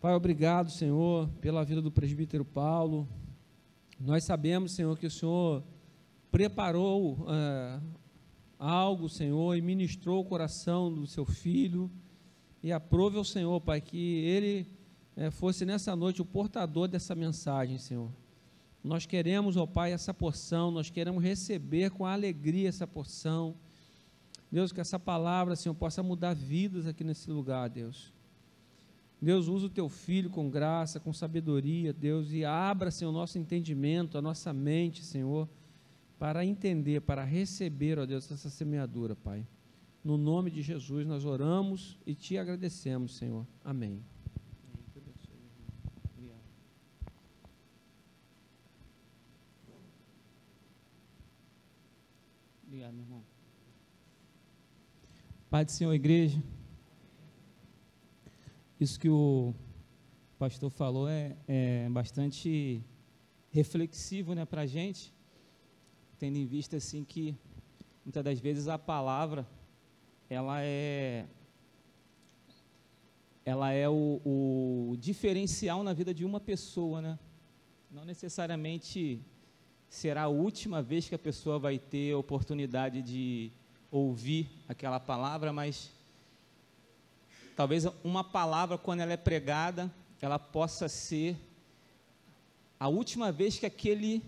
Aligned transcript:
Pai, 0.00 0.14
obrigado, 0.14 0.70
Senhor, 0.70 1.28
pela 1.40 1.64
vida 1.64 1.82
do 1.82 1.90
presbítero 1.90 2.44
Paulo. 2.44 3.08
Nós 3.98 4.22
sabemos, 4.22 4.70
Senhor, 4.70 4.96
que 4.96 5.08
o 5.08 5.10
Senhor 5.10 5.64
preparou 6.30 7.26
é, 7.28 7.80
algo, 8.56 9.08
Senhor, 9.08 9.56
e 9.56 9.60
ministrou 9.60 10.20
o 10.20 10.24
coração 10.24 10.94
do 10.94 11.04
seu 11.04 11.24
filho. 11.24 11.90
E 12.62 12.70
aprove 12.70 13.18
ao 13.18 13.24
Senhor, 13.24 13.60
Pai, 13.60 13.80
que 13.80 13.98
ele 13.98 14.68
é, 15.16 15.32
fosse 15.32 15.64
nessa 15.64 15.96
noite 15.96 16.22
o 16.22 16.24
portador 16.24 16.86
dessa 16.86 17.16
mensagem, 17.16 17.76
Senhor. 17.76 18.12
Nós 18.84 19.04
queremos, 19.04 19.56
ó 19.56 19.66
Pai, 19.66 19.92
essa 19.92 20.14
porção, 20.14 20.70
nós 20.70 20.90
queremos 20.90 21.24
receber 21.24 21.90
com 21.90 22.06
alegria 22.06 22.68
essa 22.68 22.86
porção. 22.86 23.56
Deus, 24.48 24.70
que 24.70 24.80
essa 24.80 24.96
palavra, 24.96 25.56
Senhor, 25.56 25.74
possa 25.74 26.04
mudar 26.04 26.36
vidas 26.36 26.86
aqui 26.86 27.02
nesse 27.02 27.28
lugar, 27.32 27.68
Deus. 27.68 28.16
Deus, 29.20 29.48
usa 29.48 29.66
o 29.66 29.70
teu 29.70 29.88
filho 29.88 30.30
com 30.30 30.48
graça, 30.48 31.00
com 31.00 31.12
sabedoria, 31.12 31.92
Deus, 31.92 32.30
e 32.32 32.44
abra, 32.44 32.90
Senhor, 32.90 33.10
o 33.10 33.14
nosso 33.14 33.36
entendimento, 33.38 34.16
a 34.16 34.22
nossa 34.22 34.52
mente, 34.52 35.04
Senhor, 35.04 35.48
para 36.18 36.44
entender, 36.44 37.00
para 37.00 37.24
receber, 37.24 37.98
ó 37.98 38.06
Deus, 38.06 38.30
essa 38.30 38.48
semeadura, 38.48 39.16
Pai. 39.16 39.44
No 40.04 40.16
nome 40.16 40.50
de 40.50 40.62
Jesus 40.62 41.04
nós 41.04 41.24
oramos 41.24 41.98
e 42.06 42.14
te 42.14 42.38
agradecemos, 42.38 43.16
Senhor. 43.16 43.46
Amém. 43.64 44.02
Obrigado, 52.66 52.92
meu 52.92 53.02
irmão. 53.02 53.24
Pai 55.50 55.64
do 55.64 55.72
Senhor, 55.72 55.92
igreja. 55.92 56.40
Isso 58.80 59.00
que 59.00 59.08
o 59.08 59.52
pastor 60.38 60.70
falou 60.70 61.08
é, 61.08 61.36
é 61.48 61.88
bastante 61.90 62.80
reflexivo 63.50 64.34
né, 64.34 64.44
para 64.44 64.62
a 64.62 64.66
gente, 64.66 65.12
tendo 66.16 66.36
em 66.36 66.46
vista 66.46 66.76
assim 66.76 67.02
que 67.02 67.36
muitas 68.04 68.22
das 68.22 68.38
vezes 68.38 68.68
a 68.68 68.78
palavra 68.78 69.44
ela 70.30 70.62
é 70.62 71.26
ela 73.44 73.72
é 73.72 73.88
o, 73.88 74.20
o 74.92 74.96
diferencial 74.96 75.82
na 75.82 75.92
vida 75.92 76.14
de 76.14 76.24
uma 76.24 76.38
pessoa, 76.38 77.02
né? 77.02 77.18
Não 77.90 78.04
necessariamente 78.04 79.20
será 79.88 80.24
a 80.24 80.28
última 80.28 80.82
vez 80.82 81.08
que 81.08 81.16
a 81.16 81.18
pessoa 81.18 81.58
vai 81.58 81.80
ter 81.80 82.12
a 82.12 82.18
oportunidade 82.18 83.02
de 83.02 83.50
ouvir 83.90 84.48
aquela 84.68 85.00
palavra, 85.00 85.52
mas 85.52 85.97
talvez 87.58 87.86
uma 88.04 88.22
palavra, 88.22 88.78
quando 88.78 89.00
ela 89.00 89.12
é 89.12 89.16
pregada, 89.16 89.92
ela 90.20 90.38
possa 90.38 90.88
ser 90.88 91.36
a 92.78 92.86
última 92.86 93.32
vez 93.32 93.58
que 93.58 93.66
aquele 93.66 94.22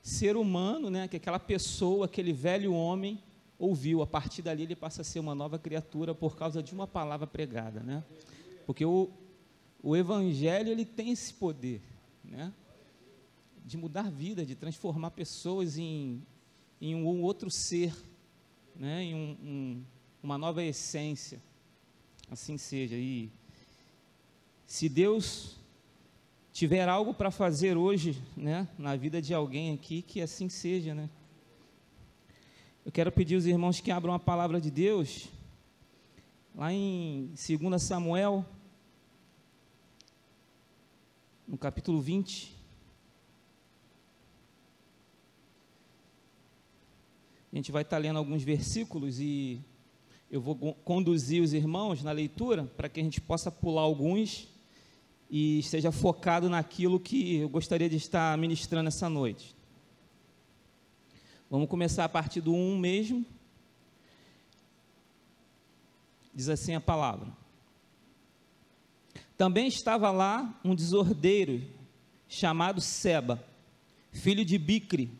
ser 0.00 0.36
humano, 0.36 0.88
né, 0.88 1.08
que 1.08 1.16
aquela 1.16 1.40
pessoa, 1.40 2.06
aquele 2.06 2.32
velho 2.32 2.72
homem, 2.72 3.20
ouviu. 3.58 4.00
A 4.00 4.06
partir 4.06 4.42
dali 4.42 4.62
ele 4.62 4.76
passa 4.76 5.00
a 5.00 5.04
ser 5.04 5.18
uma 5.18 5.34
nova 5.34 5.58
criatura 5.58 6.14
por 6.14 6.36
causa 6.36 6.62
de 6.62 6.72
uma 6.72 6.86
palavra 6.86 7.26
pregada, 7.26 7.80
né? 7.80 8.04
Porque 8.64 8.84
o, 8.84 9.10
o 9.82 9.96
evangelho 9.96 10.70
ele 10.70 10.84
tem 10.84 11.10
esse 11.10 11.34
poder, 11.34 11.82
né? 12.24 12.52
de 13.66 13.76
mudar 13.76 14.08
vida, 14.08 14.46
de 14.46 14.54
transformar 14.54 15.10
pessoas 15.10 15.76
em, 15.76 16.22
em 16.80 16.94
um 16.94 17.22
outro 17.22 17.50
ser, 17.50 17.92
né? 18.76 19.02
em 19.02 19.14
um, 19.16 19.36
um, 19.42 19.84
uma 20.22 20.38
nova 20.38 20.62
essência. 20.62 21.42
Assim 22.30 22.58
seja. 22.58 22.96
E 22.96 23.30
se 24.66 24.88
Deus 24.88 25.56
tiver 26.52 26.88
algo 26.88 27.14
para 27.14 27.30
fazer 27.30 27.76
hoje, 27.76 28.22
né, 28.36 28.68
na 28.76 28.96
vida 28.96 29.22
de 29.22 29.32
alguém 29.32 29.72
aqui, 29.72 30.02
que 30.02 30.20
assim 30.20 30.48
seja, 30.48 30.94
né? 30.94 31.08
Eu 32.84 32.92
quero 32.92 33.12
pedir 33.12 33.34
aos 33.34 33.44
irmãos 33.44 33.80
que 33.80 33.90
abram 33.90 34.12
a 34.12 34.18
palavra 34.18 34.60
de 34.60 34.70
Deus, 34.70 35.28
lá 36.54 36.72
em 36.72 37.32
2 37.60 37.82
Samuel, 37.82 38.44
no 41.46 41.56
capítulo 41.56 42.00
20. 42.00 42.56
A 47.52 47.56
gente 47.56 47.72
vai 47.72 47.82
estar 47.82 47.98
lendo 47.98 48.18
alguns 48.18 48.42
versículos 48.42 49.18
e 49.20 49.60
eu 50.30 50.40
vou 50.40 50.74
conduzir 50.84 51.42
os 51.42 51.52
irmãos 51.52 52.02
na 52.02 52.12
leitura 52.12 52.64
para 52.76 52.88
que 52.88 53.00
a 53.00 53.02
gente 53.02 53.20
possa 53.20 53.50
pular 53.50 53.82
alguns 53.82 54.48
e 55.30 55.58
esteja 55.58 55.90
focado 55.90 56.48
naquilo 56.48 57.00
que 57.00 57.36
eu 57.36 57.48
gostaria 57.48 57.88
de 57.88 57.96
estar 57.96 58.36
ministrando 58.36 58.88
essa 58.88 59.08
noite. 59.08 59.54
Vamos 61.50 61.68
começar 61.68 62.04
a 62.04 62.08
partir 62.08 62.40
do 62.40 62.52
1 62.52 62.78
mesmo. 62.78 63.24
Diz 66.34 66.48
assim 66.48 66.74
a 66.74 66.80
palavra. 66.80 67.28
Também 69.36 69.66
estava 69.66 70.10
lá 70.10 70.60
um 70.64 70.74
desordeiro 70.74 71.62
chamado 72.28 72.80
Seba, 72.80 73.42
filho 74.12 74.44
de 74.44 74.58
Bicre, 74.58 75.10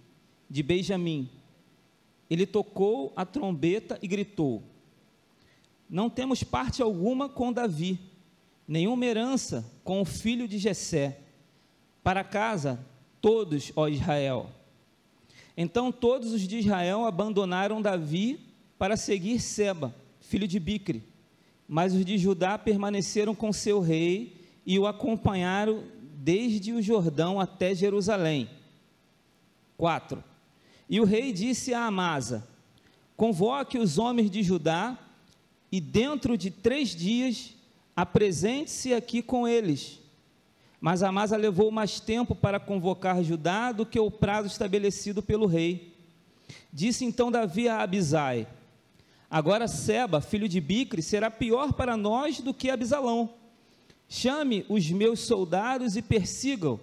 de 0.51 0.63
Benjamim 0.63 1.31
ele 2.31 2.47
tocou 2.47 3.13
a 3.17 3.25
trombeta 3.25 3.99
e 4.03 4.09
gritou: 4.09 4.63
Não 5.89 6.11
temos 6.11 6.43
parte 6.43 6.83
alguma 6.83 7.29
com 7.29 7.53
Davi, 7.53 7.99
nenhuma 8.67 9.07
herança 9.07 9.65
com 9.83 10.01
o 10.01 10.05
filho 10.05 10.47
de 10.47 10.59
Jessé. 10.59 11.21
Para 12.03 12.23
casa, 12.23 12.85
todos, 13.21 13.73
ó 13.75 13.89
Israel. 13.89 14.51
Então 15.57 15.91
todos 15.91 16.33
os 16.33 16.43
de 16.43 16.59
Israel 16.59 17.05
abandonaram 17.05 17.83
Davi 17.83 18.39
para 18.79 18.97
seguir 18.97 19.41
Seba, 19.41 19.95
filho 20.21 20.47
de 20.47 20.61
Bicre. 20.61 21.03
Mas 21.67 21.95
os 21.95 22.05
de 22.05 22.17
Judá 22.17 22.57
permaneceram 22.57 23.35
com 23.35 23.53
seu 23.53 23.81
rei 23.81 24.37
e 24.65 24.79
o 24.79 24.87
acompanharam 24.87 25.85
desde 26.17 26.73
o 26.73 26.83
Jordão 26.83 27.41
até 27.41 27.75
Jerusalém. 27.75 28.49
4. 29.77 30.23
E 30.89 31.01
o 31.01 31.05
rei 31.05 31.33
disse 31.33 31.73
a 31.73 31.87
Amasa: 31.87 32.47
Convoque 33.17 33.79
os 33.79 33.99
homens 33.99 34.31
de 34.31 34.43
Judá 34.43 34.99
e 35.71 35.81
dentro 35.81 36.37
de 36.37 36.51
três 36.51 36.95
dias 36.95 37.55
apresente-se 37.95 38.95
aqui 38.95 39.23
com 39.23 39.47
eles. 39.47 40.01
Mas 40.81 41.03
Amasa 41.03 41.37
levou 41.37 41.71
mais 41.71 41.99
tempo 41.99 42.35
para 42.35 42.61
convocar 42.61 43.23
Judá 43.23 43.73
do 43.73 43.85
que 43.85 43.99
o 43.99 44.11
prazo 44.11 44.47
estabelecido 44.47 45.23
pelo 45.23 45.47
rei. 45.47 45.95
Disse 46.73 47.05
então 47.05 47.31
Davi 47.31 47.69
a 47.69 47.83
Abisai: 47.83 48.47
Agora 49.31 49.67
Seba, 49.67 50.21
filho 50.21 50.49
de 50.49 50.61
Bicre, 50.61 51.03
será 51.03 51.31
pior 51.31 51.73
para 51.73 51.97
nós 51.97 52.41
do 52.41 52.55
que 52.55 52.71
Abisalão. 52.71 53.35
Chame 54.09 54.65
os 54.69 54.91
meus 54.91 55.21
soldados 55.21 55.97
e 55.97 56.01
persigam, 56.01 56.81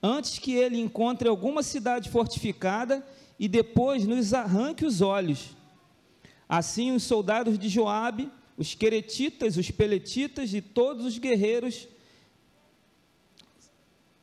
antes 0.00 0.38
que 0.38 0.52
ele 0.52 0.78
encontre 0.78 1.28
alguma 1.28 1.62
cidade 1.62 2.10
fortificada 2.10 3.04
e 3.38 3.48
depois 3.48 4.06
nos 4.06 4.32
arranque 4.32 4.84
os 4.84 5.00
olhos. 5.00 5.56
Assim 6.56 6.92
os 6.92 7.02
soldados 7.02 7.58
de 7.58 7.68
Joabe, 7.68 8.30
os 8.56 8.76
queretitas, 8.76 9.56
os 9.56 9.72
peletitas 9.72 10.54
e 10.54 10.60
todos 10.60 11.04
os 11.04 11.18
guerreiros 11.18 11.88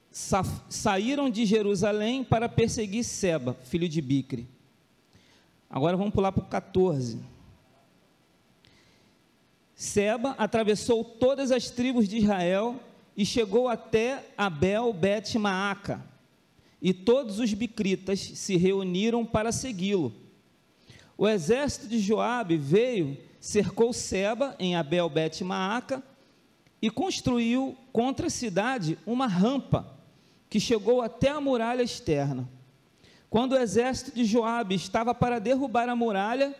sa 0.10 0.42
saíram 0.70 1.30
de 1.30 1.46
Jerusalém 1.46 2.24
para 2.24 2.48
perseguir 2.48 3.04
Seba, 3.04 3.54
filho 3.66 3.90
de 3.90 4.02
Bicre. 4.02 4.48
Agora 5.70 5.98
vamos 5.98 6.14
pular 6.14 6.32
para 6.32 6.46
o 6.46 6.48
14. 6.48 7.20
Seba 9.76 10.30
atravessou 10.38 11.04
todas 11.04 11.52
as 11.52 11.70
tribos 11.70 12.08
de 12.08 12.16
Israel 12.16 12.80
e 13.18 13.26
chegou 13.26 13.68
até 13.68 14.26
Abel 14.38 14.94
Bet 14.94 15.38
Maaca 15.38 16.02
e 16.82 16.94
todos 16.94 17.40
os 17.40 17.54
bicritas 17.54 18.22
se 18.22 18.56
reuniram 18.56 19.26
para 19.26 19.52
segui-lo. 19.52 20.31
O 21.18 21.28
exército 21.28 21.88
de 21.88 22.00
Joabe 22.00 22.58
veio, 22.58 23.18
cercou 23.40 23.94
Seba 23.94 24.56
em 24.60 24.76
Abel 24.76 25.10
Bet 25.10 25.44
Maaca 25.44 26.04
e 26.82 26.90
construiu 26.90 27.78
contra 27.92 28.28
a 28.28 28.30
cidade 28.30 28.98
uma 29.06 29.28
rampa 29.28 29.98
que 30.50 30.60
chegou 30.60 31.02
até 31.02 31.30
a 31.30 31.40
muralha 31.40 31.84
externa. 31.84 32.50
Quando 33.30 33.54
o 33.54 33.58
exército 33.58 34.12
de 34.14 34.26
Joabe 34.26 34.76
estava 34.76 35.16
para 35.16 35.40
derrubar 35.40 35.88
a 35.88 35.96
muralha, 35.96 36.54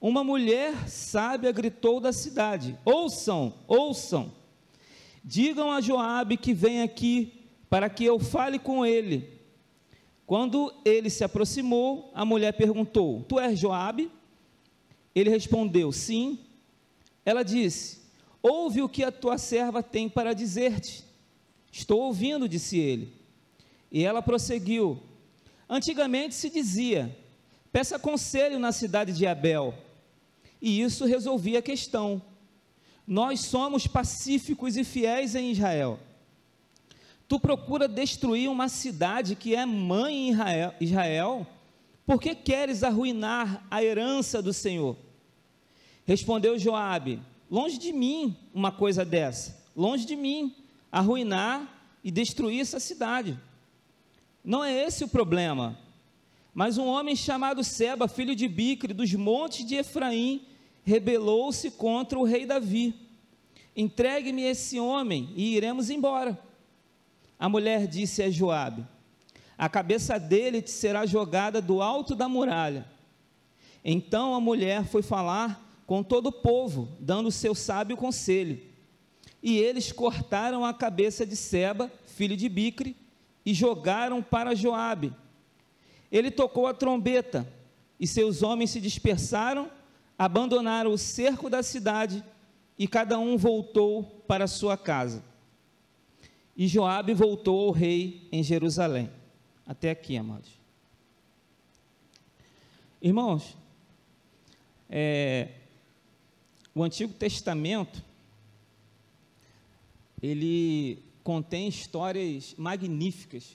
uma 0.00 0.24
mulher 0.24 0.88
sábia 0.88 1.52
gritou 1.52 2.00
da 2.00 2.12
cidade: 2.12 2.76
Ouçam, 2.84 3.54
ouçam. 3.68 4.32
Digam 5.24 5.70
a 5.70 5.80
Joabe 5.80 6.36
que 6.36 6.52
vem 6.52 6.82
aqui 6.82 7.44
para 7.68 7.88
que 7.88 8.04
eu 8.04 8.18
fale 8.18 8.58
com 8.58 8.84
ele. 8.84 9.35
Quando 10.26 10.74
ele 10.84 11.08
se 11.08 11.22
aproximou, 11.22 12.10
a 12.12 12.24
mulher 12.24 12.52
perguntou: 12.52 13.24
Tu 13.28 13.38
és 13.38 13.58
Joabe? 13.58 14.10
Ele 15.14 15.30
respondeu: 15.30 15.92
Sim. 15.92 16.38
Ela 17.24 17.44
disse: 17.44 18.00
Ouve 18.42 18.82
o 18.82 18.88
que 18.88 19.04
a 19.04 19.12
tua 19.12 19.38
serva 19.38 19.82
tem 19.82 20.08
para 20.08 20.34
dizer-te. 20.34 21.04
Estou 21.70 22.00
ouvindo, 22.00 22.48
disse 22.48 22.78
ele. 22.78 23.12
E 23.90 24.04
ela 24.04 24.20
prosseguiu: 24.20 25.00
Antigamente 25.68 26.34
se 26.34 26.50
dizia: 26.50 27.16
peça 27.72 27.98
conselho 27.98 28.58
na 28.58 28.72
cidade 28.72 29.12
de 29.12 29.26
Abel. 29.26 29.74
E 30.60 30.80
isso 30.80 31.04
resolvia 31.04 31.60
a 31.60 31.62
questão. 31.62 32.20
Nós 33.06 33.40
somos 33.40 33.86
pacíficos 33.86 34.76
e 34.76 34.82
fiéis 34.82 35.34
em 35.36 35.52
Israel. 35.52 36.00
Tu 37.28 37.40
procura 37.40 37.88
destruir 37.88 38.48
uma 38.48 38.68
cidade 38.68 39.34
que 39.34 39.54
é 39.54 39.66
mãe 39.66 40.30
em 40.30 40.36
Israel, 40.80 41.46
por 42.06 42.20
que 42.20 42.34
queres 42.34 42.84
arruinar 42.84 43.66
a 43.68 43.82
herança 43.82 44.40
do 44.40 44.52
Senhor? 44.52 44.96
Respondeu 46.04 46.56
Joabe: 46.58 47.20
Longe 47.50 47.78
de 47.78 47.92
mim 47.92 48.36
uma 48.54 48.70
coisa 48.70 49.04
dessa, 49.04 49.64
longe 49.74 50.04
de 50.04 50.14
mim 50.14 50.54
arruinar 50.90 51.68
e 52.02 52.10
destruir 52.10 52.60
essa 52.60 52.78
cidade. 52.78 53.36
Não 54.44 54.64
é 54.64 54.72
esse 54.72 55.02
o 55.02 55.08
problema. 55.08 55.76
Mas 56.54 56.78
um 56.78 56.86
homem 56.86 57.14
chamado 57.14 57.62
Seba, 57.62 58.08
filho 58.08 58.34
de 58.34 58.48
Bicre, 58.48 58.94
dos 58.94 59.12
montes 59.12 59.66
de 59.66 59.74
Efraim, 59.74 60.46
rebelou-se 60.84 61.70
contra 61.72 62.18
o 62.18 62.24
rei 62.24 62.46
Davi. 62.46 62.94
Entregue-me 63.76 64.42
esse 64.42 64.80
homem 64.80 65.28
e 65.36 65.54
iremos 65.54 65.90
embora. 65.90 66.45
A 67.38 67.48
mulher 67.48 67.86
disse 67.86 68.22
a 68.22 68.30
Joabe: 68.30 68.86
A 69.56 69.68
cabeça 69.68 70.18
dele 70.18 70.62
te 70.62 70.70
será 70.70 71.04
jogada 71.06 71.60
do 71.60 71.82
alto 71.82 72.14
da 72.14 72.28
muralha. 72.28 72.86
Então 73.84 74.34
a 74.34 74.40
mulher 74.40 74.84
foi 74.84 75.02
falar 75.02 75.62
com 75.86 76.02
todo 76.02 76.28
o 76.28 76.32
povo, 76.32 76.88
dando 76.98 77.30
seu 77.30 77.54
sábio 77.54 77.96
conselho. 77.96 78.60
E 79.42 79.58
eles 79.58 79.92
cortaram 79.92 80.64
a 80.64 80.74
cabeça 80.74 81.24
de 81.24 81.36
Seba, 81.36 81.92
filho 82.04 82.36
de 82.36 82.48
Bicre, 82.48 82.96
e 83.44 83.54
jogaram 83.54 84.20
para 84.20 84.56
Joabe. 84.56 85.12
Ele 86.10 86.30
tocou 86.30 86.66
a 86.66 86.74
trombeta, 86.74 87.46
e 88.00 88.06
seus 88.06 88.42
homens 88.42 88.70
se 88.70 88.80
dispersaram, 88.80 89.70
abandonaram 90.18 90.90
o 90.90 90.98
cerco 90.98 91.48
da 91.48 91.62
cidade, 91.62 92.24
e 92.76 92.88
cada 92.88 93.18
um 93.18 93.36
voltou 93.36 94.02
para 94.26 94.48
sua 94.48 94.76
casa. 94.76 95.22
E 96.56 96.66
Joabe 96.66 97.12
voltou 97.12 97.66
ao 97.66 97.70
rei 97.70 98.26
em 98.32 98.42
Jerusalém. 98.42 99.10
Até 99.66 99.90
aqui, 99.90 100.16
amados. 100.16 100.50
Irmãos, 103.02 103.56
é, 104.88 105.50
o 106.74 106.82
Antigo 106.82 107.12
Testamento 107.12 108.02
ele 110.22 111.02
contém 111.22 111.68
histórias 111.68 112.54
magníficas. 112.56 113.54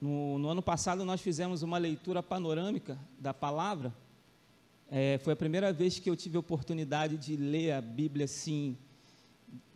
No, 0.00 0.38
no, 0.38 0.48
ano 0.48 0.62
passado 0.62 1.04
nós 1.04 1.20
fizemos 1.20 1.62
uma 1.62 1.78
leitura 1.78 2.22
panorâmica 2.22 2.98
da 3.18 3.34
palavra. 3.34 3.92
É, 4.90 5.18
foi 5.18 5.32
a 5.32 5.36
primeira 5.36 5.72
vez 5.72 5.98
que 5.98 6.08
eu 6.08 6.16
tive 6.16 6.36
a 6.36 6.40
oportunidade 6.40 7.16
de 7.16 7.36
ler 7.36 7.72
a 7.72 7.80
Bíblia 7.80 8.26
assim 8.26 8.76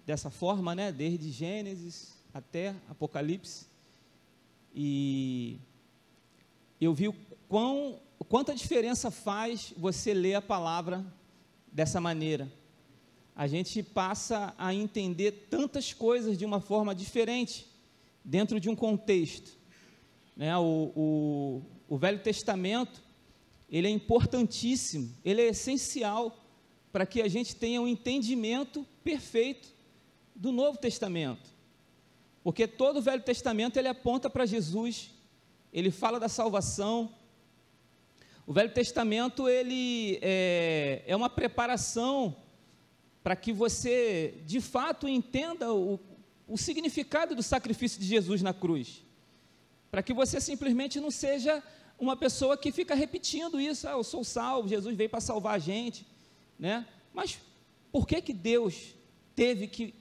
dessa 0.06 0.31
forma, 0.31 0.75
né? 0.75 0.93
Desde 0.93 1.32
Gênesis 1.32 2.14
até 2.32 2.73
Apocalipse. 2.88 3.67
E 4.73 5.58
eu 6.81 6.94
vi 6.94 7.08
o 7.08 7.14
quão, 7.49 7.99
quanta 8.29 8.55
diferença 8.55 9.11
faz 9.11 9.75
você 9.76 10.14
ler 10.14 10.35
a 10.35 10.43
palavra 10.43 11.05
dessa 11.73 12.00
maneira. 12.00 12.50
A 13.35 13.49
gente 13.49 13.82
passa 13.82 14.55
a 14.56 14.73
entender 14.73 15.49
tantas 15.50 15.93
coisas 15.93 16.38
de 16.38 16.44
uma 16.44 16.61
forma 16.61 16.94
diferente, 16.94 17.67
dentro 18.25 18.61
de 18.61 18.70
um 18.70 18.76
contexto. 18.76 19.59
Né? 20.37 20.56
O, 20.56 20.93
o, 20.94 21.62
o 21.88 21.99
Velho 21.99 22.20
Testamento, 22.20 23.02
ele 23.69 23.88
é 23.88 23.91
importantíssimo, 23.91 25.12
ele 25.25 25.43
é 25.43 25.49
essencial 25.49 26.44
para 26.93 27.05
que 27.05 27.20
a 27.20 27.29
gente 27.29 27.56
tenha 27.56 27.81
um 27.82 27.88
entendimento 27.88 28.87
perfeito 29.02 29.75
do 30.37 30.53
Novo 30.53 30.79
Testamento. 30.79 31.50
Porque 32.44 32.69
todo 32.69 32.99
o 32.99 33.03
Velho 33.03 33.23
Testamento 33.23 33.77
ele 33.77 33.88
aponta 33.88 34.31
para 34.31 34.47
Jesus, 34.47 35.11
ele 35.73 35.91
fala 35.91 36.21
da 36.21 36.29
salvação. 36.29 37.12
O 38.47 38.53
Velho 38.53 38.73
Testamento 38.73 39.49
ele 39.49 40.19
é, 40.23 41.03
é 41.06 41.17
uma 41.17 41.29
preparação 41.29 42.37
para 43.25 43.35
que 43.35 43.53
você 43.53 44.41
de 44.47 44.61
fato 44.61 45.09
entenda 45.09 45.75
o, 45.75 45.99
o 46.47 46.56
significado 46.56 47.35
do 47.35 47.43
sacrifício 47.43 47.99
de 47.99 48.06
Jesus 48.06 48.43
na 48.43 48.55
cruz. 48.55 49.03
Para 49.91 50.03
que 50.03 50.15
você 50.15 50.41
simplesmente 50.41 51.00
não 51.00 51.11
seja 51.11 51.61
uma 51.99 52.17
pessoa 52.17 52.56
que 52.56 52.71
fica 52.71 52.94
repetindo 52.94 53.61
isso, 53.61 53.88
ah, 53.88 53.93
eu 53.93 54.05
sou 54.05 54.23
salvo, 54.23 54.69
Jesus 54.69 54.94
veio 54.94 55.11
para 55.11 55.21
salvar 55.21 55.55
a 55.55 55.59
gente, 55.59 56.06
né? 56.59 56.87
Mas 57.12 57.41
por 57.91 58.06
que 58.06 58.21
que 58.21 58.33
Deus 58.33 58.94
teve 59.35 59.67
que 59.67 59.94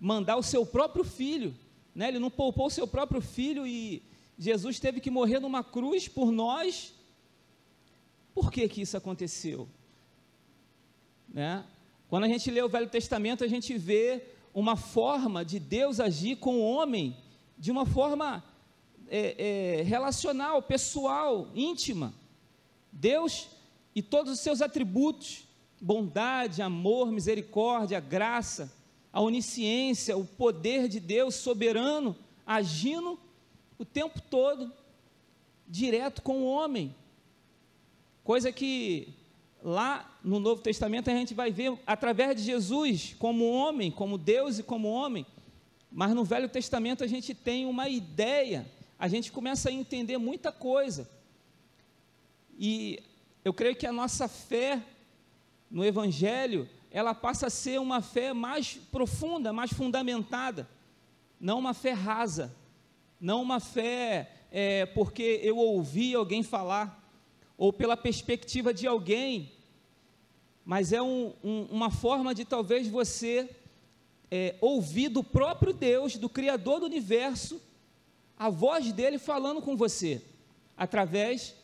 mandar 0.00 0.36
o 0.36 0.42
seu 0.42 0.64
próprio 0.64 1.04
filho, 1.04 1.54
né? 1.94 2.08
Ele 2.08 2.18
não 2.18 2.30
poupou 2.30 2.66
o 2.66 2.70
seu 2.70 2.86
próprio 2.86 3.20
filho 3.20 3.66
e 3.66 4.02
Jesus 4.38 4.78
teve 4.78 5.00
que 5.00 5.10
morrer 5.10 5.40
numa 5.40 5.64
cruz 5.64 6.06
por 6.06 6.30
nós. 6.30 6.94
Por 8.34 8.52
que 8.52 8.68
que 8.68 8.82
isso 8.82 8.96
aconteceu? 8.96 9.68
Né? 11.28 11.64
Quando 12.08 12.24
a 12.24 12.28
gente 12.28 12.50
lê 12.50 12.62
o 12.62 12.68
Velho 12.68 12.88
Testamento, 12.88 13.42
a 13.42 13.48
gente 13.48 13.76
vê 13.76 14.22
uma 14.54 14.76
forma 14.76 15.44
de 15.44 15.58
Deus 15.58 15.98
agir 15.98 16.36
com 16.36 16.56
o 16.56 16.62
homem 16.62 17.16
de 17.58 17.70
uma 17.70 17.84
forma 17.84 18.44
é, 19.08 19.80
é, 19.80 19.82
relacional, 19.82 20.62
pessoal, 20.62 21.48
íntima. 21.54 22.14
Deus 22.92 23.48
e 23.94 24.02
todos 24.02 24.32
os 24.32 24.40
seus 24.40 24.62
atributos, 24.62 25.48
bondade, 25.80 26.62
amor, 26.62 27.10
misericórdia, 27.10 27.98
graça, 27.98 28.72
a 29.12 29.20
onisciência, 29.20 30.16
o 30.16 30.24
poder 30.24 30.88
de 30.88 31.00
Deus 31.00 31.34
soberano, 31.34 32.16
agindo 32.46 33.18
o 33.78 33.84
tempo 33.84 34.20
todo, 34.20 34.72
direto 35.66 36.22
com 36.22 36.42
o 36.42 36.46
homem. 36.46 36.94
Coisa 38.24 38.52
que 38.52 39.14
lá 39.62 40.18
no 40.22 40.38
Novo 40.38 40.62
Testamento 40.62 41.10
a 41.10 41.14
gente 41.14 41.34
vai 41.34 41.50
ver 41.50 41.78
através 41.86 42.36
de 42.36 42.42
Jesus 42.42 43.14
como 43.18 43.50
homem, 43.50 43.90
como 43.90 44.18
Deus 44.18 44.58
e 44.58 44.62
como 44.62 44.88
homem. 44.88 45.26
Mas 45.90 46.14
no 46.14 46.24
Velho 46.24 46.48
Testamento 46.48 47.02
a 47.02 47.06
gente 47.06 47.34
tem 47.34 47.66
uma 47.66 47.88
ideia, 47.88 48.70
a 48.98 49.08
gente 49.08 49.32
começa 49.32 49.68
a 49.68 49.72
entender 49.72 50.18
muita 50.18 50.52
coisa. 50.52 51.08
E 52.58 53.02
eu 53.44 53.54
creio 53.54 53.76
que 53.76 53.86
a 53.86 53.92
nossa 53.92 54.28
fé 54.28 54.82
no 55.70 55.84
Evangelho 55.84 56.68
ela 56.90 57.14
passa 57.14 57.46
a 57.46 57.50
ser 57.50 57.78
uma 57.80 58.00
fé 58.00 58.32
mais 58.32 58.74
profunda, 58.90 59.52
mais 59.52 59.72
fundamentada, 59.72 60.68
não 61.40 61.58
uma 61.58 61.74
fé 61.74 61.92
rasa, 61.92 62.54
não 63.20 63.42
uma 63.42 63.60
fé 63.60 64.30
é, 64.50 64.86
porque 64.86 65.40
eu 65.42 65.56
ouvi 65.58 66.14
alguém 66.14 66.42
falar, 66.42 67.04
ou 67.56 67.72
pela 67.72 67.96
perspectiva 67.96 68.72
de 68.72 68.86
alguém, 68.86 69.52
mas 70.64 70.92
é 70.92 71.02
um, 71.02 71.34
um, 71.42 71.62
uma 71.70 71.90
forma 71.90 72.34
de 72.34 72.44
talvez 72.44 72.88
você 72.88 73.48
é, 74.30 74.54
ouvir 74.60 75.08
do 75.08 75.22
próprio 75.24 75.72
Deus, 75.72 76.16
do 76.16 76.28
Criador 76.28 76.80
do 76.80 76.86
universo, 76.86 77.60
a 78.36 78.48
voz 78.48 78.92
dele 78.92 79.18
falando 79.18 79.60
com 79.60 79.76
você, 79.76 80.22
através 80.76 81.54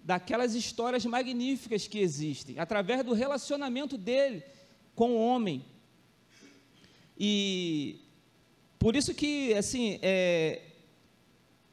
daquelas 0.00 0.54
histórias 0.54 1.04
magníficas 1.04 1.86
que 1.86 1.98
existem, 1.98 2.58
através 2.58 3.04
do 3.04 3.12
relacionamento 3.12 3.96
dele 3.96 4.44
com 4.98 5.12
o 5.12 5.24
homem. 5.24 5.64
E 7.16 8.00
por 8.80 8.96
isso 8.96 9.14
que, 9.14 9.54
assim, 9.54 10.00
é, 10.02 10.60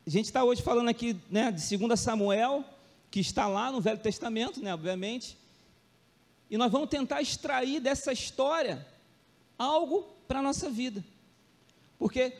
a 0.06 0.10
gente 0.12 0.26
está 0.26 0.44
hoje 0.44 0.62
falando 0.62 0.90
aqui 0.90 1.18
né, 1.28 1.52
de 1.52 1.76
2 1.76 2.00
Samuel, 2.00 2.64
que 3.10 3.20
está 3.20 3.48
lá 3.48 3.72
no 3.72 3.82
Velho 3.82 3.98
Testamento, 3.98 4.62
né, 4.62 4.72
obviamente, 4.72 5.36
e 6.52 6.56
nós 6.56 6.72
vamos 6.72 6.88
tentar 6.88 7.20
extrair 7.20 7.80
dessa 7.80 8.14
história 8.14 8.86
algo 9.58 10.04
para 10.28 10.38
a 10.38 10.44
nossa 10.44 10.70
vida. 10.70 11.04
Porque 11.98 12.32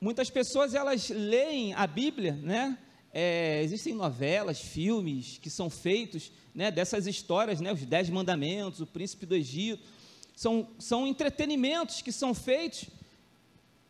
muitas 0.00 0.30
pessoas, 0.30 0.72
elas 0.72 1.10
leem 1.10 1.74
a 1.74 1.86
Bíblia, 1.86 2.32
né, 2.32 2.78
é, 3.12 3.60
existem 3.62 3.92
novelas, 3.94 4.58
filmes 4.58 5.36
que 5.36 5.50
são 5.50 5.68
feitos 5.68 6.32
né, 6.54 6.70
dessas 6.70 7.06
histórias, 7.06 7.60
né, 7.60 7.70
os 7.70 7.84
Dez 7.84 8.08
Mandamentos, 8.08 8.80
o 8.80 8.86
Príncipe 8.86 9.26
do 9.26 9.34
Egito, 9.34 10.00
são, 10.34 10.68
são 10.78 11.06
entretenimentos 11.06 12.02
que 12.02 12.12
são 12.12 12.34
feitos 12.34 12.86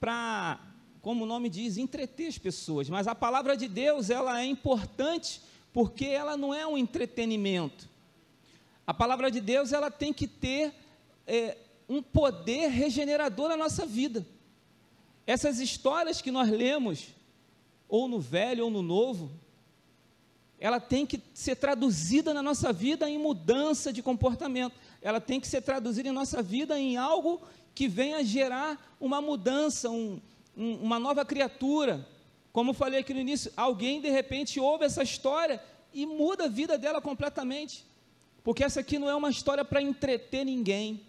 para, 0.01 0.59
como 1.01 1.25
o 1.25 1.27
nome 1.27 1.49
diz, 1.49 1.77
entreter 1.77 2.29
as 2.29 2.39
pessoas. 2.39 2.89
Mas 2.89 3.07
a 3.07 3.15
palavra 3.15 3.57
de 3.57 3.69
Deus, 3.69 4.11
ela 4.11 4.41
é 4.41 4.45
importante 4.45 5.41
porque 5.73 6.07
ela 6.07 6.37
não 6.37 6.53
é 6.53 6.67
um 6.67 6.77
entretenimento. 6.77 7.89
A 8.87 8.93
palavra 8.93 9.31
de 9.31 9.41
Deus, 9.41 9.73
ela 9.73 9.91
tem 9.91 10.13
que 10.13 10.27
ter 10.27 10.75
é, 11.27 11.57
um 11.89 12.03
poder 12.03 12.69
regenerador 12.69 13.49
na 13.49 13.57
nossa 13.57 13.87
vida. 13.87 14.27
essas 15.25 15.61
histórias 15.61 16.21
que 16.21 16.33
nós 16.33 16.51
lemos, 16.51 17.09
ou 17.89 18.09
no 18.09 18.19
Velho 18.19 18.65
ou 18.65 18.71
no 18.71 18.83
Novo, 18.83 19.31
ela 20.59 20.81
tem 20.81 21.05
que 21.05 21.21
ser 21.35 21.57
traduzida 21.57 22.33
na 22.33 22.43
nossa 22.43 22.73
vida 22.73 23.09
em 23.09 23.19
mudança 23.19 23.93
de 23.93 24.03
comportamento. 24.03 24.75
Ela 25.03 25.21
tem 25.21 25.41
que 25.41 25.49
ser 25.49 25.61
traduzida 25.63 26.09
em 26.09 26.13
nossa 26.13 26.43
vida 26.43 26.79
em 26.79 26.97
algo 26.97 27.43
que 27.75 27.89
venha 27.89 28.25
gerar 28.25 28.97
uma 29.01 29.21
mudança, 29.21 29.91
um, 29.91 30.21
um, 30.57 30.77
uma 30.77 30.99
nova 30.99 31.25
criatura. 31.25 32.07
Como 32.53 32.71
eu 32.71 32.75
falei 32.75 33.01
aqui 33.01 33.13
no 33.13 33.21
início, 33.21 33.53
alguém 33.57 34.01
de 34.01 34.11
repente 34.11 34.61
ouve 34.61 34.85
essa 34.85 35.03
história 35.03 35.63
e 35.93 36.07
muda 36.07 36.45
a 36.45 36.49
vida 36.49 36.79
dela 36.79 37.01
completamente. 37.01 37.85
Porque 38.45 38.63
essa 38.65 38.81
aqui 38.81 38.99
não 38.99 39.09
é 39.09 39.15
uma 39.15 39.31
história 39.31 39.65
para 39.65 39.83
entreter 39.83 40.45
ninguém. 40.45 41.01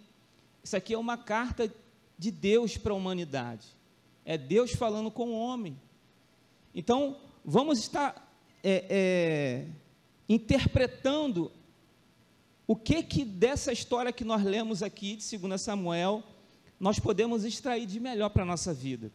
Isso 0.62 0.76
aqui 0.76 0.94
é 0.94 0.98
uma 0.98 1.16
carta 1.16 1.72
de 2.18 2.30
Deus 2.30 2.76
para 2.76 2.92
a 2.92 2.96
humanidade. 2.96 3.66
É 4.24 4.38
Deus 4.38 4.72
falando 4.72 5.10
com 5.10 5.30
o 5.30 5.38
homem. 5.38 5.78
Então, 6.74 7.16
vamos 7.44 7.78
estar 7.78 8.26
é, 8.62 8.84
é, 8.88 9.66
interpretando 10.28 11.52
o 12.66 12.74
que 12.74 13.02
que 13.02 13.24
dessa 13.24 13.72
história 13.72 14.12
que 14.12 14.24
nós 14.24 14.42
lemos 14.42 14.82
aqui 14.82 15.16
de 15.16 15.38
2 15.38 15.60
Samuel 15.60 16.22
nós 16.78 16.98
podemos 16.98 17.44
extrair 17.44 17.86
de 17.86 18.00
melhor 18.00 18.30
para 18.30 18.42
a 18.42 18.46
nossa 18.46 18.74
vida. 18.74 19.10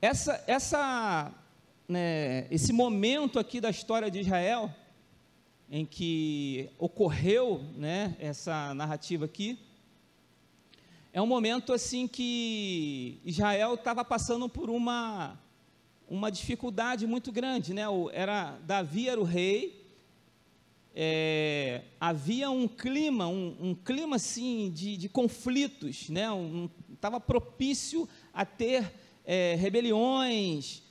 Essa, 0.00 0.42
essa, 0.46 1.32
né, 1.88 2.46
esse 2.50 2.72
momento 2.72 3.38
aqui 3.38 3.60
da 3.60 3.70
história 3.70 4.10
de 4.10 4.20
Israel, 4.20 4.74
em 5.70 5.84
que 5.84 6.70
ocorreu 6.78 7.62
né, 7.76 8.16
essa 8.18 8.74
narrativa 8.74 9.24
aqui, 9.24 9.58
é 11.12 11.20
um 11.20 11.26
momento 11.26 11.72
assim 11.72 12.08
que 12.08 13.18
Israel 13.24 13.74
estava 13.74 14.02
passando 14.02 14.48
por 14.48 14.70
uma, 14.70 15.38
uma 16.08 16.30
dificuldade 16.30 17.06
muito 17.06 17.30
grande, 17.30 17.74
né? 17.74 17.82
Era 18.12 18.58
Davi 18.64 19.10
era 19.10 19.20
o 19.20 19.24
rei, 19.24 19.81
é, 20.94 21.82
havia 21.98 22.50
um 22.50 22.68
clima, 22.68 23.26
um, 23.26 23.56
um 23.60 23.74
clima 23.74 24.16
assim 24.16 24.70
de, 24.70 24.96
de 24.96 25.08
conflitos, 25.08 26.08
né? 26.10 26.26
Estava 26.92 27.16
um, 27.16 27.20
propício 27.20 28.08
a 28.32 28.44
ter 28.44 28.92
é, 29.24 29.54
rebeliões, 29.54 30.82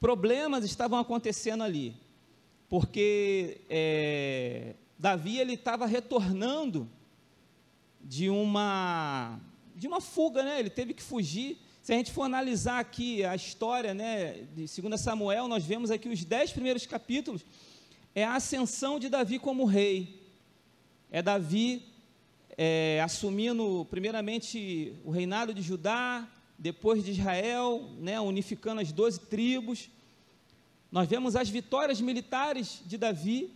problemas 0.00 0.64
estavam 0.64 0.98
acontecendo 0.98 1.62
ali, 1.62 1.94
porque 2.68 3.60
é, 3.68 4.74
Davi 4.98 5.38
ele 5.38 5.54
estava 5.54 5.84
retornando 5.84 6.88
de 8.00 8.30
uma 8.30 9.38
de 9.74 9.86
uma 9.86 10.00
fuga, 10.00 10.42
né? 10.42 10.60
Ele 10.60 10.70
teve 10.70 10.94
que 10.94 11.02
fugir. 11.02 11.58
Se 11.82 11.92
a 11.92 11.96
gente 11.96 12.12
for 12.12 12.22
analisar 12.22 12.78
aqui 12.78 13.24
a 13.24 13.34
história, 13.34 13.92
né, 13.92 14.46
de 14.54 14.80
2 14.80 15.00
Samuel, 15.00 15.48
nós 15.48 15.64
vemos 15.64 15.90
aqui 15.90 16.08
os 16.08 16.24
dez 16.24 16.52
primeiros 16.52 16.86
capítulos 16.86 17.44
é 18.14 18.24
a 18.24 18.34
ascensão 18.34 18.98
de 18.98 19.08
Davi 19.08 19.38
como 19.38 19.64
rei. 19.64 20.20
É 21.10 21.22
Davi 21.22 21.82
é, 22.56 23.00
assumindo 23.02 23.86
primeiramente 23.90 24.94
o 25.04 25.10
reinado 25.10 25.54
de 25.54 25.62
Judá, 25.62 26.28
depois 26.58 27.04
de 27.04 27.12
Israel, 27.12 27.90
né, 27.98 28.20
unificando 28.20 28.80
as 28.80 28.92
doze 28.92 29.18
tribos. 29.18 29.90
Nós 30.90 31.08
vemos 31.08 31.34
as 31.34 31.48
vitórias 31.48 32.00
militares 32.00 32.82
de 32.84 32.98
Davi, 32.98 33.50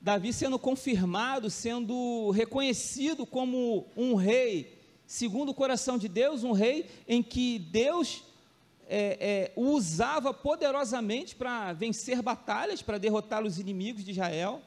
Davi 0.00 0.32
sendo 0.32 0.58
confirmado, 0.58 1.50
sendo 1.50 2.30
reconhecido 2.30 3.26
como 3.26 3.86
um 3.96 4.14
rei, 4.14 4.78
segundo 5.06 5.50
o 5.50 5.54
coração 5.54 5.98
de 5.98 6.08
Deus, 6.08 6.44
um 6.44 6.52
rei 6.52 6.86
em 7.06 7.22
que 7.22 7.58
Deus 7.58 8.22
é, 8.88 9.18
é, 9.20 9.52
o 9.54 9.72
usava 9.72 10.32
poderosamente 10.32 11.36
para 11.36 11.72
vencer 11.72 12.22
batalhas, 12.22 12.82
para 12.82 12.98
derrotar 12.98 13.44
os 13.44 13.58
inimigos 13.58 14.04
de 14.04 14.12
Israel. 14.12 14.62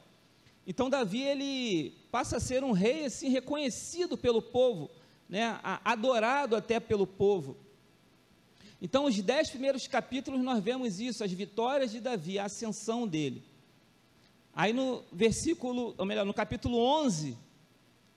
Então 0.66 0.88
Davi 0.88 1.22
ele 1.22 1.92
passa 2.10 2.36
a 2.36 2.40
ser 2.40 2.62
um 2.62 2.72
rei 2.72 3.04
assim 3.04 3.28
reconhecido 3.28 4.16
pelo 4.16 4.40
povo, 4.40 4.90
né, 5.28 5.58
adorado 5.84 6.54
até 6.54 6.78
pelo 6.78 7.06
povo. 7.06 7.56
Então, 8.84 9.04
os 9.04 9.16
dez 9.22 9.48
primeiros 9.48 9.86
capítulos 9.86 10.40
nós 10.40 10.60
vemos 10.60 10.98
isso, 10.98 11.22
as 11.22 11.30
vitórias 11.30 11.92
de 11.92 12.00
Davi, 12.00 12.36
a 12.36 12.46
ascensão 12.46 13.06
dele. 13.06 13.40
Aí 14.52 14.72
no 14.72 15.04
versículo, 15.12 15.94
ou 15.96 16.04
melhor, 16.04 16.26
no 16.26 16.34
capítulo 16.34 16.76
11, 16.78 17.38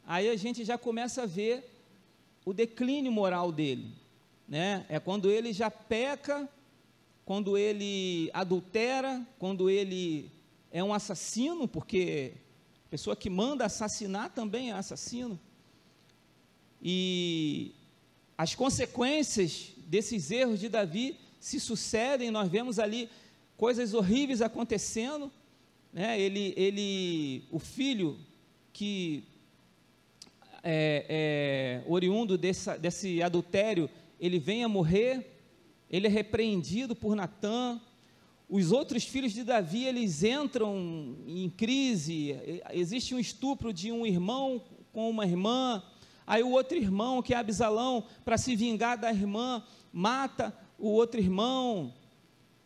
aí 0.07 0.27
a 0.27 0.35
gente 0.35 0.65
já 0.65 0.75
começa 0.75 1.21
a 1.21 1.25
ver 1.27 1.71
o 2.43 2.51
declínio 2.51 3.11
moral 3.11 3.51
dele. 3.51 3.93
Né? 4.47 4.85
É 4.89 4.99
quando 4.99 5.29
ele 5.29 5.51
já 5.51 5.71
peca, 5.71 6.47
quando 7.25 7.57
ele 7.57 8.29
adultera, 8.33 9.25
quando 9.39 9.69
ele 9.69 10.31
é 10.71 10.83
um 10.83 10.93
assassino, 10.93 11.67
porque 11.67 12.33
a 12.85 12.89
pessoa 12.89 13.15
que 13.15 13.29
manda 13.29 13.65
assassinar 13.65 14.29
também 14.29 14.71
é 14.71 14.73
assassino. 14.73 15.39
E 16.81 17.73
as 18.37 18.53
consequências 18.53 19.71
desses 19.87 20.29
erros 20.29 20.59
de 20.59 20.69
Davi 20.69 21.17
se 21.39 21.59
sucedem, 21.59 22.29
nós 22.29 22.49
vemos 22.49 22.77
ali 22.77 23.09
coisas 23.57 23.93
horríveis 23.93 24.41
acontecendo, 24.41 25.31
né? 25.93 26.19
ele, 26.19 26.53
ele, 26.57 27.43
o 27.51 27.57
filho 27.57 28.19
que 28.73 29.23
é, 30.61 31.05
é, 31.07 31.83
oriundo 31.89 32.37
desse, 32.37 32.77
desse 32.77 33.21
adultério, 33.21 33.89
ele 34.19 34.39
vem 34.39 34.63
a 34.63 34.67
morrer, 34.67 35.39
ele 35.89 36.07
é 36.07 36.09
repreendido 36.09 36.95
por 36.95 37.15
Natã, 37.15 37.79
os 38.47 38.71
outros 38.71 39.03
filhos 39.03 39.33
de 39.33 39.43
Davi, 39.43 39.85
eles 39.85 40.23
entram 40.23 41.17
em 41.25 41.49
crise, 41.49 42.35
existe 42.71 43.15
um 43.15 43.19
estupro 43.19 43.73
de 43.73 43.91
um 43.91 44.05
irmão 44.05 44.61
com 44.93 45.09
uma 45.09 45.25
irmã, 45.25 45.83
Aí 46.27 46.41
o 46.41 46.49
outro 46.49 46.77
irmão, 46.77 47.21
que 47.21 47.33
é 47.33 47.37
Absalão, 47.37 48.03
para 48.23 48.37
se 48.37 48.55
vingar 48.55 48.97
da 48.97 49.11
irmã, 49.11 49.63
mata 49.93 50.55
o 50.77 50.89
outro 50.89 51.19
irmão. 51.19 51.93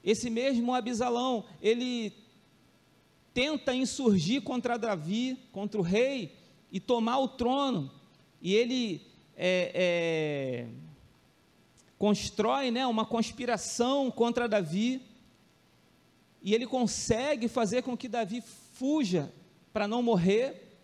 Esse 0.04 0.30
mesmo 0.30 0.74
Absalão, 0.74 1.44
ele 1.62 2.14
tenta 3.34 3.76
insurgir 3.76 4.42
contra 4.42 4.78
Davi, 4.78 5.38
contra 5.52 5.80
o 5.80 5.84
rei, 5.84 6.38
e 6.72 6.80
tomar 6.80 7.20
o 7.20 7.28
trono. 7.28 7.92
E 8.42 8.56
ele 8.56 9.02
é, 9.36 9.72
é, 9.74 10.68
constrói 12.00 12.72
né, 12.72 12.88
uma 12.88 13.06
conspiração 13.06 14.10
contra 14.10 14.48
Davi. 14.48 15.02
E 16.42 16.56
ele 16.56 16.66
consegue 16.66 17.50
fazer 17.50 17.84
com 17.84 17.98
que 17.98 18.08
Davi 18.08 18.42
fuja 18.42 19.32
para 19.74 19.86
não 19.86 20.02
morrer. 20.02 20.80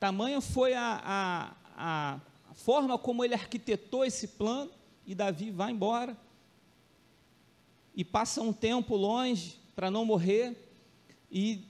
Tamanha 0.00 0.40
foi 0.40 0.74
a, 0.74 1.00
a, 1.04 2.20
a, 2.50 2.54
forma 2.54 2.98
como 2.98 3.24
ele 3.24 3.34
arquitetou 3.34 4.04
esse 4.04 4.26
plano, 4.28 4.70
e 5.06 5.14
Davi 5.14 5.52
vai 5.52 5.70
embora. 5.70 6.16
E 7.94 8.04
passa 8.04 8.42
um 8.42 8.52
tempo 8.52 8.96
longe 8.96 9.60
para 9.76 9.88
não 9.88 10.04
morrer. 10.04 10.56
E 11.30 11.64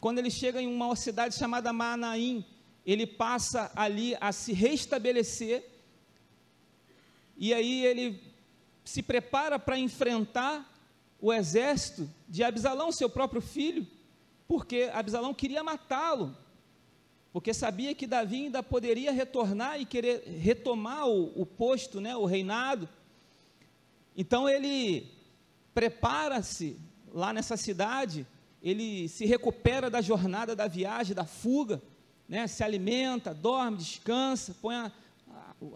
quando 0.00 0.18
ele 0.18 0.30
chega 0.30 0.60
em 0.62 0.66
uma 0.66 0.96
cidade 0.96 1.34
chamada 1.34 1.70
Manaim, 1.70 2.42
ele 2.86 3.06
passa 3.06 3.70
ali 3.76 4.16
a 4.18 4.32
se 4.32 4.54
restabelecer. 4.54 5.75
E 7.36 7.52
aí 7.52 7.84
ele 7.84 8.20
se 8.84 9.02
prepara 9.02 9.58
para 9.58 9.78
enfrentar 9.78 10.72
o 11.20 11.32
exército 11.32 12.08
de 12.28 12.42
Absalão, 12.42 12.92
seu 12.92 13.08
próprio 13.08 13.40
filho, 13.40 13.86
porque 14.46 14.90
Absalão 14.92 15.34
queria 15.34 15.62
matá-lo 15.62 16.36
porque 17.36 17.52
sabia 17.52 17.94
que 17.94 18.06
Davi 18.06 18.44
ainda 18.44 18.62
poderia 18.62 19.12
retornar 19.12 19.78
e 19.78 19.84
querer 19.84 20.24
retomar 20.40 21.06
o, 21.06 21.38
o 21.38 21.44
posto, 21.44 22.00
né, 22.00 22.16
o 22.16 22.24
reinado. 22.24 22.88
Então 24.16 24.48
ele 24.48 25.06
prepara-se 25.74 26.78
lá 27.12 27.34
nessa 27.34 27.54
cidade, 27.54 28.26
ele 28.62 29.06
se 29.10 29.26
recupera 29.26 29.90
da 29.90 30.00
jornada 30.00 30.56
da 30.56 30.66
viagem, 30.66 31.14
da 31.14 31.26
fuga, 31.26 31.82
né, 32.26 32.46
se 32.46 32.64
alimenta, 32.64 33.34
dorme, 33.34 33.76
descansa, 33.76 34.56
põe 34.62 34.74
a, 34.74 34.92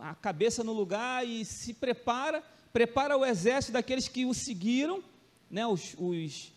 a, 0.00 0.14
cabeça 0.14 0.62
no 0.62 0.72
lugar 0.72 1.26
e 1.26 1.44
se 1.44 1.74
prepara, 1.74 2.42
prepara 2.72 3.16
o 3.16 3.24
exército 3.24 3.72
daqueles 3.72 4.08
que 4.08 4.24
o 4.24 4.34
seguiram, 4.34 5.02
né, 5.50 5.66
os, 5.66 5.94
os 5.98 6.52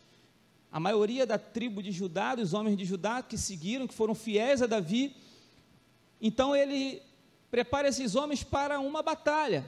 a 0.71 0.79
maioria 0.79 1.25
da 1.25 1.37
tribo 1.37 1.83
de 1.83 1.91
Judá, 1.91 2.33
dos 2.33 2.53
homens 2.53 2.75
de 2.75 2.83
Judá 2.83 3.21
que 3.21 3.37
seguiram, 3.37 3.87
que 3.87 3.93
foram 3.93 4.15
fiéis 4.15 4.59
a 4.59 4.65
Davi. 4.65 5.15
Então 6.19 6.55
ele 6.55 6.99
prepara 7.51 7.87
esses 7.87 8.15
homens 8.15 8.43
para 8.43 8.79
uma 8.79 9.03
batalha. 9.03 9.63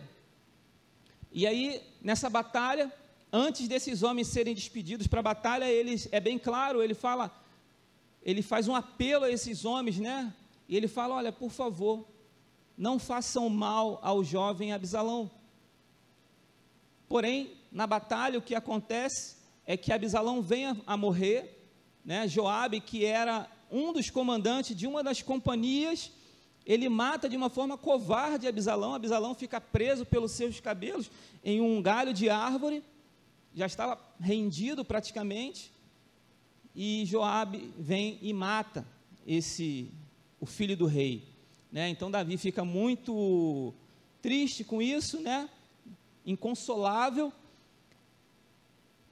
E 1.31 1.45
aí, 1.45 1.83
nessa 2.01 2.27
batalha, 2.27 2.91
antes 3.31 3.67
desses 3.67 4.01
homens 4.01 4.29
serem 4.29 4.55
despedidos 4.55 5.05
para 5.05 5.19
a 5.19 5.23
batalha, 5.23 5.69
ele 5.69 5.95
é 6.11 6.19
bem 6.19 6.39
claro, 6.39 6.81
ele 6.81 6.95
fala, 6.95 7.31
ele 8.23 8.41
faz 8.41 8.67
um 8.67 8.73
apelo 8.73 9.25
a 9.25 9.31
esses 9.31 9.63
homens, 9.63 9.99
né? 9.99 10.33
E 10.67 10.75
ele 10.75 10.87
fala: 10.87 11.15
"Olha, 11.15 11.31
por 11.31 11.51
favor, 11.51 12.07
não 12.77 12.99
façam 12.99 13.49
mal 13.49 13.99
ao 14.01 14.23
jovem 14.23 14.73
Absalão, 14.73 15.31
Porém, 17.07 17.51
na 17.71 17.85
batalha, 17.85 18.39
o 18.39 18.41
que 18.41 18.55
acontece 18.55 19.37
é 19.65 19.77
que 19.77 19.91
Abisalão 19.91 20.41
vem 20.41 20.67
a, 20.67 20.75
a 20.85 20.97
morrer, 20.97 21.69
né? 22.03 22.27
Joabe, 22.27 22.81
que 22.81 23.05
era 23.05 23.49
um 23.71 23.93
dos 23.93 24.09
comandantes 24.09 24.75
de 24.75 24.87
uma 24.87 25.03
das 25.03 25.21
companhias, 25.21 26.11
ele 26.65 26.89
mata 26.89 27.29
de 27.29 27.37
uma 27.37 27.49
forma 27.49 27.77
covarde 27.77 28.47
Abisalão. 28.47 28.93
Abisalão 28.93 29.35
fica 29.35 29.61
preso 29.61 30.05
pelos 30.05 30.31
seus 30.31 30.59
cabelos 30.59 31.09
em 31.43 31.61
um 31.61 31.81
galho 31.81 32.13
de 32.13 32.29
árvore, 32.29 32.83
já 33.53 33.65
estava 33.65 33.99
rendido 34.19 34.83
praticamente, 34.83 35.71
e 36.75 37.05
Joabe 37.05 37.71
vem 37.77 38.19
e 38.21 38.33
mata 38.33 38.85
esse 39.25 39.89
o 40.39 40.45
filho 40.45 40.75
do 40.75 40.85
rei, 40.85 41.23
né? 41.75 41.89
Então 41.89 42.09
Davi 42.09 42.37
fica 42.37 42.63
muito 42.63 43.73
triste 44.21 44.63
com 44.63 44.81
isso, 44.81 45.19
né? 45.19 45.49
Inconsolável, 46.25 47.33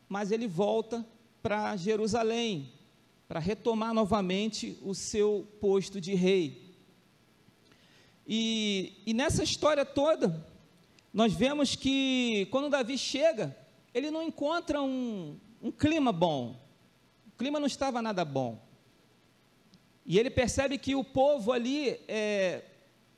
mas 0.07 0.31
ele 0.31 0.47
volta 0.47 1.05
para 1.41 1.75
Jerusalém 1.75 2.71
para 3.27 3.41
retomar 3.41 3.93
novamente 3.93 4.77
o 4.81 4.95
seu 4.95 5.45
posto 5.59 5.99
de 5.99 6.13
rei. 6.13 6.73
E, 8.25 8.93
e 9.05 9.13
nessa 9.13 9.43
história 9.43 9.83
toda, 9.83 10.47
nós 11.13 11.33
vemos 11.33 11.75
que 11.75 12.47
quando 12.49 12.69
Davi 12.69 12.97
chega, 12.97 13.57
ele 13.93 14.09
não 14.09 14.23
encontra 14.23 14.81
um, 14.81 15.37
um 15.61 15.69
clima 15.69 16.13
bom, 16.13 16.55
o 17.27 17.31
clima 17.37 17.59
não 17.59 17.67
estava 17.67 18.01
nada 18.01 18.23
bom. 18.23 18.57
E 20.05 20.19
ele 20.19 20.29
percebe 20.29 20.77
que 20.77 20.95
o 20.95 21.03
povo 21.03 21.51
ali 21.51 21.99
é, 22.07 22.63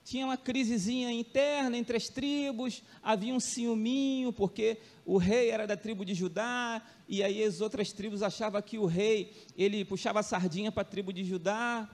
tinha 0.04 0.26
uma 0.26 0.38
crisezinha 0.38 1.12
interna 1.12 1.76
entre 1.76 1.98
as 1.98 2.08
tribos, 2.08 2.84
havia 3.02 3.34
um 3.34 3.40
ciúminho, 3.40 4.32
porque 4.32 4.78
o 5.04 5.18
rei 5.18 5.50
era 5.50 5.66
da 5.66 5.76
tribo 5.76 6.06
de 6.06 6.14
Judá, 6.14 6.80
e 7.10 7.24
aí 7.24 7.44
as 7.44 7.60
outras 7.60 7.92
tribos 7.92 8.22
achavam 8.22 8.62
que 8.62 8.78
o 8.78 8.86
rei, 8.86 9.34
ele 9.58 9.84
puxava 9.84 10.20
a 10.20 10.24
sardinha 10.24 10.72
para 10.72 10.84
a 10.84 10.86
tribo 10.86 11.12
de 11.12 11.24
Judá, 11.24 11.90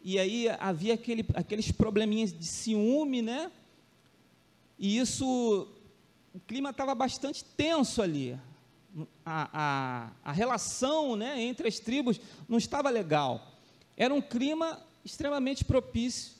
e 0.00 0.16
aí 0.16 0.48
havia 0.60 0.94
aquele, 0.94 1.26
aqueles 1.34 1.72
probleminhas 1.72 2.32
de 2.32 2.46
ciúme, 2.46 3.20
né? 3.20 3.50
E 4.78 4.98
isso, 4.98 5.66
o 6.32 6.38
clima 6.38 6.70
estava 6.70 6.94
bastante 6.94 7.44
tenso 7.44 8.00
ali. 8.00 8.38
A, 9.24 9.50
a, 9.52 10.30
a 10.30 10.32
relação 10.32 11.16
né, 11.16 11.42
entre 11.42 11.66
as 11.66 11.80
tribos 11.80 12.20
não 12.48 12.58
estava 12.58 12.88
legal. 12.88 13.55
Era 13.96 14.12
um 14.12 14.20
clima 14.20 14.82
extremamente 15.04 15.64
propício 15.64 16.34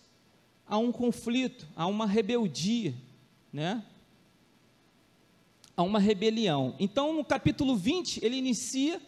a 0.67 0.77
um 0.77 0.91
conflito, 0.91 1.67
a 1.77 1.87
uma 1.87 2.07
rebeldia, 2.07 2.95
né? 3.53 3.85
A 5.77 5.83
uma 5.83 5.99
rebelião. 5.99 6.75
Então, 6.79 7.13
no 7.13 7.25
capítulo 7.25 7.77
20, 7.77 8.25
ele 8.25 8.37
inicia 8.37 9.01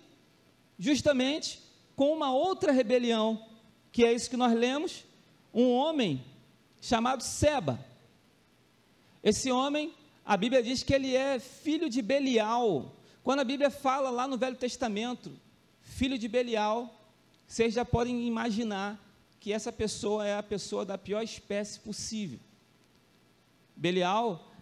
justamente 0.78 1.60
com 1.96 2.12
uma 2.12 2.32
outra 2.32 2.70
rebelião, 2.70 3.44
que 3.90 4.04
é 4.04 4.12
isso 4.12 4.30
que 4.30 4.36
nós 4.36 4.54
lemos, 4.54 5.04
um 5.52 5.72
homem 5.72 6.24
chamado 6.80 7.22
Seba. 7.22 7.84
Esse 9.22 9.50
homem, 9.50 9.92
a 10.24 10.36
Bíblia 10.36 10.62
diz 10.62 10.82
que 10.82 10.94
ele 10.94 11.14
é 11.14 11.40
filho 11.40 11.90
de 11.90 12.00
Belial. 12.00 12.94
Quando 13.24 13.40
a 13.40 13.44
Bíblia 13.44 13.70
fala 13.70 14.10
lá 14.10 14.28
no 14.28 14.38
Velho 14.38 14.56
Testamento, 14.56 15.32
filho 15.80 16.16
de 16.16 16.28
Belial, 16.28 16.97
vocês 17.48 17.72
já 17.72 17.82
podem 17.82 18.26
imaginar 18.26 19.02
que 19.40 19.54
essa 19.54 19.72
pessoa 19.72 20.26
é 20.26 20.36
a 20.36 20.42
pessoa 20.42 20.84
da 20.84 20.98
pior 20.98 21.22
espécie 21.22 21.80
possível. 21.80 22.38
Belial, 23.74 24.52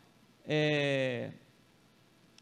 é, 0.47 1.33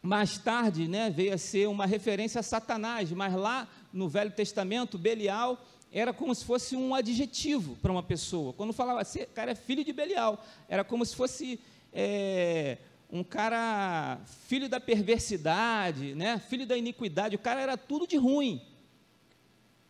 mais 0.03 0.37
tarde, 0.37 0.87
né, 0.87 1.09
veio 1.09 1.33
a 1.33 1.39
ser 1.39 1.67
uma 1.67 1.87
referência 1.87 2.41
a 2.41 2.43
Satanás, 2.43 3.11
mas 3.11 3.33
lá 3.33 3.67
no 3.91 4.07
Velho 4.07 4.31
Testamento, 4.33 4.99
Belial 4.99 5.59
era 5.91 6.13
como 6.13 6.35
se 6.35 6.45
fosse 6.45 6.77
um 6.77 6.95
adjetivo 6.95 7.77
para 7.77 7.91
uma 7.91 8.03
pessoa. 8.03 8.53
Quando 8.53 8.75
falava 8.75 9.01
assim, 9.01 9.25
cara 9.35 9.53
é 9.53 9.55
filho 9.55 9.83
de 9.83 9.95
Belial, 9.95 10.45
era 10.69 10.85
como 10.85 11.07
se 11.07 11.17
fosse 11.17 11.59
é, 11.91 12.77
um 13.11 13.25
cara 13.25 14.21
filho 14.47 14.69
da 14.69 14.79
perversidade, 14.79 16.15
né, 16.15 16.39
filho 16.39 16.67
da 16.67 16.77
iniquidade, 16.77 17.35
o 17.35 17.39
cara 17.39 17.63
era 17.63 17.79
tudo 17.79 18.07
de 18.07 18.19
ruim. 18.19 18.61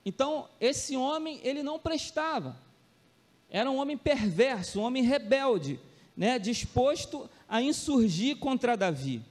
Então, 0.04 0.48
esse 0.60 0.96
homem, 0.96 1.40
ele 1.42 1.62
não 1.62 1.78
prestava. 1.78 2.56
Era 3.48 3.70
um 3.70 3.76
homem 3.76 3.96
perverso, 3.96 4.80
um 4.80 4.82
homem 4.82 5.02
rebelde, 5.02 5.80
né, 6.16 6.38
disposto 6.38 7.28
a 7.48 7.62
insurgir 7.62 8.36
contra 8.38 8.76
Davi. 8.76 9.22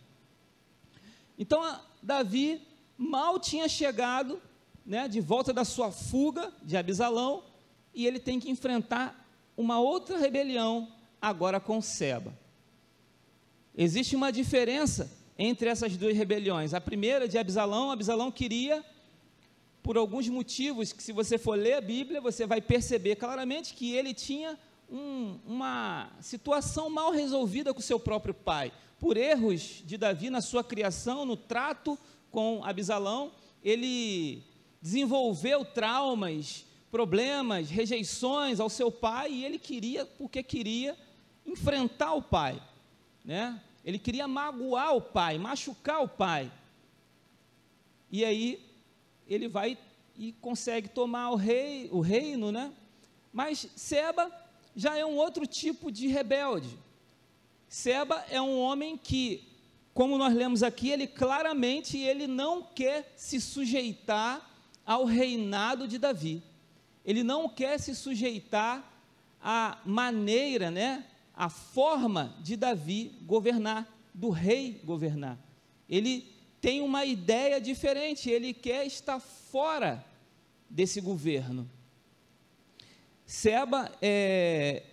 Então, 1.38 1.80
Davi 2.02 2.62
mal 2.98 3.40
tinha 3.40 3.68
chegado, 3.68 4.42
né, 4.86 5.08
de 5.08 5.20
volta 5.20 5.54
da 5.54 5.64
sua 5.64 5.92
fuga 5.92 6.52
de 6.64 6.76
Abisalão, 6.76 7.44
e 7.94 8.08
ele 8.08 8.20
tem 8.20 8.40
que 8.40 8.50
enfrentar 8.50 9.28
uma 9.56 9.80
outra 9.80 10.18
rebelião 10.18 10.92
agora 11.22 11.60
com 11.60 11.82
Seba. 11.82 12.34
Existe 13.76 14.16
uma 14.16 14.32
diferença 14.32 15.12
entre 15.38 15.70
essas 15.70 15.96
duas 15.98 16.16
rebeliões. 16.16 16.74
A 16.74 16.82
primeira 16.82 17.28
de 17.28 17.38
Abisalão, 17.38 17.92
Abisalão 17.92 18.32
queria 18.32 18.84
por 19.84 19.98
alguns 19.98 20.30
motivos 20.30 20.94
que, 20.94 21.04
se 21.04 21.12
você 21.12 21.38
for 21.38 21.58
ler 21.58 21.74
a 21.74 21.82
Bíblia, 21.82 22.22
você 22.22 22.48
vai 22.48 22.62
perceber 22.62 23.18
claramente 23.18 23.74
que 23.74 23.94
ele 23.94 24.14
tinha 24.14 24.58
um, 24.90 25.38
uma 25.46 26.10
situação 26.22 26.90
mal 26.90 27.12
resolvida 27.12 27.74
com 27.74 27.82
seu 27.82 28.00
próprio 28.00 28.34
pai. 28.34 28.72
Por 28.98 29.18
erros 29.18 29.84
de 29.86 29.98
Davi 29.98 30.30
na 30.30 30.40
sua 30.40 30.64
criação, 30.64 31.26
no 31.26 31.36
trato 31.36 32.00
com 32.32 32.64
Abisalão, 32.64 33.34
ele 33.62 34.42
desenvolveu 34.82 35.66
traumas, 35.66 36.66
problemas, 36.90 37.70
rejeições 37.70 38.62
ao 38.62 38.70
seu 38.70 38.90
pai 38.90 39.32
e 39.32 39.46
ele 39.46 39.60
queria, 39.60 40.06
porque 40.06 40.42
queria, 40.42 40.98
enfrentar 41.46 42.14
o 42.14 42.22
pai, 42.22 42.62
né? 43.26 43.62
Ele 43.84 44.00
queria 44.00 44.30
magoar 44.30 44.96
o 44.96 45.02
pai, 45.02 45.38
machucar 45.38 46.02
o 46.02 46.08
pai. 46.08 46.50
E 48.10 48.24
aí 48.24 48.73
ele 49.28 49.48
vai 49.48 49.78
e 50.18 50.32
consegue 50.34 50.90
tomar 50.90 51.32
o, 51.32 51.36
rei, 51.36 51.90
o 51.92 52.00
reino, 52.00 52.52
né? 52.52 52.72
Mas 53.32 53.68
Seba 53.76 54.32
já 54.76 54.98
é 54.98 55.06
um 55.06 55.16
outro 55.16 55.46
tipo 55.46 55.92
de 55.92 56.08
rebelde. 56.08 56.78
Seba 57.68 58.24
é 58.30 58.42
um 58.42 58.60
homem 58.60 58.96
que, 58.98 59.44
como 59.94 60.18
nós 60.18 60.34
lemos 60.34 60.62
aqui, 60.62 60.90
ele 60.90 61.08
claramente 61.08 61.98
ele 61.98 62.28
não 62.28 62.62
quer 62.62 63.12
se 63.16 63.42
sujeitar 63.42 64.50
ao 64.86 65.06
reinado 65.06 65.88
de 65.88 65.98
Davi. 65.98 66.44
Ele 67.04 67.24
não 67.24 67.50
quer 67.50 67.80
se 67.80 67.96
sujeitar 67.96 68.92
à 69.42 69.80
maneira, 69.86 70.70
né, 70.72 71.06
à 71.36 71.50
forma 71.50 72.36
de 72.42 72.56
Davi 72.56 73.18
governar, 73.24 73.92
do 74.14 74.30
rei 74.30 74.80
governar. 74.86 75.38
Ele 75.90 76.32
tem 76.64 76.80
uma 76.80 77.04
ideia 77.04 77.60
diferente, 77.60 78.30
ele 78.30 78.54
quer 78.54 78.86
estar 78.86 79.20
fora 79.20 80.02
desse 80.70 81.02
governo. 81.02 81.70
Seba, 83.26 83.92
é, 84.02 84.84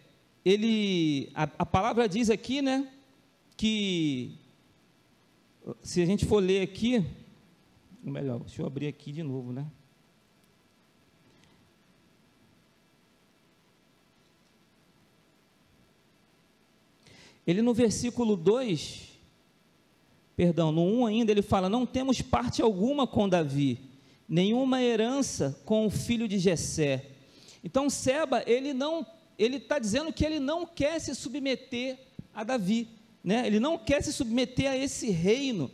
ele, 0.44 1.30
a, 1.32 1.44
a 1.44 1.64
palavra 1.64 2.08
diz 2.08 2.28
aqui, 2.28 2.60
né, 2.60 2.92
que 3.56 4.36
se 5.80 6.02
a 6.02 6.06
gente 6.06 6.26
for 6.26 6.42
ler 6.42 6.60
aqui, 6.62 7.06
melhor, 8.02 8.40
deixa 8.40 8.62
eu 8.62 8.66
abrir 8.66 8.88
aqui 8.88 9.12
de 9.12 9.22
novo, 9.22 9.52
né? 9.52 9.64
Ele 17.46 17.62
no 17.62 17.72
versículo 17.72 18.36
2, 18.36 19.09
perdão, 20.40 20.72
no 20.72 20.82
1 20.82 21.06
ainda 21.06 21.32
ele 21.32 21.42
fala: 21.42 21.68
Não 21.68 21.84
temos 21.84 22.22
parte 22.22 22.62
alguma 22.62 23.06
com 23.06 23.28
Davi, 23.28 23.78
nenhuma 24.26 24.82
herança 24.82 25.60
com 25.66 25.84
o 25.84 25.90
filho 25.90 26.26
de 26.26 26.38
Jessé. 26.38 27.10
Então 27.62 27.90
Seba, 27.90 28.42
ele 28.46 28.72
não, 28.72 29.06
ele 29.38 29.58
está 29.58 29.78
dizendo 29.78 30.10
que 30.10 30.24
ele 30.24 30.40
não 30.40 30.64
quer 30.64 30.98
se 30.98 31.14
submeter 31.14 31.98
a 32.32 32.42
Davi, 32.42 32.88
né? 33.22 33.46
ele 33.46 33.60
não 33.60 33.76
quer 33.76 34.02
se 34.02 34.14
submeter 34.14 34.70
a 34.70 34.74
esse 34.74 35.10
reino. 35.10 35.70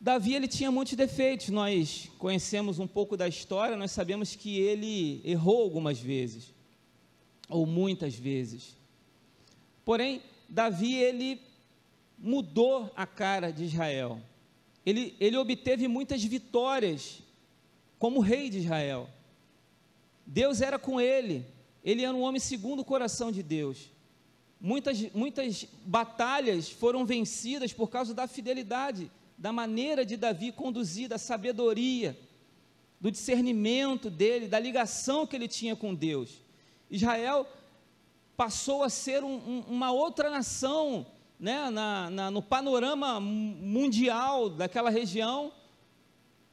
Davi 0.00 0.34
ele 0.34 0.48
tinha 0.48 0.72
muitos 0.72 0.94
defeitos, 0.94 1.50
nós 1.50 2.10
conhecemos 2.18 2.80
um 2.80 2.86
pouco 2.88 3.16
da 3.16 3.28
história, 3.28 3.76
nós 3.76 3.92
sabemos 3.92 4.34
que 4.34 4.58
ele 4.58 5.20
errou 5.24 5.62
algumas 5.62 6.00
vezes, 6.00 6.52
ou 7.48 7.64
muitas 7.64 8.16
vezes. 8.16 8.74
Porém, 9.84 10.20
Davi 10.48 10.96
ele 10.96 11.40
mudou 12.20 12.92
a 12.94 13.06
cara 13.06 13.50
de 13.50 13.64
Israel. 13.64 14.20
Ele, 14.84 15.16
ele 15.18 15.36
obteve 15.36 15.88
muitas 15.88 16.22
vitórias 16.22 17.22
como 17.98 18.20
rei 18.20 18.50
de 18.50 18.58
Israel. 18.58 19.08
Deus 20.26 20.60
era 20.60 20.78
com 20.78 21.00
ele, 21.00 21.46
ele 21.82 22.04
era 22.04 22.14
um 22.14 22.20
homem 22.20 22.40
segundo 22.40 22.80
o 22.80 22.84
coração 22.84 23.32
de 23.32 23.42
Deus. 23.42 23.90
muitas, 24.60 25.00
muitas 25.12 25.66
batalhas 25.84 26.70
foram 26.70 27.04
vencidas 27.04 27.72
por 27.72 27.88
causa 27.88 28.12
da 28.14 28.26
fidelidade, 28.26 29.10
da 29.36 29.52
maneira 29.52 30.04
de 30.04 30.16
Davi 30.16 30.52
conduzir, 30.52 31.08
da 31.08 31.18
sabedoria, 31.18 32.18
do 33.00 33.10
discernimento 33.10 34.10
dele, 34.10 34.46
da 34.46 34.58
ligação 34.58 35.26
que 35.26 35.34
ele 35.34 35.48
tinha 35.48 35.74
com 35.74 35.94
Deus. 35.94 36.42
Israel 36.90 37.46
passou 38.36 38.82
a 38.82 38.90
ser 38.90 39.24
um, 39.24 39.36
um, 39.36 39.64
uma 39.68 39.90
outra 39.90 40.28
nação 40.28 41.06
né, 41.40 41.70
na, 41.70 42.10
na, 42.10 42.30
no 42.30 42.42
panorama 42.42 43.18
mundial 43.18 44.50
daquela 44.50 44.90
região, 44.90 45.50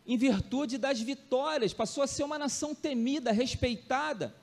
em 0.05 0.17
virtude 0.17 0.77
das 0.77 1.01
vitórias, 1.01 1.73
passou 1.73 2.01
a 2.01 2.07
ser 2.07 2.23
uma 2.23 2.39
nação 2.39 2.73
temida, 2.73 3.33
respeitada. 3.33 4.33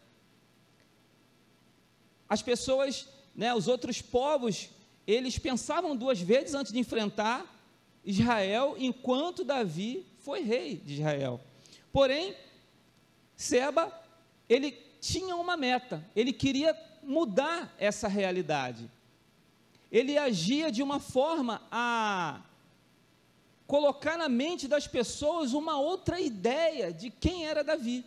As 2.29 2.43
pessoas, 2.43 3.09
né, 3.35 3.55
os 3.55 3.67
outros 3.67 4.03
povos, 4.03 4.69
eles 5.07 5.39
pensavam 5.39 5.97
duas 5.97 6.21
vezes 6.21 6.55
antes 6.55 6.71
de 6.71 6.79
enfrentar 6.79 7.51
Israel, 8.05 8.77
enquanto 8.79 9.45
Davi 9.45 10.05
foi 10.19 10.43
rei 10.43 10.77
de 10.77 10.95
Israel. 10.95 11.41
Porém, 11.91 12.35
Seba, 13.35 13.91
ele 14.47 14.73
tinha 15.01 15.37
uma 15.37 15.57
meta, 15.57 16.05
ele 16.15 16.35
queria 16.35 16.77
mudar 17.03 17.75
essa 17.79 18.09
realidade. 18.09 18.91
Ele 19.95 20.19
agia 20.19 20.73
de 20.73 20.83
uma 20.83 20.99
forma 20.99 21.63
a 21.71 22.41
colocar 23.65 24.19
na 24.19 24.29
mente 24.29 24.67
das 24.67 24.89
pessoas 24.89 25.53
uma 25.53 25.79
outra 25.79 26.21
ideia 26.21 26.93
de 26.93 27.11
quem 27.11 27.47
era 27.47 27.63
Davi. 27.63 28.05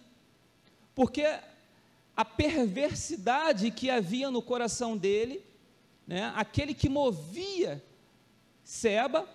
Porque 0.93 1.23
a 2.13 2.25
perversidade 2.25 3.71
que 3.71 3.89
havia 3.89 4.29
no 4.29 4.41
coração 4.41 4.97
dele, 4.97 5.41
né, 6.05 6.33
aquele 6.35 6.73
que 6.73 6.89
movia 6.89 7.81
Seba, 8.65 9.25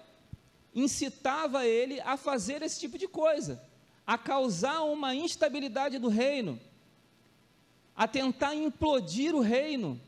incitava 0.74 1.66
ele 1.66 2.02
a 2.02 2.18
fazer 2.18 2.60
esse 2.60 2.78
tipo 2.78 2.98
de 2.98 3.08
coisa, 3.08 3.62
a 4.06 4.18
causar 4.18 4.82
uma 4.82 5.14
instabilidade 5.14 5.98
do 5.98 6.08
reino, 6.08 6.60
a 7.96 8.06
tentar 8.06 8.54
implodir 8.54 9.34
o 9.34 9.40
reino, 9.40 9.98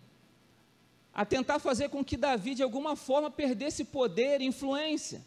a 1.15 1.25
tentar 1.25 1.59
fazer 1.59 1.89
com 1.89 2.05
que 2.05 2.17
Davi 2.17 2.55
de 2.55 2.63
alguma 2.63 2.97
forma 2.97 3.31
perdesse 3.31 3.85
poder 3.85 4.41
e 4.41 4.47
influência. 4.47 5.25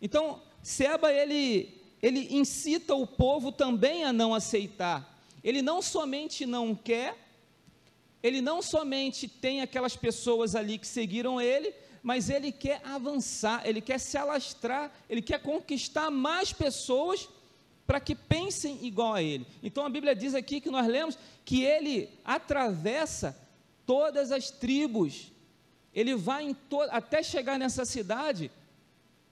Então, 0.00 0.42
Seba 0.62 1.12
ele 1.12 1.74
ele 2.02 2.28
incita 2.30 2.94
o 2.94 3.06
povo 3.06 3.50
também 3.50 4.04
a 4.04 4.12
não 4.12 4.34
aceitar. 4.34 5.18
Ele 5.42 5.62
não 5.62 5.80
somente 5.80 6.44
não 6.44 6.74
quer, 6.74 7.16
ele 8.22 8.40
não 8.40 8.60
somente 8.60 9.26
tem 9.26 9.60
aquelas 9.60 9.96
pessoas 9.96 10.54
ali 10.54 10.78
que 10.78 10.86
seguiram 10.86 11.40
ele, 11.40 11.72
mas 12.02 12.28
ele 12.28 12.52
quer 12.52 12.80
avançar, 12.84 13.62
ele 13.66 13.80
quer 13.80 13.98
se 13.98 14.16
alastrar, 14.16 14.92
ele 15.08 15.22
quer 15.22 15.40
conquistar 15.40 16.10
mais 16.10 16.52
pessoas 16.52 17.28
para 17.86 18.00
que 18.00 18.14
pensem 18.14 18.84
igual 18.84 19.14
a 19.14 19.22
ele. 19.22 19.46
Então 19.62 19.84
a 19.84 19.88
Bíblia 19.88 20.14
diz 20.14 20.34
aqui 20.34 20.60
que 20.60 20.70
nós 20.70 20.86
lemos 20.86 21.18
que 21.44 21.64
ele 21.64 22.10
atravessa 22.24 23.36
todas 23.86 24.32
as 24.32 24.50
tribos. 24.50 25.32
Ele 25.94 26.14
vai 26.14 26.54
até 26.90 27.22
chegar 27.22 27.58
nessa 27.58 27.84
cidade, 27.84 28.50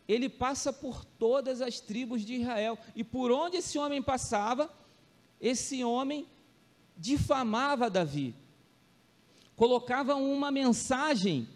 ele 0.09 0.29
passa 0.29 0.73
por 0.73 1.05
todas 1.05 1.61
as 1.61 1.81
tribos 1.81 2.25
de 2.25 2.37
Israel. 2.37 2.79
E 2.95 3.05
por 3.05 3.31
onde 3.31 3.59
esse 3.59 3.79
homem 3.79 4.03
passava, 4.03 4.71
esse 5.41 5.83
homem 5.85 6.27
difamava 6.97 7.91
Davi. 7.91 8.35
Colocava 9.57 10.15
uma 10.15 10.51
mensagem 10.51 11.49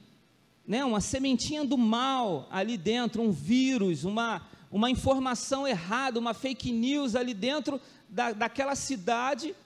né, 0.68 0.84
uma 0.84 1.00
sementinha 1.00 1.64
do 1.64 1.78
mal 1.78 2.46
ali 2.50 2.76
dentro, 2.76 3.22
um 3.22 3.30
vírus, 3.30 4.04
uma, 4.04 4.46
uma 4.70 4.90
informação 4.90 5.66
errada, 5.66 6.18
uma 6.18 6.34
fake 6.34 6.70
news 6.70 7.16
ali 7.16 7.32
dentro 7.32 7.80
da, 8.06 8.32
daquela 8.32 8.74
cidade, 8.74 9.56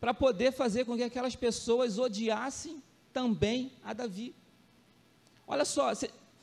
para 0.00 0.14
poder 0.14 0.52
fazer 0.52 0.84
com 0.84 0.96
que 0.96 1.02
aquelas 1.02 1.34
pessoas 1.34 1.98
odiassem 1.98 2.82
também 3.12 3.72
a 3.84 3.92
Davi. 3.92 4.34
Olha 5.46 5.64
só, 5.64 5.92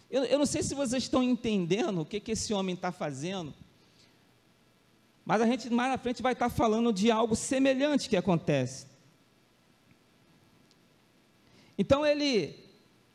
eu, 0.10 0.24
eu 0.24 0.39
não 0.39 0.46
sei 0.46 0.62
se 0.63 0.76
vocês 0.76 1.04
estão 1.04 1.24
entendendo 1.24 2.02
o 2.02 2.06
que, 2.06 2.20
que 2.20 2.32
esse 2.32 2.54
homem 2.54 2.76
está 2.76 2.91
fazendo, 2.91 3.54
mas 5.24 5.41
a 5.41 5.46
gente 5.46 5.70
mais 5.70 5.91
na 5.91 5.98
frente 5.98 6.22
vai 6.22 6.34
estar 6.34 6.50
tá 6.50 6.56
falando 6.56 6.91
de 6.91 7.10
algo 7.10 7.36
semelhante 7.36 8.10
que 8.10 8.18
acontece. 8.18 8.88
Então 11.78 12.06
ele 12.06 12.65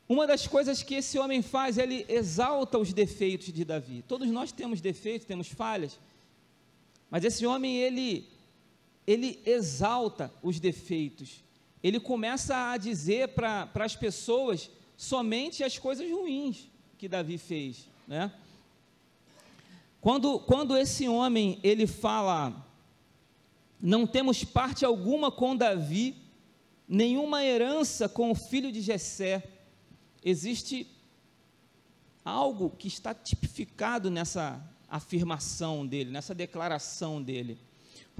uma 0.08 0.26
das 0.26 0.44
coisas 0.44 0.82
que 0.82 0.96
esse 0.96 1.20
homem 1.20 1.40
faz, 1.40 1.78
ele 1.78 2.04
exalta 2.08 2.76
os 2.76 2.92
defeitos 2.92 3.52
de 3.52 3.64
Davi. 3.64 4.02
Todos 4.08 4.28
nós 4.28 4.50
temos 4.50 4.80
defeitos, 4.80 5.24
temos 5.24 5.46
falhas, 5.46 6.00
mas 7.08 7.24
esse 7.24 7.46
homem, 7.46 7.76
ele, 7.76 8.28
ele 9.06 9.40
exalta 9.44 10.32
os 10.42 10.60
defeitos. 10.60 11.42
Ele 11.82 11.98
começa 11.98 12.70
a 12.70 12.76
dizer 12.76 13.28
para 13.28 13.68
as 13.74 13.96
pessoas 13.96 14.70
somente 14.96 15.64
as 15.64 15.78
coisas 15.78 16.10
ruins 16.10 16.68
que 16.98 17.08
Davi 17.08 17.38
fez, 17.38 17.88
né? 18.06 18.32
Quando, 20.00 20.38
quando 20.40 20.76
esse 20.76 21.08
homem, 21.08 21.58
ele 21.62 21.86
fala, 21.86 22.66
não 23.80 24.06
temos 24.06 24.44
parte 24.44 24.84
alguma 24.84 25.30
com 25.30 25.54
Davi, 25.54 26.16
nenhuma 26.88 27.44
herança 27.44 28.08
com 28.08 28.30
o 28.30 28.34
filho 28.34 28.72
de 28.72 28.80
Jessé, 28.80 29.42
existe 30.24 30.86
algo 32.24 32.70
que 32.70 32.88
está 32.88 33.14
tipificado 33.14 34.10
nessa 34.10 34.62
afirmação 34.88 35.86
dele, 35.86 36.10
nessa 36.10 36.34
declaração 36.34 37.22
dele. 37.22 37.58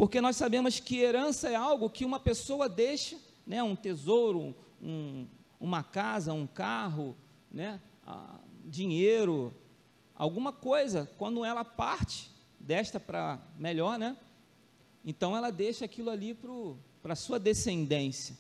Porque 0.00 0.18
nós 0.18 0.36
sabemos 0.36 0.80
que 0.80 0.96
herança 1.00 1.50
é 1.50 1.54
algo 1.54 1.90
que 1.90 2.06
uma 2.06 2.18
pessoa 2.18 2.70
deixa, 2.70 3.18
né, 3.46 3.62
um 3.62 3.76
tesouro, 3.76 4.56
um, 4.82 5.26
uma 5.60 5.82
casa, 5.82 6.32
um 6.32 6.46
carro, 6.46 7.14
né, 7.52 7.78
dinheiro, 8.64 9.54
alguma 10.14 10.54
coisa, 10.54 11.06
quando 11.18 11.44
ela 11.44 11.66
parte 11.66 12.30
desta 12.58 12.98
para 12.98 13.38
melhor, 13.58 13.98
né, 13.98 14.16
então 15.04 15.36
ela 15.36 15.50
deixa 15.50 15.84
aquilo 15.84 16.08
ali 16.08 16.34
para 17.02 17.12
a 17.12 17.14
sua 17.14 17.38
descendência. 17.38 18.34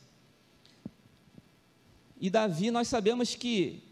E 2.18 2.30
Davi, 2.30 2.70
nós 2.70 2.88
sabemos 2.88 3.34
que 3.34 3.82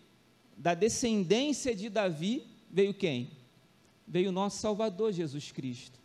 da 0.56 0.72
descendência 0.72 1.76
de 1.76 1.90
Davi 1.90 2.46
veio 2.70 2.94
quem? 2.94 3.30
Veio 4.06 4.30
o 4.30 4.32
nosso 4.32 4.56
Salvador 4.56 5.12
Jesus 5.12 5.52
Cristo. 5.52 5.98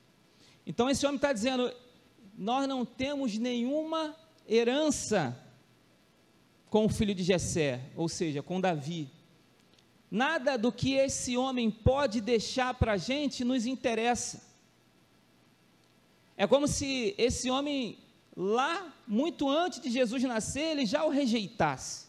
Então 0.65 0.89
esse 0.89 1.05
homem 1.05 1.17
está 1.17 1.33
dizendo: 1.33 1.73
nós 2.37 2.67
não 2.67 2.85
temos 2.85 3.37
nenhuma 3.37 4.15
herança 4.47 5.39
com 6.69 6.85
o 6.85 6.89
filho 6.89 7.13
de 7.13 7.23
Jessé, 7.23 7.81
ou 7.95 8.09
seja, 8.09 8.41
com 8.41 8.59
Davi. 8.59 9.09
Nada 10.09 10.57
do 10.57 10.71
que 10.71 10.93
esse 10.93 11.37
homem 11.37 11.69
pode 11.69 12.21
deixar 12.21 12.73
para 12.73 12.93
a 12.93 12.97
gente 12.97 13.43
nos 13.43 13.65
interessa. 13.65 14.43
É 16.35 16.47
como 16.47 16.67
se 16.67 17.13
esse 17.17 17.49
homem, 17.49 17.99
lá, 18.35 18.93
muito 19.07 19.49
antes 19.49 19.79
de 19.79 19.89
Jesus 19.89 20.23
nascer, 20.23 20.71
ele 20.71 20.85
já 20.85 21.05
o 21.05 21.09
rejeitasse. 21.09 22.07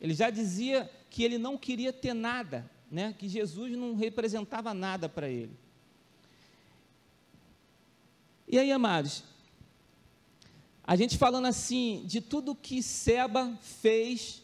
Ele 0.00 0.14
já 0.14 0.30
dizia 0.30 0.90
que 1.08 1.22
ele 1.22 1.38
não 1.38 1.56
queria 1.56 1.92
ter 1.92 2.14
nada, 2.14 2.70
né? 2.90 3.14
que 3.18 3.28
Jesus 3.28 3.76
não 3.76 3.94
representava 3.94 4.72
nada 4.74 5.08
para 5.08 5.28
ele. 5.28 5.61
E 8.52 8.58
aí, 8.58 8.70
amados, 8.70 9.24
a 10.84 10.94
gente 10.94 11.16
falando 11.16 11.46
assim 11.46 12.02
de 12.04 12.20
tudo 12.20 12.54
que 12.54 12.82
Seba 12.82 13.58
fez 13.62 14.42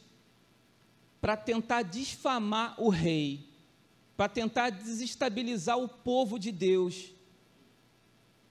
para 1.21 1.37
tentar 1.37 1.83
difamar 1.83 2.75
o 2.81 2.88
rei, 2.88 3.47
para 4.16 4.27
tentar 4.27 4.71
desestabilizar 4.71 5.79
o 5.79 5.87
povo 5.87 6.38
de 6.38 6.51
Deus, 6.51 7.12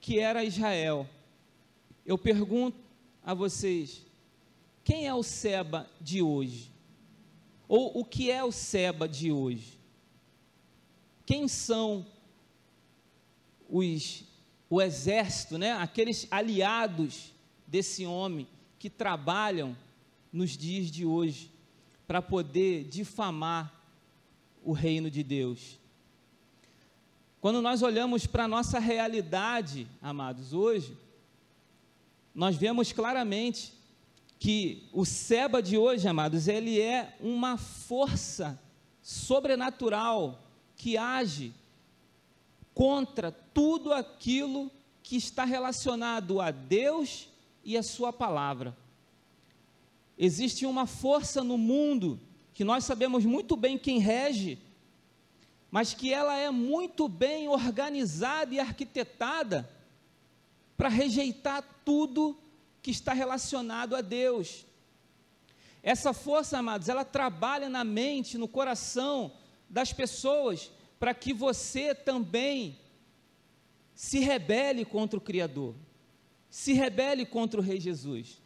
que 0.00 0.20
era 0.20 0.44
Israel. 0.44 1.08
Eu 2.06 2.16
pergunto 2.16 2.78
a 3.24 3.34
vocês: 3.34 4.06
quem 4.84 5.08
é 5.08 5.14
o 5.14 5.24
Seba 5.24 5.90
de 6.00 6.22
hoje? 6.22 6.70
Ou 7.66 7.98
o 7.98 8.04
que 8.04 8.30
é 8.30 8.44
o 8.44 8.52
Seba 8.52 9.08
de 9.08 9.32
hoje? 9.32 9.76
Quem 11.26 11.48
são 11.48 12.06
os, 13.68 14.22
o 14.70 14.82
exército, 14.82 15.56
né? 15.56 15.72
aqueles 15.72 16.26
aliados 16.30 17.32
desse 17.66 18.04
homem 18.04 18.46
que 18.78 18.90
trabalham 18.90 19.76
nos 20.32 20.56
dias 20.56 20.90
de 20.90 21.04
hoje 21.04 21.50
para 22.06 22.20
poder 22.20 22.84
difamar 22.84 23.72
o 24.62 24.72
reino 24.72 25.10
de 25.10 25.22
Deus? 25.22 25.78
Quando 27.40 27.62
nós 27.62 27.82
olhamos 27.82 28.26
para 28.26 28.44
a 28.44 28.48
nossa 28.48 28.78
realidade, 28.78 29.86
amados, 30.02 30.52
hoje, 30.52 30.96
nós 32.34 32.56
vemos 32.56 32.92
claramente 32.92 33.72
que 34.38 34.88
o 34.92 35.04
Seba 35.04 35.62
de 35.62 35.76
hoje, 35.76 36.06
amados, 36.06 36.46
ele 36.46 36.80
é 36.80 37.16
uma 37.20 37.56
força 37.56 38.60
sobrenatural 39.02 40.40
que 40.76 40.96
age 40.96 41.52
contra 42.78 43.32
tudo 43.32 43.92
aquilo 43.92 44.70
que 45.02 45.16
está 45.16 45.44
relacionado 45.44 46.40
a 46.40 46.52
Deus 46.52 47.28
e 47.64 47.76
a 47.76 47.82
Sua 47.82 48.12
palavra. 48.12 48.76
Existe 50.16 50.64
uma 50.64 50.86
força 50.86 51.42
no 51.42 51.58
mundo 51.58 52.20
que 52.54 52.62
nós 52.62 52.84
sabemos 52.84 53.24
muito 53.24 53.56
bem 53.56 53.76
quem 53.76 53.98
rege, 53.98 54.60
mas 55.72 55.92
que 55.92 56.14
ela 56.14 56.36
é 56.36 56.52
muito 56.52 57.08
bem 57.08 57.48
organizada 57.48 58.54
e 58.54 58.60
arquitetada 58.60 59.68
para 60.76 60.88
rejeitar 60.88 61.64
tudo 61.84 62.38
que 62.80 62.92
está 62.92 63.12
relacionado 63.12 63.96
a 63.96 64.00
Deus. 64.00 64.64
Essa 65.82 66.12
força, 66.12 66.58
amados, 66.58 66.88
ela 66.88 67.04
trabalha 67.04 67.68
na 67.68 67.82
mente, 67.82 68.38
no 68.38 68.46
coração 68.46 69.32
das 69.68 69.92
pessoas, 69.92 70.70
para 70.98 71.14
que 71.14 71.32
você 71.32 71.94
também 71.94 72.78
se 73.94 74.18
rebele 74.18 74.84
contra 74.84 75.18
o 75.18 75.22
Criador, 75.22 75.74
se 76.50 76.72
rebele 76.72 77.26
contra 77.26 77.60
o 77.60 77.62
Rei 77.62 77.80
Jesus. 77.80 78.40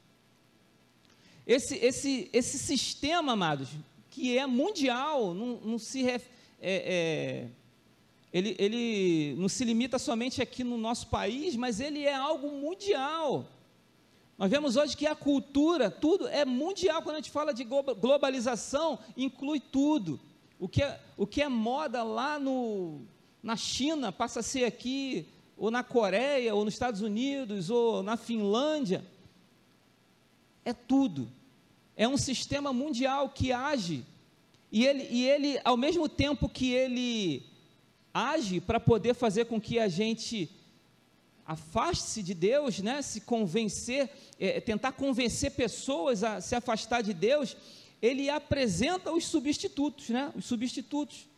Esse, 1.47 1.77
esse, 1.77 2.31
esse 2.33 2.59
sistema, 2.59 3.33
amados, 3.33 3.69
que 4.11 4.37
é 4.39 4.47
mundial, 4.47 5.35
não, 5.35 5.61
não 5.61 5.79
se 5.79 6.07
é, 6.09 6.21
é, 6.61 7.49
ele, 8.33 8.57
ele 8.59 9.35
não 9.39 9.49
se 9.49 9.65
limita 9.65 9.99
somente 9.99 10.41
aqui 10.41 10.65
no 10.65 10.79
nosso 10.79 11.09
país, 11.09 11.57
mas 11.57 11.81
ele 11.81 12.05
é 12.05 12.15
algo 12.15 12.51
mundial. 12.51 13.47
Nós 14.39 14.51
vemos 14.51 14.77
hoje 14.77 14.97
que 14.97 15.07
a 15.07 15.15
cultura, 15.15 15.91
tudo 15.91 16.27
é 16.29 16.45
mundial. 16.45 17.03
Quando 17.03 17.17
a 17.17 17.19
gente 17.19 17.31
fala 17.31 17.53
de 17.53 17.65
globalização, 17.65 18.99
inclui 19.17 19.61
tudo. 19.61 20.19
O 20.63 20.69
que 20.69 20.81
é, 20.81 21.01
o 21.17 21.27
que 21.27 21.43
é 21.43 21.49
moda 21.49 22.05
lá 22.05 22.39
no, 22.39 23.01
na 23.43 23.57
China 23.57 24.13
passa 24.13 24.39
a 24.39 24.43
ser 24.45 24.63
aqui, 24.63 25.27
ou 25.57 25.73
na 25.73 25.83
Coreia, 25.83 26.55
ou 26.55 26.65
nos 26.65 26.75
Estados 26.75 27.01
Unidos, 27.01 27.69
ou 27.69 28.01
na 28.01 28.17
Finlândia. 28.17 29.05
É 30.65 30.73
tudo. 30.73 31.29
É 31.97 32.07
um 32.07 32.17
sistema 32.17 32.73
mundial 32.73 33.29
que 33.29 33.51
age. 33.51 34.07
E 34.71 34.87
ele, 34.87 35.09
e 35.11 35.29
ele 35.29 35.61
ao 35.65 35.77
mesmo 35.77 36.09
tempo 36.09 36.49
que 36.49 36.71
ele 36.71 37.43
age 38.15 38.61
para 38.61 38.79
poder 38.79 39.15
fazer 39.15 39.47
com 39.47 39.61
que 39.61 39.81
a 39.81 39.89
gente 39.89 40.49
afaste-se 41.45 42.23
de 42.23 42.35
Deus, 42.35 42.79
né? 42.79 43.03
se 43.03 43.23
convencer, 43.23 44.09
é, 44.39 44.61
tentar 44.61 44.93
convencer 44.93 45.51
pessoas 45.51 46.23
a 46.23 46.41
se 46.41 46.55
afastar 46.55 47.03
de 47.03 47.13
Deus, 47.13 47.57
ele 48.03 48.29
apresenta 48.29 49.13
os 49.13 49.25
substitutos, 49.25 50.09
né? 50.11 50.31
os 50.37 50.45
substitutos. 50.45 51.29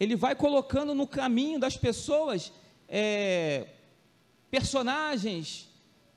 Ele 0.00 0.16
vai 0.16 0.34
colocando 0.34 0.94
no 0.94 1.06
caminho 1.06 1.60
das 1.60 1.76
pessoas 1.76 2.50
é, 2.88 3.68
personagens, 4.50 5.68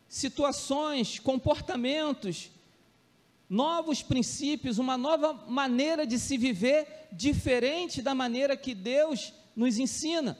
situações, 0.07 1.19
comportamentos, 1.19 2.49
novos 3.49 4.01
princípios, 4.01 4.79
uma 4.79 4.97
nova 4.97 5.33
maneira 5.33 6.07
de 6.07 6.17
se 6.17 6.37
viver 6.37 7.09
diferente 7.11 8.01
da 8.01 8.15
maneira 8.15 8.55
que 8.55 8.73
Deus 8.73 9.33
nos 9.55 9.77
ensina 9.77 10.37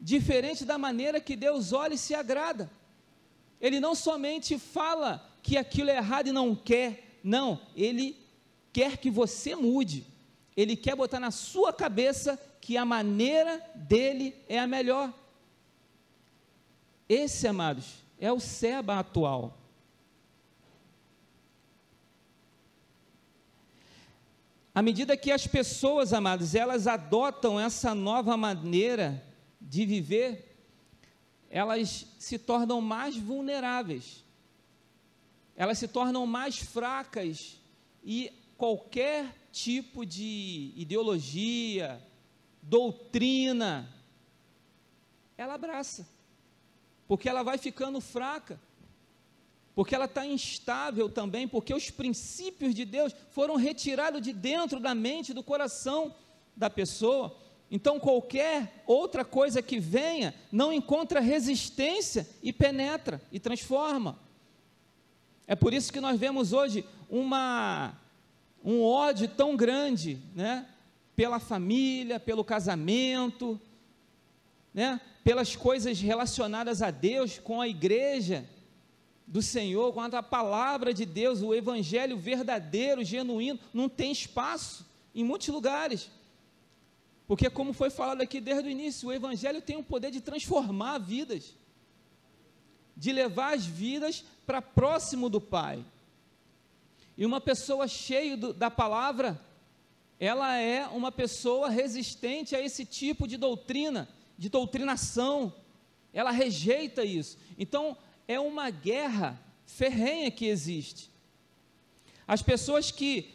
diferente 0.00 0.64
da 0.64 0.78
maneira 0.78 1.20
que 1.20 1.36
Deus 1.36 1.72
olha 1.72 1.94
e 1.94 1.98
se 1.98 2.14
agrada. 2.14 2.70
Ele 3.60 3.78
não 3.78 3.94
somente 3.94 4.58
fala 4.58 5.29
que 5.42 5.56
aquilo 5.56 5.90
é 5.90 5.96
errado 5.96 6.28
e 6.28 6.32
não 6.32 6.54
quer, 6.54 7.18
não, 7.22 7.60
ele 7.76 8.16
quer 8.72 8.96
que 8.96 9.10
você 9.10 9.54
mude. 9.54 10.06
Ele 10.56 10.76
quer 10.76 10.94
botar 10.94 11.20
na 11.20 11.30
sua 11.30 11.72
cabeça 11.72 12.38
que 12.60 12.76
a 12.76 12.84
maneira 12.84 13.62
dele 13.74 14.34
é 14.48 14.58
a 14.58 14.66
melhor. 14.66 15.12
Esse, 17.08 17.48
amados, 17.48 18.04
é 18.18 18.30
o 18.30 18.38
Seba 18.38 18.98
atual. 18.98 19.56
À 24.72 24.82
medida 24.82 25.16
que 25.16 25.32
as 25.32 25.46
pessoas, 25.46 26.12
amados, 26.12 26.54
elas 26.54 26.86
adotam 26.86 27.58
essa 27.58 27.94
nova 27.94 28.36
maneira 28.36 29.22
de 29.60 29.84
viver, 29.84 30.56
elas 31.50 32.06
se 32.18 32.38
tornam 32.38 32.80
mais 32.80 33.16
vulneráveis, 33.16 34.19
elas 35.60 35.76
se 35.76 35.86
tornam 35.86 36.26
mais 36.26 36.56
fracas 36.56 37.60
e 38.02 38.32
qualquer 38.56 39.26
tipo 39.52 40.06
de 40.06 40.72
ideologia, 40.74 42.02
doutrina, 42.62 43.86
ela 45.36 45.52
abraça, 45.52 46.08
porque 47.06 47.28
ela 47.28 47.42
vai 47.42 47.58
ficando 47.58 48.00
fraca, 48.00 48.58
porque 49.74 49.94
ela 49.94 50.06
está 50.06 50.24
instável 50.24 51.10
também, 51.10 51.46
porque 51.46 51.74
os 51.74 51.90
princípios 51.90 52.74
de 52.74 52.86
Deus 52.86 53.14
foram 53.30 53.56
retirados 53.56 54.22
de 54.22 54.32
dentro 54.32 54.80
da 54.80 54.94
mente, 54.94 55.34
do 55.34 55.42
coração 55.42 56.14
da 56.56 56.70
pessoa. 56.70 57.36
Então, 57.70 58.00
qualquer 58.00 58.82
outra 58.86 59.26
coisa 59.26 59.60
que 59.60 59.78
venha 59.78 60.34
não 60.50 60.72
encontra 60.72 61.20
resistência 61.20 62.26
e 62.42 62.50
penetra 62.50 63.20
e 63.30 63.38
transforma. 63.38 64.29
É 65.50 65.56
por 65.56 65.74
isso 65.74 65.92
que 65.92 66.00
nós 66.00 66.16
vemos 66.16 66.52
hoje 66.52 66.84
uma, 67.08 67.98
um 68.64 68.84
ódio 68.84 69.26
tão 69.26 69.56
grande 69.56 70.16
né, 70.32 70.64
pela 71.16 71.40
família, 71.40 72.20
pelo 72.20 72.44
casamento, 72.44 73.60
né, 74.72 75.00
pelas 75.24 75.56
coisas 75.56 76.00
relacionadas 76.00 76.82
a 76.82 76.92
Deus, 76.92 77.40
com 77.40 77.60
a 77.60 77.66
igreja 77.66 78.48
do 79.26 79.42
Senhor, 79.42 79.92
com 79.92 80.00
a 80.00 80.22
palavra 80.22 80.94
de 80.94 81.04
Deus, 81.04 81.42
o 81.42 81.52
evangelho 81.52 82.16
verdadeiro, 82.16 83.02
genuíno, 83.02 83.58
não 83.74 83.88
tem 83.88 84.12
espaço 84.12 84.86
em 85.12 85.24
muitos 85.24 85.48
lugares. 85.48 86.12
Porque, 87.26 87.50
como 87.50 87.72
foi 87.72 87.90
falado 87.90 88.20
aqui 88.20 88.40
desde 88.40 88.68
o 88.68 88.70
início, 88.70 89.08
o 89.08 89.12
Evangelho 89.12 89.60
tem 89.60 89.76
o 89.76 89.82
poder 89.82 90.12
de 90.12 90.20
transformar 90.20 90.98
vidas, 90.98 91.54
de 92.96 93.12
levar 93.12 93.54
as 93.54 93.64
vidas 93.64 94.24
para 94.46 94.60
próximo 94.60 95.28
do 95.28 95.40
Pai. 95.40 95.84
E 97.16 97.26
uma 97.26 97.40
pessoa 97.40 97.86
cheia 97.86 98.36
do, 98.36 98.52
da 98.52 98.70
palavra, 98.70 99.40
ela 100.18 100.56
é 100.56 100.86
uma 100.86 101.12
pessoa 101.12 101.68
resistente 101.68 102.56
a 102.56 102.60
esse 102.60 102.84
tipo 102.84 103.28
de 103.28 103.36
doutrina, 103.36 104.08
de 104.38 104.48
doutrinação. 104.48 105.52
Ela 106.12 106.30
rejeita 106.30 107.04
isso. 107.04 107.38
Então, 107.58 107.96
é 108.26 108.38
uma 108.38 108.70
guerra 108.70 109.40
ferrenha 109.66 110.30
que 110.30 110.46
existe. 110.46 111.10
As 112.26 112.42
pessoas 112.42 112.90
que 112.90 113.34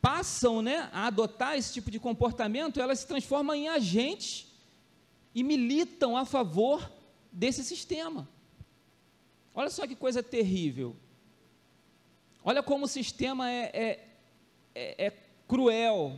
passam 0.00 0.62
né, 0.62 0.88
a 0.92 1.06
adotar 1.06 1.56
esse 1.56 1.72
tipo 1.72 1.90
de 1.90 1.98
comportamento, 1.98 2.80
elas 2.80 3.00
se 3.00 3.06
transformam 3.06 3.54
em 3.54 3.68
agentes 3.68 4.46
e 5.34 5.42
militam 5.42 6.16
a 6.16 6.24
favor 6.24 6.90
desse 7.32 7.62
sistema. 7.64 8.28
Olha 9.58 9.70
só 9.70 9.88
que 9.88 9.96
coisa 9.96 10.22
terrível. 10.22 10.94
Olha 12.44 12.62
como 12.62 12.84
o 12.84 12.88
sistema 12.88 13.50
é, 13.50 13.64
é, 13.74 14.08
é, 14.72 15.06
é 15.06 15.10
cruel, 15.48 16.16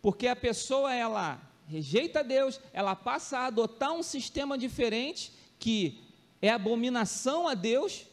porque 0.00 0.28
a 0.28 0.36
pessoa 0.36 0.94
ela 0.94 1.42
rejeita 1.66 2.22
Deus, 2.22 2.60
ela 2.72 2.94
passa 2.94 3.40
a 3.40 3.46
adotar 3.46 3.92
um 3.92 4.02
sistema 4.04 4.56
diferente 4.56 5.32
que 5.58 6.04
é 6.40 6.50
abominação 6.50 7.48
a 7.48 7.54
Deus 7.54 8.06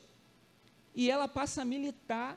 e 0.95 1.11
ela 1.11 1.27
passa 1.27 1.61
a 1.61 1.65
militar 1.65 2.35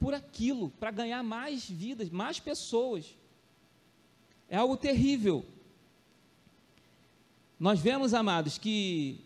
por 0.00 0.12
aquilo, 0.12 0.70
para 0.70 0.90
ganhar 0.90 1.22
mais 1.22 1.70
vidas, 1.70 2.10
mais 2.10 2.40
pessoas. 2.40 3.16
É 4.48 4.56
algo 4.56 4.76
terrível. 4.76 5.46
Nós 7.60 7.78
vemos, 7.78 8.12
amados, 8.12 8.58
que 8.58 9.24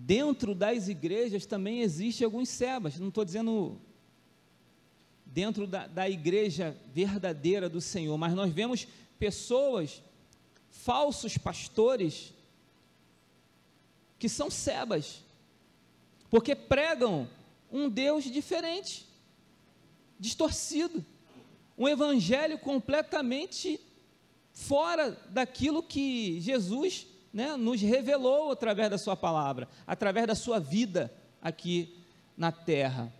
dentro 0.00 0.54
das 0.54 0.88
igrejas 0.88 1.44
também 1.44 1.80
existe 1.80 2.22
alguns 2.22 2.48
sebas, 2.48 2.98
não 2.98 3.08
estou 3.08 3.24
dizendo 3.24 3.80
dentro 5.26 5.66
da, 5.66 5.86
da 5.86 6.08
igreja 6.08 6.76
verdadeira 6.94 7.68
do 7.68 7.80
Senhor, 7.80 8.16
mas 8.16 8.32
nós 8.32 8.52
vemos 8.52 8.86
pessoas, 9.18 10.00
falsos 10.70 11.36
pastores, 11.36 12.32
que 14.18 14.28
são 14.28 14.50
sebas, 14.50 15.24
porque 16.30 16.54
pregam 16.54 17.28
um 17.70 17.88
Deus 17.88 18.24
diferente, 18.24 19.04
distorcido, 20.18 21.04
um 21.76 21.88
evangelho 21.88 22.58
completamente 22.58 23.80
fora 24.52 25.10
daquilo 25.30 25.82
que 25.82 26.40
Jesus 26.40 27.06
né, 27.32 27.56
nos 27.56 27.80
revelou 27.80 28.50
através 28.50 28.90
da 28.90 28.98
Sua 28.98 29.16
palavra, 29.16 29.68
através 29.86 30.26
da 30.26 30.34
Sua 30.34 30.58
vida 30.58 31.12
aqui 31.42 31.94
na 32.36 32.52
terra. 32.52 33.12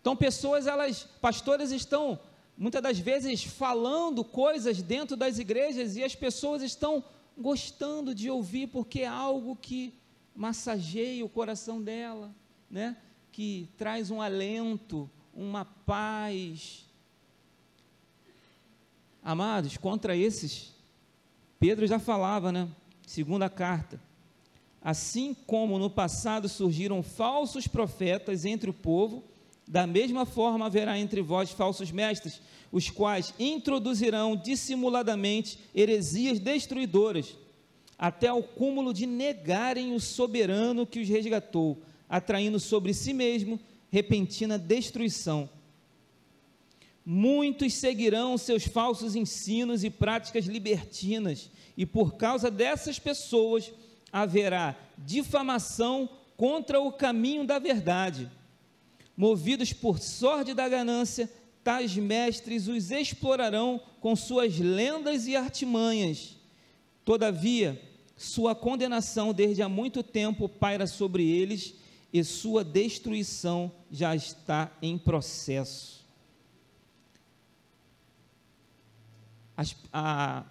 Então, 0.00 0.16
pessoas, 0.16 0.66
elas, 0.66 1.04
pastores 1.20 1.70
estão 1.70 2.18
muitas 2.56 2.82
das 2.82 2.98
vezes 2.98 3.44
falando 3.44 4.24
coisas 4.24 4.82
dentro 4.82 5.16
das 5.16 5.38
igrejas 5.38 5.96
e 5.96 6.04
as 6.04 6.14
pessoas 6.14 6.62
estão 6.62 7.04
gostando 7.36 8.14
de 8.14 8.30
ouvir 8.30 8.66
porque 8.68 9.00
é 9.00 9.06
algo 9.06 9.56
que 9.56 9.94
massageia 10.34 11.24
o 11.24 11.28
coração 11.28 11.80
dela, 11.80 12.34
né? 12.70 12.96
Que 13.30 13.68
traz 13.78 14.10
um 14.10 14.20
alento, 14.20 15.08
uma 15.34 15.64
paz. 15.64 16.84
Amados, 19.22 19.76
contra 19.76 20.16
esses, 20.16 20.74
Pedro 21.60 21.86
já 21.86 21.98
falava, 21.98 22.50
né? 22.50 22.68
Segunda 23.06 23.48
carta. 23.48 24.00
Assim 24.80 25.34
como 25.46 25.78
no 25.78 25.88
passado 25.88 26.48
surgiram 26.48 27.02
falsos 27.02 27.68
profetas 27.68 28.44
entre 28.44 28.68
o 28.68 28.74
povo, 28.74 29.22
da 29.66 29.86
mesma 29.86 30.26
forma 30.26 30.66
haverá 30.66 30.98
entre 30.98 31.22
vós 31.22 31.50
falsos 31.50 31.90
mestres, 31.92 32.40
os 32.72 32.90
quais 32.90 33.32
introduzirão 33.38 34.34
dissimuladamente 34.34 35.58
heresias 35.74 36.38
destruidoras, 36.38 37.36
até 37.98 38.28
ao 38.28 38.42
cúmulo 38.42 38.92
de 38.92 39.06
negarem 39.06 39.94
o 39.94 40.00
soberano 40.00 40.86
que 40.86 41.00
os 41.00 41.08
resgatou, 41.08 41.80
atraindo 42.08 42.58
sobre 42.58 42.92
si 42.92 43.12
mesmo 43.12 43.60
repentina 43.90 44.58
destruição. 44.58 45.48
Muitos 47.04 47.74
seguirão 47.74 48.38
seus 48.38 48.64
falsos 48.64 49.14
ensinos 49.14 49.84
e 49.84 49.90
práticas 49.90 50.46
libertinas, 50.46 51.50
e 51.76 51.86
por 51.86 52.14
causa 52.14 52.50
dessas 52.50 52.98
pessoas 52.98 53.72
haverá 54.12 54.76
difamação 54.98 56.08
contra 56.36 56.80
o 56.80 56.92
caminho 56.92 57.44
da 57.44 57.58
verdade 57.58 58.30
movidos 59.16 59.72
por 59.72 59.98
sorte 59.98 60.54
da 60.54 60.68
ganância, 60.68 61.30
tais 61.62 61.96
mestres 61.96 62.66
os 62.68 62.90
explorarão 62.90 63.80
com 64.00 64.16
suas 64.16 64.58
lendas 64.58 65.26
e 65.26 65.36
artimanhas. 65.36 66.36
Todavia, 67.04 67.80
sua 68.16 68.54
condenação 68.54 69.32
desde 69.32 69.62
há 69.62 69.68
muito 69.68 70.02
tempo 70.02 70.48
paira 70.48 70.86
sobre 70.86 71.24
eles 71.28 71.74
e 72.12 72.22
sua 72.24 72.64
destruição 72.64 73.70
já 73.90 74.14
está 74.14 74.70
em 74.80 74.98
processo. 74.98 76.02
As, 79.56 79.76
a, 79.92 80.44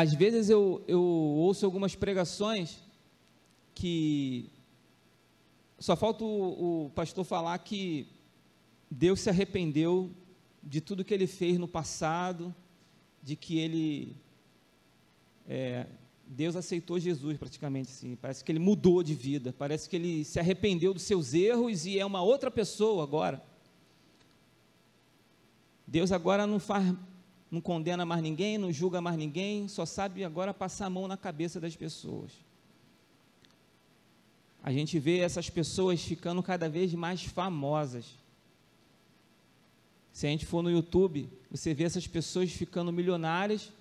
às 0.00 0.14
vezes 0.14 0.48
eu, 0.48 0.80
eu 0.86 1.02
ouço 1.02 1.66
algumas 1.66 1.96
pregações 1.96 2.78
que 3.74 4.48
só 5.76 5.96
falta 5.96 6.22
o, 6.22 6.84
o 6.84 6.90
pastor 6.90 7.24
falar 7.24 7.58
que 7.58 8.06
Deus 8.88 9.18
se 9.18 9.28
arrependeu 9.28 10.08
de 10.62 10.80
tudo 10.80 11.04
que 11.04 11.12
ele 11.12 11.26
fez 11.26 11.58
no 11.58 11.66
passado, 11.66 12.54
de 13.20 13.34
que 13.34 13.58
ele. 13.58 14.16
É, 15.48 15.84
Deus 16.28 16.54
aceitou 16.54 17.00
Jesus 17.00 17.36
praticamente, 17.36 17.90
assim, 17.90 18.14
parece 18.14 18.44
que 18.44 18.52
ele 18.52 18.60
mudou 18.60 19.02
de 19.02 19.16
vida, 19.16 19.52
parece 19.52 19.88
que 19.88 19.96
ele 19.96 20.24
se 20.24 20.38
arrependeu 20.38 20.94
dos 20.94 21.02
seus 21.02 21.34
erros 21.34 21.86
e 21.86 21.98
é 21.98 22.06
uma 22.06 22.22
outra 22.22 22.52
pessoa 22.52 23.02
agora. 23.02 23.42
Deus 25.84 26.12
agora 26.12 26.46
não 26.46 26.60
faz, 26.60 26.94
não 27.50 27.60
condena 27.60 28.04
mais 28.04 28.22
ninguém, 28.22 28.58
não 28.58 28.72
julga 28.72 29.00
mais 29.00 29.16
ninguém, 29.16 29.68
só 29.68 29.86
sabe 29.86 30.24
agora 30.24 30.52
passar 30.52 30.86
a 30.86 30.90
mão 30.90 31.08
na 31.08 31.16
cabeça 31.16 31.60
das 31.60 31.74
pessoas 31.74 32.32
a 34.68 34.72
gente 34.72 34.98
vê 34.98 35.20
essas 35.20 35.48
pessoas 35.48 36.02
ficando 36.02 36.42
cada 36.42 36.68
vez 36.68 36.92
mais 36.92 37.24
famosas. 37.24 38.04
Se 40.12 40.26
a 40.26 40.30
gente 40.30 40.44
for 40.44 40.62
no 40.62 40.70
YouTube, 40.70 41.26
você 41.50 41.72
vê 41.72 41.84
essas 41.84 42.06
pessoas 42.06 42.50
ficando 42.52 42.92
milionárias, 42.92 43.72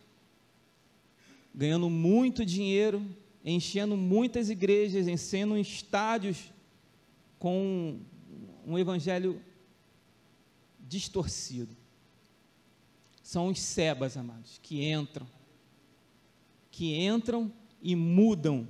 ganhando 1.53 1.89
muito 1.89 2.45
dinheiro, 2.45 3.06
enchendo 3.43 3.97
muitas 3.97 4.49
igrejas, 4.49 5.08
enchendo 5.08 5.58
estádios 5.58 6.51
com 7.39 7.99
um 8.65 8.77
evangelho 8.77 9.41
distorcido. 10.80 11.75
São 13.27 13.47
os 13.47 13.59
sebas, 13.59 14.15
amados, 14.15 14.57
que 14.63 14.89
entram, 14.89 15.27
que 16.71 16.95
entram 16.95 17.51
e 17.81 17.93
mudam 17.93 18.65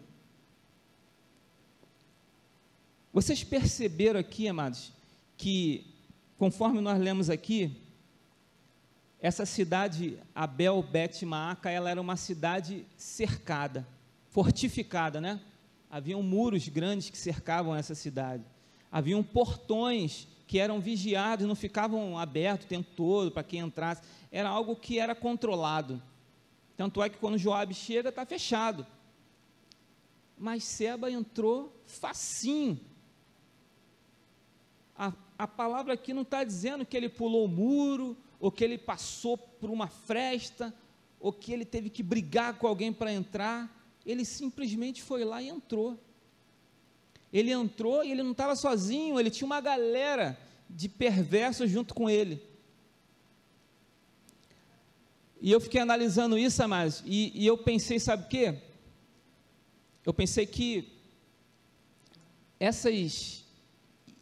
Vocês 3.14 3.44
perceberam 3.44 4.20
aqui, 4.20 4.48
amados, 4.48 4.92
que 5.38 5.88
conforme 6.38 6.82
nós 6.82 7.00
lemos 7.00 7.30
aqui, 7.30 7.82
essa 9.20 9.46
cidade 9.46 10.20
Abel 10.34 10.82
Bet 10.84 11.24
Maaca, 11.24 11.70
ela 11.72 11.90
era 11.92 12.02
uma 12.02 12.16
cidade 12.16 12.84
cercada, 12.96 13.88
fortificada, 14.30 15.22
né? 15.22 15.40
Haviam 15.90 16.22
muros 16.24 16.68
grandes 16.68 17.12
que 17.12 17.18
cercavam 17.18 17.76
essa 17.76 17.94
cidade. 17.94 18.44
Haviam 18.92 19.24
portões 19.24 20.28
que 20.48 20.58
eram 20.58 20.80
vigiados, 20.80 21.46
não 21.46 21.56
ficavam 21.56 22.18
abertos 22.18 22.66
o 22.66 22.70
tempo 22.70 22.90
todo 22.96 23.30
para 23.30 23.44
quem 23.44 23.60
entrasse. 23.60 24.02
Era 24.32 24.50
algo 24.50 24.76
que 24.76 24.98
era 24.98 25.14
controlado. 25.14 26.02
Tanto 26.76 27.04
é 27.04 27.10
que 27.10 27.18
quando 27.18 27.38
Joabe 27.38 27.74
chega, 27.74 28.10
está 28.10 28.26
fechado. 28.26 28.88
Mas 30.38 30.64
Seba 30.64 31.12
entrou 31.12 31.76
facinho 31.86 32.80
a, 34.98 35.14
a 35.38 35.48
palavra 35.48 35.94
aqui 35.94 36.14
não 36.14 36.24
está 36.24 36.44
dizendo 36.44 36.86
que 36.86 36.98
ele 36.98 37.08
pulou 37.08 37.46
o 37.46 37.48
muro, 37.48 38.18
ou 38.40 38.52
que 38.52 38.64
ele 38.64 38.78
passou 38.78 39.38
por 39.38 39.70
uma 39.70 39.88
fresta, 39.88 40.74
ou 41.20 41.32
que 41.32 41.54
ele 41.54 41.66
teve 41.66 41.90
que 41.90 42.02
brigar 42.02 42.58
com 42.58 42.68
alguém 42.68 42.92
para 42.92 43.14
entrar. 43.14 43.72
Ele 44.06 44.26
simplesmente 44.26 45.04
foi 45.04 45.24
lá 45.24 45.42
e 45.42 45.50
entrou. 45.50 46.00
Ele 47.32 47.52
entrou 47.52 48.04
e 48.04 48.12
ele 48.12 48.24
não 48.24 48.32
estava 48.32 48.56
sozinho, 48.56 49.20
ele 49.20 49.30
tinha 49.30 49.46
uma 49.46 49.62
galera 49.62 50.38
de 50.70 50.88
perversos 50.88 51.70
junto 51.70 51.94
com 51.94 52.10
ele. 52.10 52.42
E 55.42 55.52
eu 55.52 55.60
fiquei 55.60 55.80
analisando 55.80 56.38
isso, 56.38 56.62
Amás, 56.64 57.04
e, 57.06 57.32
e 57.36 57.46
eu 57.46 57.58
pensei, 57.58 58.00
sabe 58.00 58.24
o 58.24 58.28
quê? 58.28 58.56
Eu 60.06 60.14
pensei 60.14 60.46
que 60.46 60.88
essas 62.60 63.44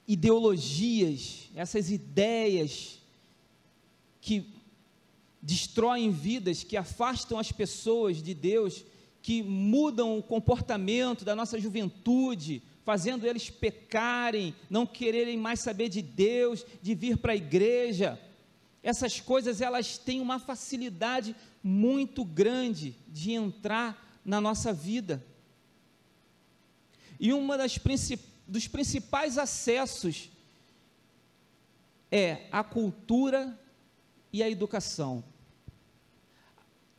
ideologias, 0.08 1.50
essas 1.56 1.90
ideias 1.90 3.00
que 4.20 4.54
destroem 5.42 6.12
vidas, 6.12 6.64
que 6.64 6.76
afastam 6.76 7.38
as 7.38 7.52
pessoas 7.52 8.22
de 8.22 8.34
Deus, 8.34 8.84
que 9.22 9.42
mudam 9.44 10.18
o 10.18 10.24
comportamento 10.24 11.24
da 11.24 11.36
nossa 11.36 11.60
juventude, 11.60 12.62
fazendo 12.86 13.26
eles 13.26 13.50
pecarem, 13.50 14.56
não 14.70 14.86
quererem 14.86 15.36
mais 15.38 15.60
saber 15.60 15.90
de 15.90 16.04
Deus, 16.04 16.64
de 16.84 16.94
vir 16.94 17.18
para 17.18 17.34
a 17.34 17.36
igreja. 17.36 18.22
Essas 18.84 19.20
coisas 19.20 19.60
elas 19.60 19.98
têm 19.98 20.22
uma 20.22 20.38
facilidade 20.38 21.36
muito 21.64 22.24
grande 22.24 22.96
de 23.08 23.32
entrar 23.32 24.22
na 24.24 24.40
nossa 24.40 24.72
vida. 24.72 25.26
E 27.20 27.34
uma 27.34 27.58
das 27.58 27.80
dos 28.48 28.68
principais 28.68 29.40
acessos 29.40 30.30
é 32.12 32.48
a 32.52 32.64
cultura 32.64 33.60
e 34.32 34.44
a 34.44 34.50
educação. 34.50 35.24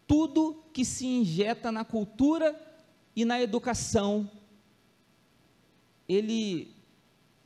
Tudo 0.05 0.65
que 0.73 0.85
se 0.85 1.07
injeta 1.07 1.71
na 1.71 1.85
cultura 1.85 2.61
e 3.15 3.25
na 3.25 3.41
educação, 3.41 4.29
ele 6.09 6.75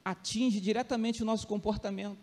atinge 0.04 0.60
diretamente 0.60 1.22
o 1.22 1.26
nosso 1.26 1.46
comportamento. 1.46 2.18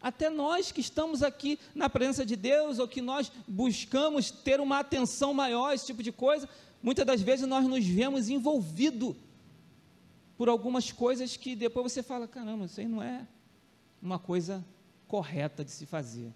Até 0.00 0.30
nós 0.30 0.70
que 0.70 0.80
estamos 0.80 1.22
aqui 1.22 1.58
na 1.74 1.90
presença 1.90 2.24
de 2.24 2.36
Deus, 2.36 2.78
ou 2.78 2.86
que 2.86 3.02
nós 3.02 3.32
buscamos 3.46 4.30
ter 4.30 4.60
uma 4.60 4.78
atenção 4.78 5.34
maior, 5.34 5.72
esse 5.72 5.86
tipo 5.86 6.02
de 6.02 6.12
coisa, 6.12 6.48
muitas 6.82 7.04
das 7.04 7.20
vezes 7.20 7.46
nós 7.46 7.66
nos 7.66 7.84
vemos 7.84 8.28
envolvidos 8.28 9.16
por 10.36 10.48
algumas 10.48 10.92
coisas 10.92 11.36
que 11.36 11.56
depois 11.56 11.92
você 11.92 12.02
fala: 12.02 12.28
caramba, 12.28 12.66
isso 12.66 12.80
aí 12.80 12.86
não 12.86 13.02
é 13.02 13.26
uma 14.00 14.20
coisa 14.20 14.64
correta 15.08 15.64
de 15.64 15.72
se 15.72 15.84
fazer. 15.84 16.32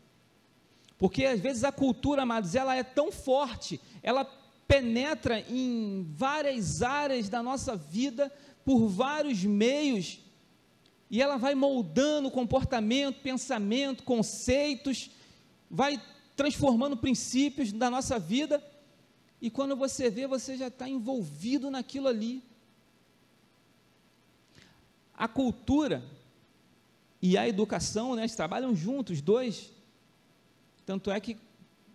Porque 0.98 1.24
às 1.24 1.40
vezes 1.40 1.62
a 1.62 1.70
cultura, 1.70 2.22
amados, 2.22 2.54
ela 2.54 2.74
é 2.74 2.82
tão 2.82 3.12
forte, 3.12 3.80
ela 4.02 4.24
penetra 4.66 5.40
em 5.40 6.06
várias 6.16 6.82
áreas 6.82 7.28
da 7.28 7.42
nossa 7.42 7.76
vida, 7.76 8.32
por 8.64 8.86
vários 8.86 9.44
meios, 9.44 10.20
e 11.10 11.20
ela 11.20 11.36
vai 11.36 11.54
moldando 11.54 12.30
comportamento, 12.30 13.20
pensamento, 13.20 14.02
conceitos, 14.02 15.10
vai 15.70 16.00
transformando 16.36 16.96
princípios 16.96 17.72
da 17.72 17.90
nossa 17.90 18.18
vida, 18.18 18.62
e 19.40 19.50
quando 19.50 19.74
você 19.74 20.08
vê, 20.08 20.26
você 20.26 20.56
já 20.56 20.68
está 20.68 20.88
envolvido 20.88 21.70
naquilo 21.70 22.06
ali. 22.06 22.42
A 25.14 25.26
cultura 25.26 26.04
e 27.20 27.36
a 27.36 27.48
educação, 27.48 28.14
né, 28.14 28.26
trabalham 28.28 28.74
juntos, 28.74 29.16
os 29.16 29.20
dois. 29.20 29.72
Tanto 30.86 31.10
é 31.10 31.20
que 31.20 31.36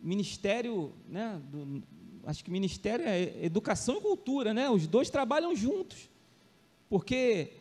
ministério, 0.02 0.94
né, 1.08 1.42
do, 1.50 1.84
acho 2.26 2.44
que 2.44 2.52
ministério 2.52 3.06
é 3.08 3.46
educação 3.46 3.98
e 3.98 4.02
cultura, 4.02 4.54
né? 4.54 4.70
Os 4.70 4.86
dois 4.86 5.10
trabalham 5.10 5.56
juntos, 5.56 6.10
porque 6.90 7.54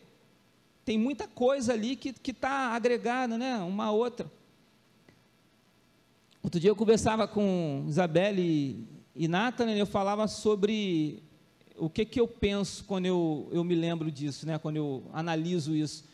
tem 0.85 0.97
muita 0.97 1.27
coisa 1.27 1.73
ali 1.73 1.95
que 1.95 2.13
está 2.31 2.73
agregada, 2.73 3.37
né? 3.37 3.57
Uma 3.57 3.85
a 3.85 3.91
outra. 3.91 4.31
Outro 6.41 6.59
dia 6.59 6.69
eu 6.69 6.75
conversava 6.75 7.27
com 7.27 7.83
Isabelle 7.87 8.87
e 9.13 9.27
Nathan, 9.27 9.71
eu 9.71 9.85
falava 9.85 10.27
sobre 10.27 11.21
o 11.77 11.89
que, 11.89 12.05
que 12.05 12.19
eu 12.19 12.27
penso 12.27 12.83
quando 12.85 13.05
eu, 13.05 13.49
eu 13.51 13.63
me 13.63 13.75
lembro 13.75 14.11
disso, 14.11 14.45
né? 14.45 14.57
quando 14.57 14.77
eu 14.77 15.03
analiso 15.11 15.75
isso. 15.75 16.05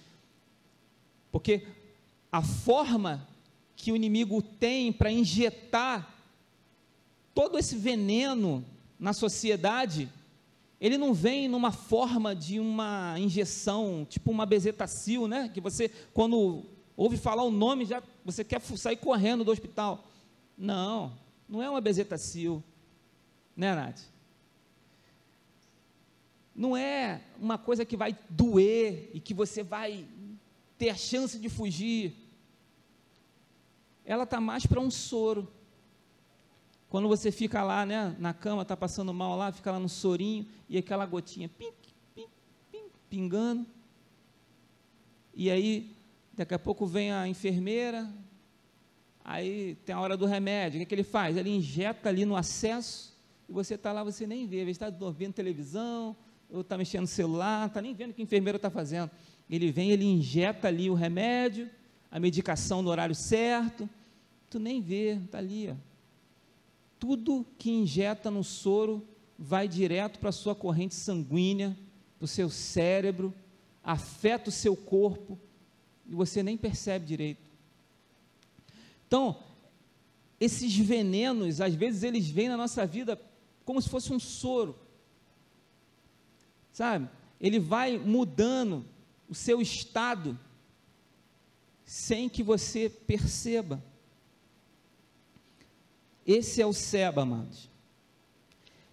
Porque 1.32 1.68
a 2.32 2.42
forma 2.42 3.28
que 3.76 3.92
o 3.92 3.96
inimigo 3.96 4.42
tem 4.42 4.92
para 4.92 5.12
injetar 5.12 6.16
todo 7.34 7.58
esse 7.58 7.76
veneno 7.76 8.64
na 9.00 9.14
sociedade, 9.14 10.10
ele 10.84 10.98
não 10.98 11.14
vem 11.14 11.48
numa 11.48 11.72
forma 11.72 12.36
de 12.36 12.60
uma 12.60 13.16
injeção, 13.18 14.06
tipo 14.10 14.30
uma 14.30 14.46
bezetacil, 14.46 15.30
né? 15.30 15.48
Que 15.48 15.62
você, 15.62 15.88
quando 16.14 16.66
ouve 16.98 17.16
falar 17.16 17.44
o 17.44 17.50
nome, 17.50 17.86
já 17.86 18.04
você 18.26 18.44
quer 18.44 18.60
sair 18.60 18.98
correndo 18.98 19.46
do 19.46 19.52
hospital. 19.52 20.06
Não, 20.58 21.18
não 21.48 21.64
é 21.64 21.70
uma 21.70 21.80
bezetacil, 21.80 22.62
né, 23.56 23.74
Nath? 23.74 24.02
Não 26.54 26.76
é 26.76 27.22
uma 27.40 27.58
coisa 27.58 27.86
que 27.86 27.96
vai 27.96 28.18
doer 28.30 29.10
e 29.14 29.22
que 29.22 29.34
você 29.34 29.64
vai 29.64 30.06
ter 30.78 30.90
a 30.90 30.96
chance 30.96 31.40
de 31.40 31.48
fugir. 31.48 32.14
Ela 34.04 34.24
está 34.24 34.42
mais 34.42 34.66
para 34.66 34.82
um 34.82 34.92
soro. 34.92 35.50
Quando 36.94 37.08
você 37.08 37.32
fica 37.32 37.64
lá, 37.64 37.88
né, 37.88 38.16
na 38.20 38.36
cama, 38.36 38.62
está 38.62 38.78
passando 38.78 39.12
mal 39.12 39.36
lá, 39.36 39.52
fica 39.52 39.72
lá 39.72 39.80
no 39.80 39.90
sorinho 39.90 40.46
e 40.70 40.78
aquela 40.78 41.08
gotinha 41.08 41.50
pim, 41.50 41.72
pim, 42.14 42.28
pim, 42.72 42.84
pingando. 43.10 43.66
E 45.34 45.50
aí, 45.50 45.92
daqui 46.34 46.54
a 46.54 46.60
pouco 46.60 46.86
vem 46.86 47.12
a 47.12 47.28
enfermeira, 47.28 48.08
aí 49.26 49.74
tem 49.84 49.96
a 49.96 50.00
hora 50.00 50.16
do 50.16 50.28
remédio. 50.28 50.78
O 50.78 50.80
que, 50.82 50.84
é 50.84 50.86
que 50.86 50.94
ele 50.94 51.04
faz? 51.04 51.36
Ele 51.36 51.50
injeta 51.50 52.10
ali 52.10 52.26
no 52.26 52.36
acesso 52.36 53.18
e 53.50 53.52
você 53.52 53.74
está 53.74 53.92
lá, 53.92 54.04
você 54.04 54.28
nem 54.28 54.46
vê. 54.46 54.58
Ele 54.58 54.70
está 54.70 54.92
vendo 55.18 55.34
televisão, 55.34 56.16
ou 56.48 56.62
está 56.62 56.78
mexendo 56.78 57.02
no 57.02 57.08
celular, 57.08 57.70
está 57.70 57.82
nem 57.82 57.96
vendo 57.96 58.12
o 58.12 58.14
que 58.14 58.22
o 58.22 58.24
enfermeiro 58.24 58.58
está 58.58 58.70
fazendo. 58.70 59.10
Ele 59.50 59.72
vem, 59.72 59.90
ele 59.90 60.06
injeta 60.06 60.68
ali 60.68 60.92
o 60.92 60.94
remédio, 60.94 61.68
a 62.12 62.20
medicação 62.20 62.84
no 62.84 62.92
horário 62.92 63.16
certo, 63.16 63.90
tu 64.48 64.60
nem 64.60 64.80
vê, 64.80 65.16
está 65.16 65.40
ali, 65.40 65.72
ó 65.72 65.93
tudo 67.04 67.46
que 67.60 67.70
injeta 67.70 68.32
no 68.32 68.46
soro 68.46 69.06
vai 69.38 69.68
direto 69.68 70.20
para 70.20 70.30
a 70.30 70.32
sua 70.32 70.56
corrente 70.56 70.96
sanguínea, 70.96 71.78
para 72.18 72.24
o 72.24 72.28
seu 72.30 72.50
cérebro, 72.50 73.34
afeta 73.84 74.48
o 74.48 74.54
seu 74.54 74.74
corpo 74.74 75.38
e 76.08 76.16
você 76.16 76.42
nem 76.42 76.56
percebe 76.56 77.06
direito. 77.06 77.42
Então, 79.06 79.38
esses 80.40 80.74
venenos, 80.78 81.60
às 81.60 81.76
vezes 81.76 82.04
eles 82.04 82.30
vêm 82.30 82.48
na 82.48 82.56
nossa 82.56 82.86
vida 82.86 83.22
como 83.66 83.82
se 83.82 83.90
fosse 83.90 84.14
um 84.14 84.20
soro. 84.20 84.74
Sabe? 86.72 87.10
Ele 87.38 87.60
vai 87.60 87.98
mudando 87.98 88.86
o 89.28 89.36
seu 89.36 89.62
estado 89.62 90.40
sem 91.84 92.30
que 92.30 92.42
você 92.42 92.90
perceba. 92.90 93.84
Esse 96.26 96.62
é 96.62 96.66
o 96.66 96.74
Seba, 96.74 97.24
amados. 97.24 97.70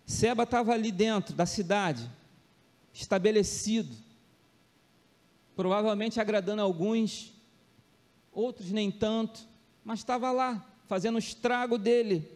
Seba 0.04 0.42
estava 0.42 0.72
ali 0.72 0.90
dentro 0.90 1.34
da 1.34 1.46
cidade, 1.46 2.10
estabelecido, 2.92 3.96
provavelmente 5.54 6.20
agradando 6.20 6.62
alguns, 6.62 7.32
outros 8.32 8.72
nem 8.72 8.90
tanto, 8.90 9.40
mas 9.84 10.00
estava 10.00 10.32
lá, 10.32 10.66
fazendo 10.88 11.14
o 11.14 11.20
estrago 11.20 11.78
dele. 11.78 12.28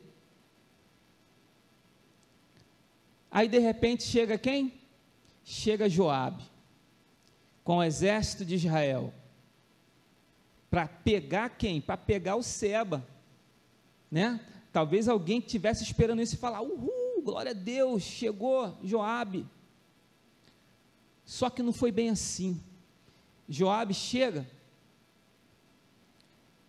Aí 3.31 3.49
de 3.49 3.59
repente 3.59 4.05
chega 4.05 4.39
quem? 4.39 4.73
Chega 5.45 5.89
Joabe, 5.89 6.45
com 7.65 7.79
o 7.79 7.83
exército 7.83 8.45
de 8.45 8.55
Israel, 8.55 9.13
para 10.71 10.87
pegar 10.87 11.51
quem? 11.51 11.81
Para 11.81 11.97
pegar 11.97 12.37
o 12.37 12.43
Seba, 12.43 13.05
né? 14.09 14.41
Talvez 14.75 15.07
alguém 15.07 15.39
estivesse 15.39 15.85
esperando 15.85 16.21
isso 16.21 16.35
e 16.35 16.39
falar: 16.39 16.61
Uhul, 16.61 17.23
glória 17.23 17.53
a 17.53 17.55
Deus, 17.55 18.03
chegou 18.03 18.77
Joabe. 18.83 19.47
Só 21.25 21.49
que 21.49 21.63
não 21.63 21.73
foi 21.73 21.93
bem 21.93 22.11
assim. 22.11 22.61
Joabe 23.49 23.95
chega 23.95 24.45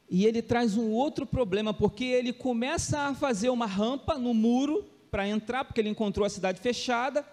e 0.08 0.24
ele 0.24 0.44
traz 0.44 0.78
um 0.78 0.92
outro 0.92 1.26
problema, 1.26 1.74
porque 1.74 2.04
ele 2.04 2.32
começa 2.32 3.08
a 3.08 3.16
fazer 3.16 3.50
uma 3.50 3.66
rampa 3.66 4.20
no 4.20 4.36
muro 4.36 4.86
para 5.10 5.28
entrar, 5.28 5.66
porque 5.66 5.82
ele 5.82 5.90
encontrou 5.90 6.28
a 6.28 6.30
cidade 6.30 6.60
fechada. 6.60 7.26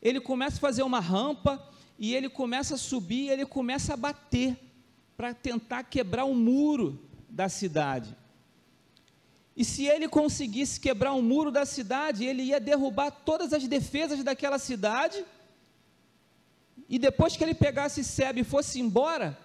Ele 0.00 0.20
começa 0.20 0.58
a 0.58 0.60
fazer 0.60 0.84
uma 0.84 1.00
rampa 1.00 1.60
e 1.98 2.14
ele 2.14 2.28
começa 2.28 2.76
a 2.76 2.78
subir, 2.78 3.30
ele 3.30 3.44
começa 3.44 3.94
a 3.94 3.96
bater 3.96 4.56
para 5.16 5.34
tentar 5.34 5.82
quebrar 5.82 6.24
o 6.24 6.36
muro 6.36 7.00
da 7.28 7.48
cidade. 7.48 8.19
E 9.60 9.64
se 9.72 9.84
ele 9.84 10.08
conseguisse 10.08 10.80
quebrar 10.80 11.12
um 11.12 11.20
muro 11.20 11.50
da 11.50 11.66
cidade, 11.66 12.24
ele 12.24 12.44
ia 12.44 12.58
derrubar 12.58 13.10
todas 13.10 13.52
as 13.52 13.68
defesas 13.68 14.24
daquela 14.24 14.58
cidade. 14.58 15.22
E 16.88 16.98
depois 16.98 17.36
que 17.36 17.44
ele 17.44 17.52
pegasse 17.52 18.02
Sebe 18.02 18.40
e 18.40 18.50
fosse 18.52 18.80
embora, 18.80 19.36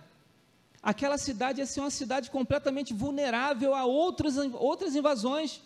aquela 0.82 1.18
cidade 1.18 1.60
ia 1.60 1.66
ser 1.66 1.82
uma 1.82 1.92
cidade 1.92 2.32
completamente 2.32 2.94
vulnerável 2.94 3.76
a 3.76 3.84
outros, 3.84 4.38
outras 4.54 4.96
invasões, 4.96 5.60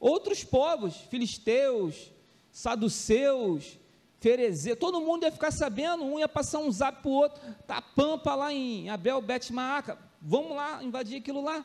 outros 0.00 0.42
povos, 0.42 0.96
filisteus, 1.08 2.10
saduceus, 2.50 3.78
ferezeus, 4.18 4.80
todo 4.80 5.00
mundo 5.00 5.22
ia 5.22 5.30
ficar 5.30 5.52
sabendo, 5.52 6.02
um 6.02 6.18
ia 6.18 6.28
passar 6.28 6.58
um 6.58 6.72
zap 6.72 7.02
para 7.02 7.08
o 7.08 7.14
outro, 7.14 7.40
tá 7.68 7.80
pampa 7.80 8.34
lá 8.34 8.52
em 8.52 8.90
Abel 8.90 9.22
Bet 9.22 9.52
Maaca, 9.52 9.96
vamos 10.20 10.56
lá 10.56 10.82
invadir 10.82 11.18
aquilo 11.18 11.40
lá 11.40 11.64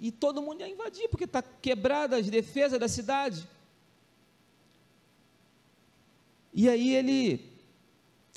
e 0.00 0.10
todo 0.10 0.40
mundo 0.40 0.62
ia 0.62 0.68
invadir, 0.68 1.08
porque 1.10 1.24
está 1.24 1.42
quebrada 1.42 2.16
as 2.16 2.28
defesas 2.30 2.80
da 2.80 2.88
cidade. 2.88 3.46
E 6.54 6.68
aí 6.68 6.96
ele, 6.96 7.44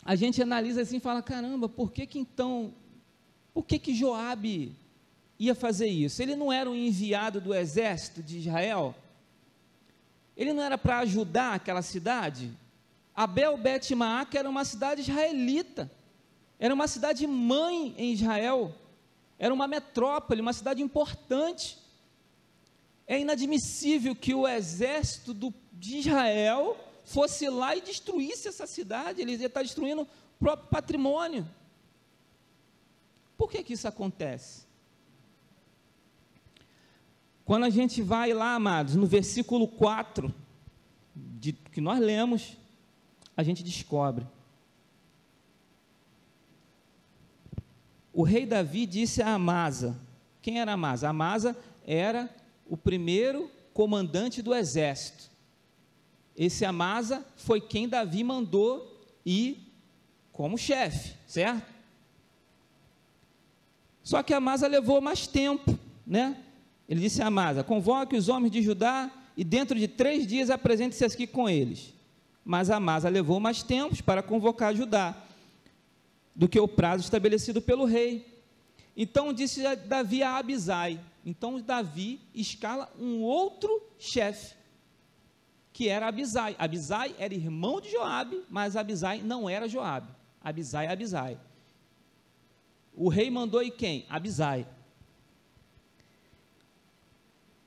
a 0.04 0.14
gente 0.16 0.42
analisa 0.42 0.82
assim 0.82 0.98
e 0.98 1.00
fala, 1.00 1.24
caramba, 1.24 1.70
por 1.70 1.92
que 1.92 2.06
que 2.06 2.20
então, 2.20 2.74
por 3.54 3.66
que 3.66 3.80
que 3.80 3.96
Joabe 3.96 4.76
ia 5.40 5.56
fazer 5.56 5.88
isso? 5.88 6.22
Ele 6.22 6.36
não 6.36 6.52
era 6.52 6.70
um 6.70 6.76
enviado 6.76 7.40
do 7.40 7.54
exército 7.54 8.22
de 8.22 8.40
Israel? 8.40 8.94
Ele 10.36 10.52
não 10.52 10.62
era 10.62 10.78
para 10.78 11.00
ajudar 11.00 11.54
aquela 11.54 11.82
cidade? 11.82 12.52
Abel 13.16 13.58
Bet 13.58 13.96
Maaca 13.96 14.38
era 14.38 14.50
uma 14.50 14.66
cidade 14.66 15.02
israelita, 15.02 15.90
era 16.60 16.74
uma 16.74 16.88
cidade 16.88 17.26
mãe 17.26 17.96
em 17.98 18.12
Israel, 18.12 18.76
era 19.44 19.54
uma 19.54 19.68
metrópole, 19.68 20.40
uma 20.40 20.54
cidade 20.54 20.82
importante. 20.82 21.78
É 23.06 23.20
inadmissível 23.20 24.16
que 24.16 24.34
o 24.34 24.48
exército 24.48 25.34
do, 25.34 25.54
de 25.74 25.98
Israel 25.98 26.78
fosse 27.04 27.50
lá 27.50 27.76
e 27.76 27.82
destruísse 27.82 28.48
essa 28.48 28.66
cidade, 28.66 29.22
ele 29.22 29.36
ia 29.36 29.48
estar 29.48 29.62
destruindo 29.62 30.04
o 30.04 30.08
próprio 30.40 30.70
patrimônio. 30.70 31.46
Por 33.38 33.52
que, 33.52 33.62
que 33.66 33.74
isso 33.74 33.86
acontece? 33.86 34.66
Quando 37.44 37.66
a 37.66 37.70
gente 37.70 38.02
vai 38.02 38.32
lá, 38.32 38.56
amados, 38.56 38.96
no 38.96 39.06
versículo 39.06 39.68
4, 39.68 40.34
de, 41.14 41.52
que 41.52 41.82
nós 41.82 42.00
lemos, 42.00 42.56
a 43.36 43.44
gente 43.44 43.62
descobre 43.62 44.26
o 48.14 48.22
rei 48.22 48.46
Davi 48.46 48.86
disse 48.86 49.22
a 49.22 49.34
Amasa: 49.34 50.00
quem 50.42 50.60
era 50.60 50.74
Amasa? 50.74 51.10
Amasa 51.10 51.58
era 51.86 52.30
o 52.68 52.78
primeiro 52.78 53.50
comandante 53.74 54.42
do 54.42 54.54
exército. 54.54 55.32
Esse 56.36 56.64
Amasa 56.64 57.26
foi 57.36 57.60
quem 57.60 57.90
Davi 57.90 58.24
mandou 58.24 59.02
ir 59.26 59.72
como 60.32 60.58
chefe, 60.58 61.16
certo? 61.26 61.72
Só 64.04 64.22
que 64.22 64.34
Amasa 64.34 64.68
levou 64.68 65.00
mais 65.00 65.26
tempo, 65.26 65.78
né? 66.06 66.38
Ele 66.88 67.00
disse 67.00 67.22
a 67.22 67.28
Amasa: 67.28 67.64
convoque 67.64 68.16
os 68.16 68.30
homens 68.30 68.52
de 68.52 68.62
Judá 68.62 69.10
e 69.36 69.44
dentro 69.44 69.78
de 69.80 69.88
três 69.88 70.28
dias 70.28 70.50
apresente-se 70.50 71.04
aqui 71.04 71.26
com 71.26 71.50
eles. 71.50 71.94
Mas 72.46 72.70
Amasa 72.70 73.10
levou 73.10 73.40
mais 73.40 73.64
tempos 73.64 74.02
para 74.02 74.22
convocar 74.22 74.76
Judá 74.76 75.16
do 76.36 76.48
que 76.48 76.60
o 76.60 76.68
prazo 76.68 77.04
estabelecido 77.04 77.62
pelo 77.62 77.86
rei. 77.86 78.42
Então 78.96 79.34
disse 79.34 79.64
Davi 79.76 80.24
a 80.24 80.38
Abisai. 80.38 81.00
Então 81.26 81.60
Davi 81.62 82.20
escala 82.34 82.92
um 83.00 83.22
outro 83.22 83.82
chefe, 83.98 84.56
que 85.72 85.88
era 85.88 86.08
Abisai. 86.08 86.56
Abisai 86.60 87.16
era 87.18 87.34
irmão 87.34 87.80
de 87.80 87.92
Joabe, 87.92 88.44
mas 88.50 88.76
Abisai 88.76 89.22
não 89.22 89.50
era 89.50 89.68
Joabe. 89.68 90.10
Abisai 90.44 90.88
é 90.88 90.92
Abisai. 90.92 91.40
O 92.94 93.10
rei 93.10 93.32
mandou 93.32 93.64
e 93.64 93.72
quem? 93.72 94.06
Abisai. 94.10 94.68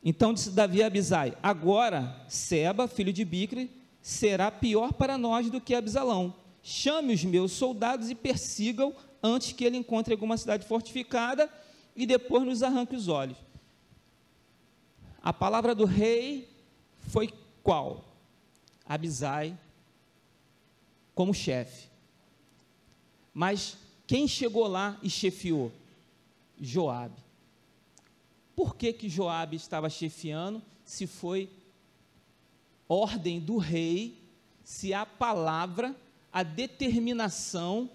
Então 0.05 0.33
disse 0.33 0.51
Davi 0.51 0.83
a 0.83 0.87
Abisai: 0.87 1.37
Agora 1.43 2.25
Seba, 2.29 2.87
filho 2.87 3.13
de 3.13 3.25
Bicre, 3.25 3.71
será 4.01 4.53
pior 4.53 4.93
para 4.93 5.19
nós 5.19 5.51
do 5.51 5.61
que 5.61 5.75
Abisalão. 5.75 6.46
Chame 6.69 7.15
os 7.15 7.23
meus 7.23 7.53
soldados 7.53 8.11
e 8.11 8.15
persigam 8.17 8.93
antes 9.23 9.53
que 9.53 9.65
ele 9.65 9.77
encontre 9.77 10.13
alguma 10.13 10.37
cidade 10.37 10.67
fortificada 10.67 11.49
e 11.95 12.05
depois 12.05 12.45
nos 12.45 12.61
arranque 12.61 12.97
os 12.97 13.07
olhos. 13.07 13.39
A 15.23 15.33
palavra 15.33 15.77
do 15.77 15.85
rei 15.85 16.49
foi 16.99 17.33
qual? 17.63 18.05
Abisai 18.85 19.57
como 21.15 21.33
chefe. 21.33 21.89
Mas 23.33 23.79
quem 24.05 24.27
chegou 24.27 24.67
lá 24.67 24.99
e 25.05 25.09
chefiou? 25.09 25.71
Joabe. 26.61 27.23
Por 28.57 28.75
que 28.75 28.93
que 28.93 29.09
Joabe 29.09 29.55
estava 29.55 29.89
chefiando 29.89 30.61
se 30.85 31.07
foi 31.07 31.49
ordem 32.89 33.39
do 33.39 33.57
rei, 33.57 34.21
se 34.65 34.93
a 34.93 35.07
palavra, 35.07 35.95
a 36.37 36.43
determinação 36.43 37.91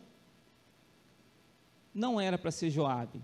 não 1.93 2.19
era 2.19 2.39
para 2.39 2.49
ser 2.49 2.71
Joabe? 2.71 3.21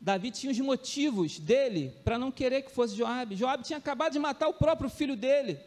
Davi 0.00 0.30
tinha 0.30 0.50
os 0.50 0.58
motivos 0.58 1.38
dele 1.38 1.92
para 2.02 2.18
não 2.18 2.32
querer 2.32 2.62
que 2.62 2.70
fosse 2.70 2.96
Joabe. 2.96 3.36
Joabe 3.36 3.64
tinha 3.64 3.76
acabado 3.76 4.14
de 4.14 4.18
matar 4.18 4.48
o 4.48 4.54
próprio 4.54 4.88
filho 4.88 5.14
dele. 5.14 5.60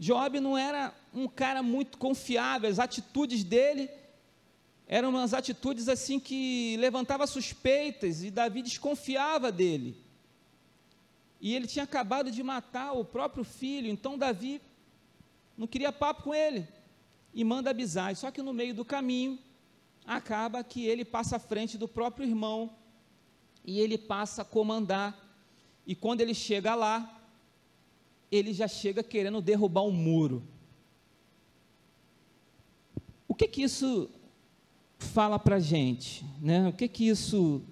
Joabe 0.00 0.40
não 0.40 0.58
era 0.58 0.92
um 1.14 1.28
cara 1.28 1.62
muito 1.62 1.96
confiável, 1.96 2.68
as 2.68 2.80
atitudes 2.80 3.44
dele 3.44 3.88
eram 4.88 5.10
umas 5.10 5.32
atitudes 5.32 5.88
assim 5.88 6.18
que 6.18 6.76
levantava 6.80 7.24
suspeitas 7.28 8.24
e 8.24 8.32
Davi 8.32 8.62
desconfiava 8.62 9.52
dele. 9.52 9.96
E 11.40 11.54
ele 11.54 11.66
tinha 11.66 11.84
acabado 11.84 12.30
de 12.30 12.42
matar 12.42 12.92
o 12.92 13.04
próprio 13.04 13.44
filho, 13.44 13.88
então 13.88 14.18
Davi 14.18 14.60
não 15.56 15.66
queria 15.66 15.92
papo 15.92 16.24
com 16.24 16.34
ele 16.34 16.68
e 17.32 17.42
manda 17.44 17.70
Abisai. 17.70 18.14
Só 18.14 18.30
que 18.30 18.42
no 18.42 18.52
meio 18.52 18.74
do 18.74 18.84
caminho 18.84 19.38
acaba 20.06 20.62
que 20.62 20.84
ele 20.84 21.04
passa 21.04 21.36
à 21.36 21.38
frente 21.38 21.78
do 21.78 21.88
próprio 21.88 22.26
irmão 22.26 22.74
e 23.64 23.80
ele 23.80 23.96
passa 23.96 24.42
a 24.42 24.44
comandar. 24.44 25.18
E 25.86 25.94
quando 25.94 26.20
ele 26.20 26.34
chega 26.34 26.74
lá, 26.74 27.20
ele 28.30 28.52
já 28.52 28.68
chega 28.68 29.02
querendo 29.02 29.40
derrubar 29.40 29.82
um 29.82 29.90
muro. 29.90 30.42
O 33.26 33.34
que 33.34 33.48
que 33.48 33.62
isso 33.62 34.10
fala 34.98 35.38
para 35.38 35.58
gente? 35.58 36.24
Né? 36.40 36.68
O 36.68 36.72
que 36.72 36.86
que 36.86 37.08
isso 37.08 37.62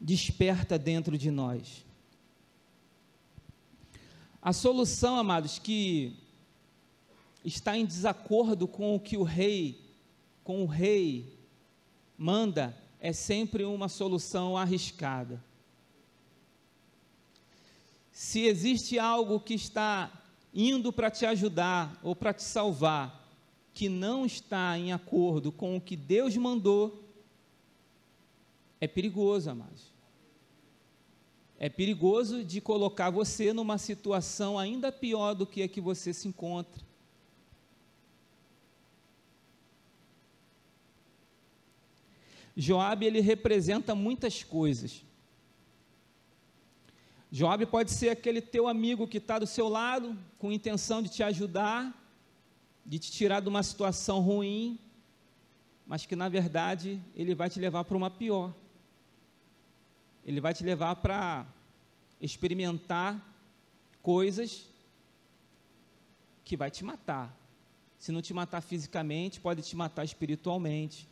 desperta 0.00 0.78
dentro 0.78 1.16
de 1.16 1.30
nós? 1.30 1.87
A 4.48 4.52
solução, 4.54 5.18
amados, 5.18 5.58
que 5.58 6.16
está 7.44 7.76
em 7.76 7.84
desacordo 7.84 8.66
com 8.66 8.96
o 8.96 9.00
que 9.00 9.18
o 9.18 9.22
rei, 9.22 9.78
com 10.42 10.62
o 10.62 10.66
rei 10.66 11.38
manda, 12.16 12.74
é 12.98 13.12
sempre 13.12 13.64
uma 13.64 13.90
solução 13.90 14.56
arriscada 14.56 15.44
se 18.18 18.46
existe 18.46 18.98
algo 18.98 19.38
que 19.38 19.54
está 19.54 20.10
indo 20.52 20.92
para 20.92 21.08
te 21.08 21.24
ajudar 21.24 22.00
ou 22.02 22.16
para 22.16 22.32
te 22.32 22.42
salvar, 22.42 23.30
que 23.72 23.88
não 23.88 24.26
está 24.26 24.76
em 24.76 24.92
acordo 24.92 25.52
com 25.52 25.76
o 25.76 25.80
que 25.80 25.94
Deus 25.94 26.36
mandou, 26.36 27.04
é 28.80 28.88
perigoso, 28.88 29.50
amados. 29.50 29.97
É 31.58 31.68
perigoso 31.68 32.44
de 32.44 32.60
colocar 32.60 33.10
você 33.10 33.52
numa 33.52 33.78
situação 33.78 34.56
ainda 34.56 34.92
pior 34.92 35.34
do 35.34 35.44
que 35.44 35.62
a 35.62 35.68
que 35.68 35.80
você 35.80 36.14
se 36.14 36.28
encontra. 36.28 36.86
Joabe 42.56 43.06
ele 43.06 43.20
representa 43.20 43.94
muitas 43.94 44.42
coisas. 44.42 45.04
Job 47.30 47.66
pode 47.66 47.90
ser 47.90 48.08
aquele 48.08 48.40
teu 48.40 48.66
amigo 48.66 49.06
que 49.06 49.18
está 49.18 49.38
do 49.38 49.46
seu 49.46 49.68
lado, 49.68 50.16
com 50.38 50.50
intenção 50.50 51.02
de 51.02 51.08
te 51.08 51.22
ajudar, 51.22 51.94
de 52.86 52.98
te 52.98 53.12
tirar 53.12 53.40
de 53.40 53.48
uma 53.48 53.62
situação 53.62 54.20
ruim, 54.20 54.78
mas 55.86 56.06
que 56.06 56.16
na 56.16 56.28
verdade 56.28 57.00
ele 57.14 57.34
vai 57.34 57.50
te 57.50 57.60
levar 57.60 57.84
para 57.84 57.96
uma 57.96 58.10
pior. 58.10 58.54
Ele 60.28 60.42
vai 60.42 60.52
te 60.52 60.62
levar 60.62 60.94
para 60.96 61.46
experimentar 62.20 63.18
coisas 64.02 64.66
que 66.44 66.54
vai 66.54 66.70
te 66.70 66.84
matar. 66.84 67.34
Se 67.98 68.12
não 68.12 68.20
te 68.20 68.34
matar 68.34 68.60
fisicamente, 68.60 69.40
pode 69.40 69.62
te 69.62 69.74
matar 69.74 70.04
espiritualmente. 70.04 71.08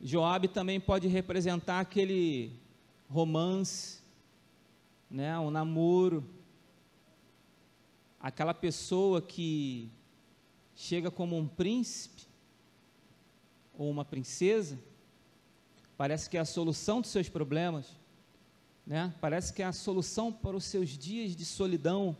Joabe 0.00 0.48
também 0.48 0.80
pode 0.80 1.06
representar 1.06 1.80
aquele 1.80 2.50
romance, 3.06 4.00
né, 5.10 5.38
um 5.38 5.50
namoro, 5.50 6.24
aquela 8.18 8.54
pessoa 8.54 9.20
que 9.20 9.90
chega 10.74 11.10
como 11.10 11.36
um 11.36 11.46
príncipe 11.46 12.22
ou 13.74 13.90
uma 13.90 14.06
princesa, 14.06 14.78
parece 15.98 16.30
que 16.30 16.36
é 16.36 16.40
a 16.40 16.44
solução 16.44 17.00
dos 17.00 17.10
seus 17.10 17.28
problemas, 17.28 17.88
né? 18.86 19.12
Parece 19.20 19.52
que 19.52 19.62
é 19.62 19.66
a 19.66 19.72
solução 19.72 20.32
para 20.32 20.56
os 20.56 20.64
seus 20.64 20.90
dias 20.90 21.34
de 21.34 21.44
solidão. 21.44 22.16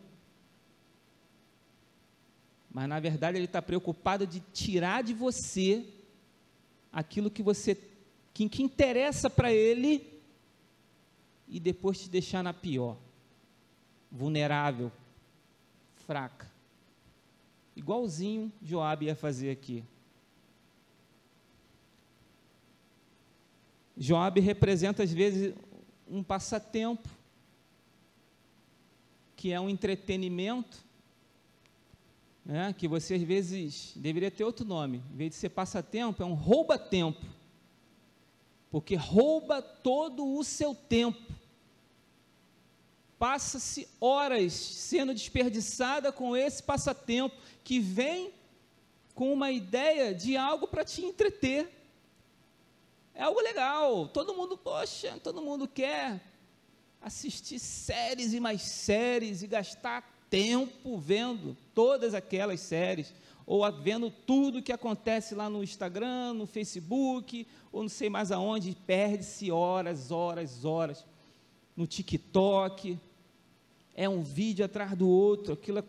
Mas 2.68 2.88
na 2.88 2.98
verdade 2.98 3.38
ele 3.38 3.44
está 3.44 3.62
preocupado 3.62 4.26
de 4.26 4.40
tirar 4.52 5.04
de 5.04 5.14
você 5.14 5.86
aquilo 6.92 7.30
que 7.30 7.42
você 7.42 7.80
que, 8.34 8.48
que 8.48 8.64
interessa 8.64 9.30
para 9.30 9.52
ele 9.52 10.20
e 11.46 11.60
depois 11.60 12.00
te 12.00 12.10
deixar 12.10 12.42
na 12.42 12.52
pior, 12.52 12.96
vulnerável, 14.10 14.90
fraca. 16.04 16.50
Igualzinho 17.76 18.52
Joabe 18.60 19.06
ia 19.06 19.14
fazer 19.14 19.50
aqui. 19.50 19.84
Joabe 23.98 24.40
representa 24.40 25.02
às 25.02 25.12
vezes 25.12 25.52
um 26.08 26.22
passatempo, 26.22 27.08
que 29.34 29.52
é 29.52 29.60
um 29.60 29.68
entretenimento, 29.68 30.78
né, 32.44 32.72
que 32.78 32.86
você 32.86 33.14
às 33.14 33.22
vezes 33.22 33.92
deveria 33.96 34.30
ter 34.30 34.44
outro 34.44 34.64
nome, 34.64 35.02
em 35.12 35.16
vez 35.16 35.30
de 35.30 35.36
ser 35.36 35.48
passatempo, 35.48 36.22
é 36.22 36.26
um 36.26 36.34
rouba-tempo, 36.34 37.26
porque 38.70 38.94
rouba 38.94 39.60
todo 39.60 40.24
o 40.26 40.44
seu 40.44 40.74
tempo. 40.74 41.34
Passa-se 43.18 43.88
horas 44.00 44.52
sendo 44.52 45.12
desperdiçada 45.12 46.12
com 46.12 46.36
esse 46.36 46.62
passatempo 46.62 47.34
que 47.64 47.80
vem 47.80 48.32
com 49.12 49.32
uma 49.32 49.50
ideia 49.50 50.14
de 50.14 50.36
algo 50.36 50.68
para 50.68 50.84
te 50.84 51.04
entreter. 51.04 51.77
É 53.18 53.24
algo 53.24 53.40
legal, 53.40 54.06
todo 54.06 54.32
mundo, 54.32 54.56
poxa, 54.56 55.18
todo 55.20 55.42
mundo 55.42 55.66
quer 55.66 56.22
assistir 57.02 57.58
séries 57.58 58.32
e 58.32 58.38
mais 58.38 58.62
séries 58.62 59.42
e 59.42 59.48
gastar 59.48 60.08
tempo 60.30 60.96
vendo 60.96 61.56
todas 61.74 62.14
aquelas 62.14 62.60
séries, 62.60 63.12
ou 63.44 63.68
vendo 63.72 64.08
tudo 64.08 64.62
que 64.62 64.70
acontece 64.70 65.34
lá 65.34 65.50
no 65.50 65.64
Instagram, 65.64 66.34
no 66.34 66.46
Facebook, 66.46 67.44
ou 67.72 67.82
não 67.82 67.88
sei 67.88 68.08
mais 68.08 68.30
aonde, 68.30 68.76
perde-se 68.86 69.50
horas, 69.50 70.12
horas, 70.12 70.64
horas. 70.64 71.04
No 71.76 71.88
TikTok, 71.88 72.96
é 73.96 74.08
um 74.08 74.22
vídeo 74.22 74.64
atrás 74.64 74.96
do 74.96 75.08
outro, 75.08 75.54
aquilo 75.54 75.80
é 75.80 75.84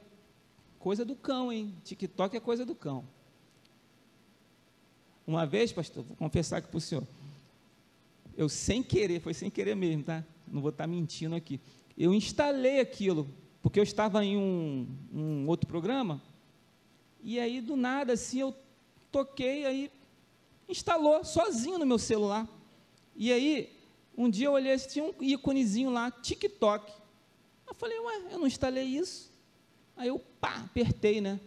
coisa 0.80 1.06
do 1.06 1.16
cão, 1.16 1.54
hein? 1.54 1.76
TikTok 1.84 2.36
é 2.36 2.40
coisa 2.40 2.66
do 2.66 2.74
cão. 2.74 3.06
Uma 5.28 5.46
vez, 5.46 5.72
pastor, 5.72 6.04
vou 6.04 6.18
confessar 6.18 6.58
aqui 6.58 6.70
para 6.70 6.78
o 6.80 6.82
senhor, 6.82 7.04
eu 8.40 8.48
sem 8.48 8.82
querer, 8.82 9.20
foi 9.20 9.34
sem 9.34 9.50
querer 9.50 9.76
mesmo, 9.76 10.02
tá? 10.02 10.24
Não 10.48 10.62
vou 10.62 10.70
estar 10.70 10.88
mentindo 10.88 11.36
aqui. 11.36 11.60
Eu 11.98 12.14
instalei 12.14 12.80
aquilo, 12.80 13.30
porque 13.62 13.78
eu 13.78 13.84
estava 13.84 14.24
em 14.24 14.38
um, 14.38 14.88
um 15.14 15.46
outro 15.46 15.68
programa, 15.68 16.22
e 17.22 17.38
aí 17.38 17.60
do 17.60 17.76
nada, 17.76 18.14
assim, 18.14 18.40
eu 18.40 18.56
toquei, 19.12 19.66
aí 19.66 19.92
instalou 20.70 21.22
sozinho 21.26 21.78
no 21.78 21.86
meu 21.86 22.00
celular. 22.00 22.48
E 23.14 23.30
aí, 23.34 23.78
um 24.18 24.30
dia 24.30 24.48
eu 24.48 24.54
olhei, 24.54 24.78
tinha 24.78 25.04
um 25.04 25.14
íconezinho 25.20 25.90
lá, 25.90 26.10
TikTok. 26.10 26.94
Eu 27.68 27.74
falei, 27.74 28.00
ué, 28.00 28.22
eu 28.32 28.40
não 28.40 28.48
instalei 28.48 28.86
isso. 28.86 29.34
Aí 29.98 30.08
eu, 30.08 30.18
pá, 30.40 30.62
apertei, 30.62 31.20
né? 31.20 31.42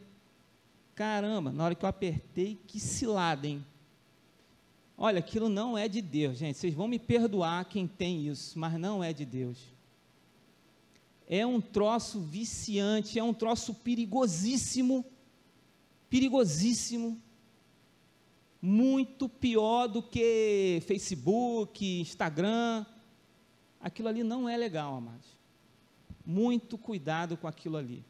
Caramba, 0.94 1.50
na 1.52 1.64
hora 1.64 1.74
que 1.74 1.86
eu 1.86 1.88
apertei, 1.88 2.60
que 2.66 2.78
cilada, 2.78 3.46
hein? 3.46 3.64
Olha, 5.04 5.18
aquilo 5.18 5.48
não 5.48 5.76
é 5.76 5.88
de 5.88 6.00
Deus, 6.00 6.38
gente. 6.38 6.56
Vocês 6.56 6.72
vão 6.72 6.86
me 6.86 6.96
perdoar 6.96 7.64
quem 7.64 7.88
tem 7.88 8.28
isso, 8.28 8.56
mas 8.56 8.78
não 8.78 9.02
é 9.02 9.12
de 9.12 9.24
Deus. 9.24 9.58
É 11.28 11.44
um 11.44 11.60
troço 11.60 12.20
viciante, 12.20 13.18
é 13.18 13.24
um 13.24 13.34
troço 13.34 13.74
perigosíssimo. 13.74 15.04
Perigosíssimo. 16.08 17.20
Muito 18.60 19.28
pior 19.28 19.88
do 19.88 20.04
que 20.04 20.80
Facebook, 20.86 21.84
Instagram. 22.00 22.86
Aquilo 23.80 24.06
ali 24.06 24.22
não 24.22 24.48
é 24.48 24.56
legal, 24.56 24.94
amados. 24.94 25.26
Muito 26.24 26.78
cuidado 26.78 27.36
com 27.36 27.48
aquilo 27.48 27.76
ali. 27.76 28.04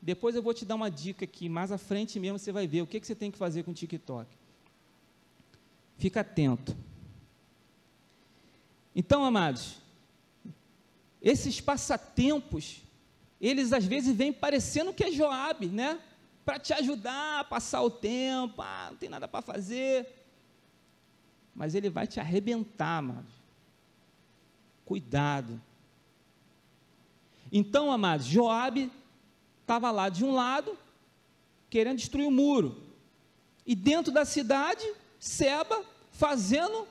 Depois 0.00 0.36
eu 0.36 0.42
vou 0.44 0.54
te 0.54 0.64
dar 0.64 0.76
uma 0.76 0.92
dica 0.92 1.24
aqui, 1.24 1.48
mais 1.48 1.72
à 1.72 1.78
frente 1.78 2.20
mesmo 2.20 2.38
você 2.38 2.52
vai 2.52 2.68
ver 2.68 2.82
o 2.82 2.86
que, 2.86 3.00
que 3.00 3.06
você 3.08 3.16
tem 3.16 3.32
que 3.32 3.38
fazer 3.38 3.64
com 3.64 3.72
o 3.72 3.74
TikTok. 3.74 4.43
Fica 5.98 6.20
atento. 6.20 6.76
Então, 8.94 9.24
amados, 9.24 9.76
esses 11.20 11.60
passatempos, 11.60 12.82
eles 13.40 13.72
às 13.72 13.84
vezes 13.84 14.14
vêm 14.14 14.32
parecendo 14.32 14.92
que 14.92 15.04
é 15.04 15.10
Joabe, 15.10 15.66
né? 15.66 15.98
Para 16.44 16.58
te 16.58 16.72
ajudar 16.72 17.40
a 17.40 17.44
passar 17.44 17.82
o 17.82 17.90
tempo, 17.90 18.60
ah, 18.60 18.88
não 18.90 18.96
tem 18.96 19.08
nada 19.08 19.26
para 19.26 19.40
fazer. 19.42 20.06
Mas 21.54 21.74
ele 21.74 21.88
vai 21.88 22.06
te 22.06 22.20
arrebentar, 22.20 22.98
amados. 22.98 23.32
Cuidado. 24.84 25.60
Então, 27.50 27.90
amados, 27.90 28.26
Joabe 28.26 28.92
estava 29.60 29.90
lá 29.90 30.08
de 30.08 30.24
um 30.24 30.34
lado, 30.34 30.76
querendo 31.70 31.96
destruir 31.96 32.26
o 32.26 32.30
muro. 32.30 32.82
E 33.66 33.74
dentro 33.74 34.12
da 34.12 34.24
cidade, 34.24 34.84
Seba 35.24 35.82
fazendo 36.10 36.86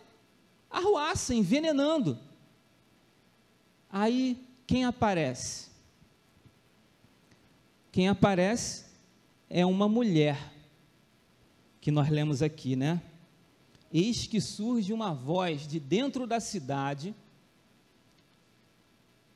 arruaça, 0.68 1.36
envenenando. 1.36 2.18
Aí, 3.88 4.44
quem 4.66 4.86
aparece? 4.86 5.70
Quem 7.92 8.10
aparece 8.10 8.86
é 9.48 9.64
uma 9.64 9.88
mulher, 9.88 10.52
que 11.80 11.92
nós 11.92 12.10
lemos 12.10 12.42
aqui, 12.42 12.76
né? 12.76 13.00
Eis 13.94 14.26
que 14.26 14.42
surge 14.42 14.92
uma 14.92 15.14
voz 15.14 15.68
de 15.68 15.80
dentro 15.80 16.26
da 16.26 16.40
cidade, 16.40 17.14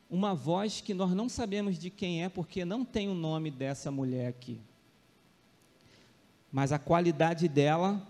uma 0.10 0.34
voz 0.34 0.82
que 0.82 0.96
nós 0.96 1.12
não 1.12 1.30
sabemos 1.30 1.78
de 1.78 1.92
quem 1.92 2.24
é, 2.24 2.30
porque 2.30 2.66
não 2.66 2.84
tem 2.84 3.08
o 3.08 3.14
nome 3.14 3.52
dessa 3.52 3.92
mulher 3.92 4.28
aqui. 4.28 4.60
Mas 6.52 6.72
a 6.72 6.80
qualidade 6.80 7.48
dela 7.48 8.02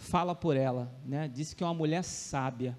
fala 0.00 0.34
por 0.34 0.56
ela, 0.56 0.90
né? 1.04 1.28
Disse 1.28 1.54
que 1.54 1.62
é 1.62 1.66
uma 1.66 1.74
mulher 1.74 2.02
sábia. 2.02 2.76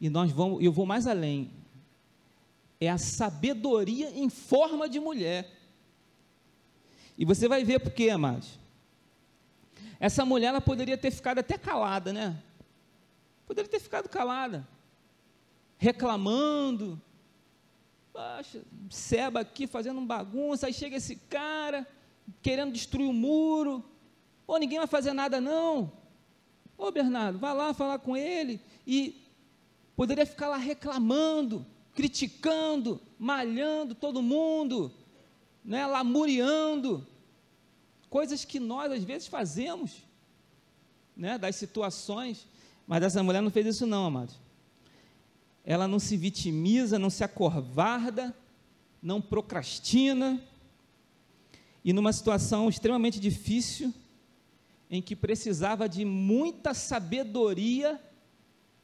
E 0.00 0.08
nós 0.08 0.30
vamos, 0.30 0.62
eu 0.62 0.72
vou 0.72 0.86
mais 0.86 1.06
além. 1.06 1.50
É 2.80 2.88
a 2.88 2.96
sabedoria 2.96 4.10
em 4.10 4.28
forma 4.30 4.88
de 4.88 5.00
mulher. 5.00 5.50
E 7.18 7.24
você 7.24 7.48
vai 7.48 7.64
ver 7.64 7.80
por 7.80 7.92
quê, 7.92 8.10
amados. 8.10 8.58
Essa 9.98 10.24
mulher 10.24 10.48
ela 10.48 10.60
poderia 10.60 10.96
ter 10.96 11.10
ficado 11.10 11.38
até 11.40 11.58
calada, 11.58 12.12
né? 12.12 12.40
Poderia 13.46 13.70
ter 13.70 13.80
ficado 13.80 14.08
calada, 14.08 14.66
reclamando. 15.76 17.00
Poxa, 18.12 18.62
Seba 18.90 19.40
aqui 19.40 19.66
fazendo 19.66 19.98
um 19.98 20.06
bagunça, 20.06 20.66
aí 20.66 20.72
chega 20.72 20.96
esse 20.96 21.16
cara 21.16 21.86
querendo 22.40 22.72
destruir 22.72 23.08
o 23.08 23.12
muro. 23.12 23.84
Pô, 24.46 24.56
ninguém 24.58 24.78
vai 24.78 24.86
fazer 24.86 25.12
nada 25.12 25.40
não. 25.40 25.92
Ô 26.76 26.90
Bernardo, 26.90 27.38
vai 27.38 27.54
lá 27.54 27.72
falar 27.72 27.98
com 27.98 28.16
ele 28.16 28.60
e 28.86 29.22
poderia 29.96 30.26
ficar 30.26 30.48
lá 30.48 30.56
reclamando, 30.56 31.64
criticando, 31.94 33.00
malhando 33.18 33.94
todo 33.94 34.20
mundo, 34.20 34.92
né, 35.64 35.86
lamuriando, 35.86 37.06
coisas 38.10 38.44
que 38.44 38.60
nós 38.60 38.92
às 38.92 39.04
vezes 39.04 39.28
fazemos, 39.28 40.02
né, 41.16 41.38
das 41.38 41.56
situações, 41.56 42.46
mas 42.86 43.02
essa 43.02 43.22
mulher 43.22 43.40
não 43.40 43.50
fez 43.50 43.66
isso 43.66 43.86
não, 43.86 44.06
amados. 44.06 44.38
Ela 45.64 45.88
não 45.88 45.98
se 45.98 46.16
vitimiza, 46.16 46.98
não 46.98 47.08
se 47.08 47.24
acorvarda, 47.24 48.36
não 49.02 49.20
procrastina, 49.20 50.42
e 51.84 51.92
numa 51.92 52.12
situação 52.12 52.68
extremamente 52.68 53.20
difícil, 53.20 53.94
em 54.94 55.02
que 55.02 55.16
precisava 55.16 55.88
de 55.88 56.04
muita 56.04 56.72
sabedoria 56.72 58.00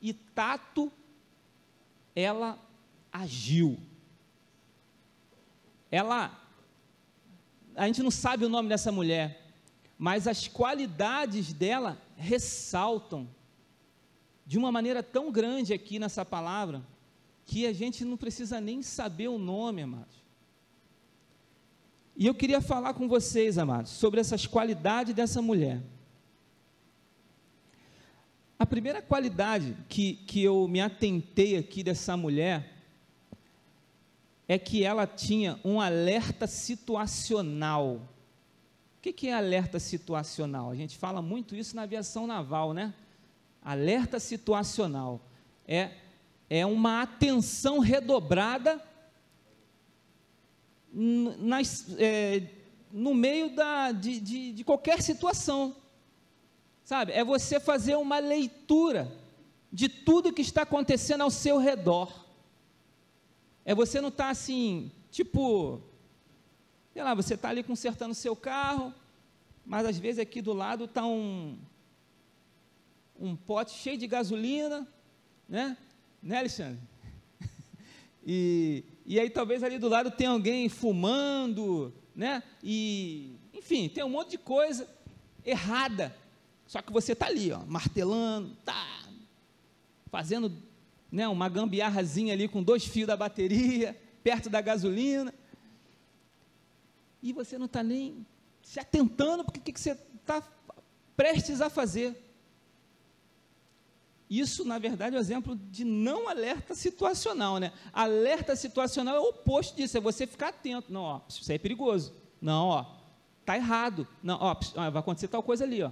e 0.03 0.13
tato, 0.13 0.91
ela 2.17 2.59
agiu. 3.13 3.79
Ela, 5.89 6.37
a 7.77 7.87
gente 7.87 8.03
não 8.03 8.11
sabe 8.11 8.45
o 8.45 8.49
nome 8.49 8.69
dessa 8.69 8.91
mulher, 8.91 9.53
mas 9.97 10.27
as 10.27 10.49
qualidades 10.49 11.53
dela 11.53 12.01
ressaltam 12.17 13.29
de 14.45 14.59
uma 14.59 14.73
maneira 14.73 15.05
tão 15.05 15.31
grande 15.31 15.73
aqui 15.73 16.01
nessa 16.01 16.25
palavra, 16.25 16.83
que 17.47 17.67
a 17.67 17.73
gente 17.73 18.05
não 18.05 18.17
precisa 18.17 18.61
nem 18.61 18.83
saber 18.83 19.29
o 19.29 19.39
nome, 19.39 19.83
amados. 19.83 20.25
E 22.17 22.27
eu 22.27 22.35
queria 22.35 22.61
falar 22.61 22.95
com 22.95 23.07
vocês, 23.07 23.59
amados, 23.59 23.93
sobre 23.93 24.21
essas 24.21 24.45
qualidades 24.45 25.15
dessa 25.15 25.41
mulher. 25.41 25.81
A 28.61 28.67
primeira 28.67 29.01
qualidade 29.01 29.75
que, 29.89 30.17
que 30.27 30.45
eu 30.45 30.69
me 30.69 30.83
atentei 30.83 31.57
aqui 31.57 31.83
dessa 31.83 32.15
mulher 32.15 32.71
é 34.47 34.59
que 34.59 34.85
ela 34.85 35.07
tinha 35.07 35.59
um 35.65 35.81
alerta 35.81 36.47
situacional. 36.47 38.03
O 38.99 39.01
que, 39.01 39.15
que 39.15 39.29
é 39.29 39.33
alerta 39.33 39.79
situacional? 39.79 40.71
A 40.71 40.75
gente 40.75 40.99
fala 40.99 41.23
muito 41.23 41.57
isso 41.57 41.75
na 41.75 41.85
aviação 41.85 42.27
naval, 42.27 42.75
né? 42.75 42.93
Alerta 43.65 44.21
situacional 44.21 45.23
é, 45.67 45.93
é 46.51 46.67
uma 46.67 47.01
atenção 47.01 47.79
redobrada 47.79 48.79
nas, 50.93 51.87
é, 51.97 52.43
no 52.93 53.15
meio 53.15 53.57
da, 53.57 53.91
de, 53.91 54.21
de, 54.21 54.53
de 54.53 54.65
qualquer 54.65 55.01
situação. 55.01 55.80
Sabe? 56.91 57.13
É 57.13 57.23
você 57.23 57.61
fazer 57.61 57.95
uma 57.95 58.19
leitura 58.19 59.17
de 59.73 59.89
tudo 59.89 60.33
que 60.33 60.43
está 60.43 60.63
acontecendo 60.63 61.21
ao 61.21 61.31
seu 61.31 61.57
redor. 61.57 62.27
É 63.65 63.77
você 63.77 64.01
não 64.01 64.09
estar 64.09 64.25
tá 64.25 64.31
assim, 64.31 64.91
tipo, 65.09 65.81
sei 66.93 67.05
lá, 67.05 67.15
você 67.15 67.35
está 67.35 67.49
ali 67.49 67.63
consertando 67.63 68.11
o 68.11 68.17
seu 68.17 68.35
carro, 68.35 68.93
mas 69.65 69.87
às 69.87 70.01
vezes 70.01 70.19
aqui 70.19 70.43
do 70.43 70.53
lado 70.53 70.87
está 70.87 71.07
um, 71.07 71.57
um 73.17 73.37
pote 73.37 73.71
cheio 73.71 73.97
de 73.97 74.09
gasolina, 74.09 74.85
né? 75.49 75.77
Né, 76.21 76.39
Alexandre? 76.39 76.81
e, 78.27 78.83
e 79.07 79.21
aí 79.21 79.31
talvez 79.31 79.63
ali 79.63 79.79
do 79.79 79.89
lado 79.89 80.11
tenha 80.11 80.31
alguém 80.31 80.69
fumando, 80.69 81.95
né? 82.17 82.43
E, 82.65 83.37
enfim, 83.55 83.89
tem 83.89 84.03
um 84.03 84.11
monte 84.11 84.31
de 84.31 84.39
coisa 84.39 84.89
errada. 85.45 86.19
Só 86.71 86.81
que 86.81 86.93
você 86.93 87.15
está 87.15 87.27
ali, 87.27 87.51
ó, 87.51 87.59
martelando, 87.67 88.55
tá, 88.65 89.03
fazendo 90.09 90.53
né, 91.11 91.27
uma 91.27 91.49
gambiarrazinha 91.49 92.33
ali 92.33 92.47
com 92.47 92.63
dois 92.63 92.85
fios 92.85 93.09
da 93.09 93.17
bateria, 93.17 94.01
perto 94.23 94.49
da 94.49 94.61
gasolina. 94.61 95.35
E 97.21 97.33
você 97.33 97.59
não 97.59 97.67
está 97.67 97.83
nem 97.83 98.25
se 98.63 98.79
atentando 98.79 99.43
porque 99.43 99.59
o 99.59 99.63
que, 99.65 99.73
que 99.73 99.81
você 99.81 99.99
está 100.15 100.41
prestes 101.17 101.61
a 101.61 101.69
fazer. 101.69 102.17
Isso, 104.31 104.65
na 104.65 104.79
verdade, 104.79 105.17
é 105.17 105.19
um 105.19 105.23
exemplo 105.23 105.57
de 105.57 105.85
não 105.85 106.29
alerta 106.29 106.73
situacional, 106.77 107.59
né? 107.59 107.73
Alerta 107.93 108.55
situacional 108.55 109.17
é 109.17 109.19
o 109.19 109.31
oposto 109.31 109.77
disso, 109.77 109.99
é 109.99 110.01
você 110.01 110.25
ficar 110.25 110.51
atento. 110.51 110.93
Não, 110.93 111.03
ó, 111.03 111.21
isso 111.29 111.51
é 111.51 111.59
perigoso. 111.59 112.15
Não, 112.41 112.69
ó, 112.69 112.87
tá 113.45 113.57
errado. 113.57 114.07
Não, 114.23 114.39
ó, 114.41 114.55
vai 114.89 115.01
acontecer 115.01 115.27
tal 115.27 115.43
coisa 115.43 115.65
ali, 115.65 115.83
ó 115.83 115.91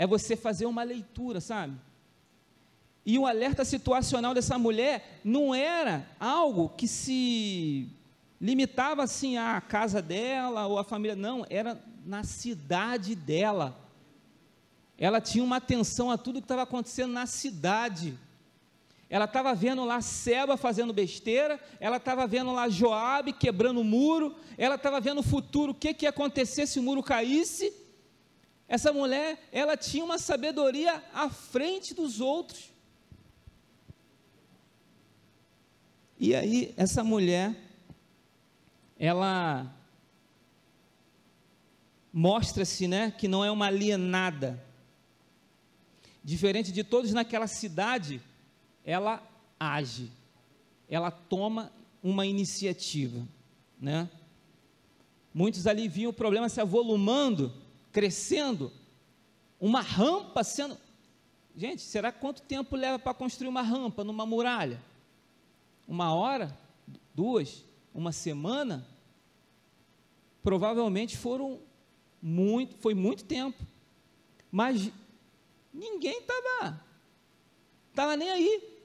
é 0.00 0.06
você 0.06 0.34
fazer 0.34 0.64
uma 0.64 0.82
leitura, 0.82 1.42
sabe? 1.42 1.76
E 3.04 3.18
o 3.18 3.26
alerta 3.26 3.66
situacional 3.66 4.32
dessa 4.32 4.58
mulher 4.58 5.20
não 5.22 5.54
era 5.54 6.08
algo 6.18 6.70
que 6.70 6.88
se 6.88 7.86
limitava 8.40 9.02
assim 9.02 9.36
à 9.36 9.60
casa 9.60 10.00
dela 10.00 10.66
ou 10.66 10.78
à 10.78 10.84
família, 10.84 11.14
não, 11.14 11.44
era 11.50 11.78
na 12.02 12.24
cidade 12.24 13.14
dela. 13.14 13.78
Ela 14.96 15.20
tinha 15.20 15.44
uma 15.44 15.56
atenção 15.56 16.10
a 16.10 16.16
tudo 16.16 16.40
que 16.40 16.46
estava 16.46 16.62
acontecendo 16.62 17.12
na 17.12 17.26
cidade. 17.26 18.18
Ela 19.10 19.26
estava 19.26 19.54
vendo 19.54 19.84
lá 19.84 20.00
Seba 20.00 20.56
fazendo 20.56 20.94
besteira, 20.94 21.60
ela 21.78 21.98
estava 21.98 22.26
vendo 22.26 22.52
lá 22.52 22.70
Joabe 22.70 23.34
quebrando 23.34 23.82
o 23.82 23.84
muro, 23.84 24.34
ela 24.56 24.76
estava 24.76 24.98
vendo 24.98 25.18
o 25.18 25.22
futuro, 25.22 25.72
o 25.72 25.74
que, 25.74 25.92
que 25.92 26.06
ia 26.06 26.10
acontecer 26.10 26.66
se 26.66 26.80
o 26.80 26.82
muro 26.82 27.02
caísse. 27.02 27.70
Essa 28.70 28.92
mulher, 28.92 29.48
ela 29.50 29.76
tinha 29.76 30.04
uma 30.04 30.16
sabedoria 30.16 31.02
à 31.12 31.28
frente 31.28 31.92
dos 31.92 32.20
outros. 32.20 32.70
E 36.16 36.36
aí, 36.36 36.72
essa 36.76 37.02
mulher, 37.02 37.52
ela 38.96 39.74
mostra-se, 42.12 42.86
né, 42.86 43.10
que 43.10 43.26
não 43.26 43.44
é 43.44 43.50
uma 43.50 43.66
alienada. 43.66 44.64
Diferente 46.22 46.70
de 46.70 46.84
todos 46.84 47.12
naquela 47.12 47.48
cidade, 47.48 48.22
ela 48.84 49.20
age, 49.58 50.12
ela 50.88 51.10
toma 51.10 51.72
uma 52.00 52.24
iniciativa, 52.24 53.26
né? 53.80 54.08
Muitos 55.34 55.66
ali 55.66 55.88
viam 55.88 56.10
o 56.10 56.14
problema 56.14 56.48
se 56.48 56.60
avolumando, 56.60 57.52
crescendo, 57.92 58.72
uma 59.60 59.80
rampa 59.80 60.42
sendo. 60.44 60.78
Gente, 61.56 61.82
será 61.82 62.12
quanto 62.12 62.42
tempo 62.42 62.76
leva 62.76 62.98
para 62.98 63.14
construir 63.14 63.48
uma 63.48 63.62
rampa 63.62 64.04
numa 64.04 64.24
muralha? 64.24 64.80
Uma 65.86 66.14
hora? 66.14 66.56
Duas? 67.14 67.64
Uma 67.92 68.12
semana? 68.12 68.86
Provavelmente 70.42 71.16
foram 71.16 71.60
muito, 72.22 72.76
foi 72.76 72.94
muito 72.94 73.24
tempo. 73.24 73.62
Mas 74.50 74.90
ninguém 75.72 76.18
estava 76.18 76.80
estava 77.90 78.16
nem 78.16 78.30
aí. 78.30 78.80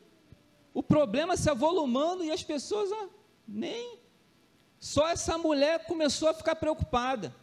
O 0.73 0.83
problema 0.83 1.37
se 1.37 1.49
avolumando 1.49 2.23
e 2.23 2.31
as 2.31 2.43
pessoas 2.43 2.91
ó, 2.91 3.07
nem. 3.47 3.97
Só 4.79 5.07
essa 5.07 5.37
mulher 5.37 5.85
começou 5.85 6.27
a 6.27 6.33
ficar 6.33 6.55
preocupada. 6.55 7.33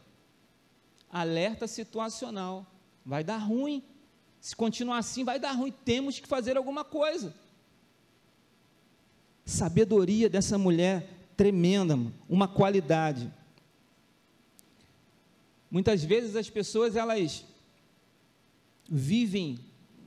Alerta 1.13 1.67
situacional. 1.67 2.65
Vai 3.05 3.23
dar 3.23 3.37
ruim. 3.37 3.83
Se 4.41 4.55
continuar 4.55 4.97
assim, 4.97 5.23
vai 5.23 5.39
dar 5.39 5.51
ruim. 5.51 5.71
Temos 5.85 6.19
que 6.19 6.27
fazer 6.27 6.57
alguma 6.57 6.83
coisa. 6.83 7.33
Sabedoria 9.45 10.27
dessa 10.27 10.57
mulher 10.57 11.07
tremenda, 11.37 11.99
uma 12.27 12.47
qualidade. 12.47 13.31
Muitas 15.69 16.03
vezes 16.03 16.35
as 16.35 16.49
pessoas 16.49 16.95
elas 16.95 17.45
vivem 18.89 19.59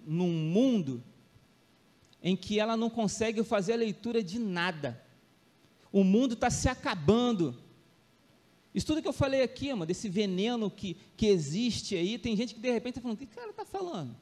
num 0.07 0.32
mundo 0.32 1.02
em 2.22 2.36
que 2.36 2.59
ela 2.59 2.76
não 2.76 2.90
consegue 2.90 3.44
fazer 3.44 3.74
a 3.74 3.76
leitura 3.76 4.22
de 4.22 4.38
nada. 4.38 5.00
O 5.92 6.02
mundo 6.02 6.34
está 6.34 6.50
se 6.50 6.68
acabando. 6.68 7.57
Isso 8.76 8.88
tudo 8.88 9.00
que 9.00 9.08
eu 9.08 9.12
falei 9.14 9.42
aqui, 9.42 9.72
mano, 9.72 9.86
desse 9.86 10.06
veneno 10.06 10.70
que, 10.70 10.98
que 11.16 11.28
existe 11.28 11.96
aí, 11.96 12.18
tem 12.18 12.36
gente 12.36 12.54
que 12.54 12.60
de 12.60 12.70
repente 12.70 12.98
está 12.98 13.00
falando, 13.00 13.16
o 13.16 13.18
que 13.18 13.24
cara 13.24 13.48
está 13.48 13.64
falando? 13.64 14.14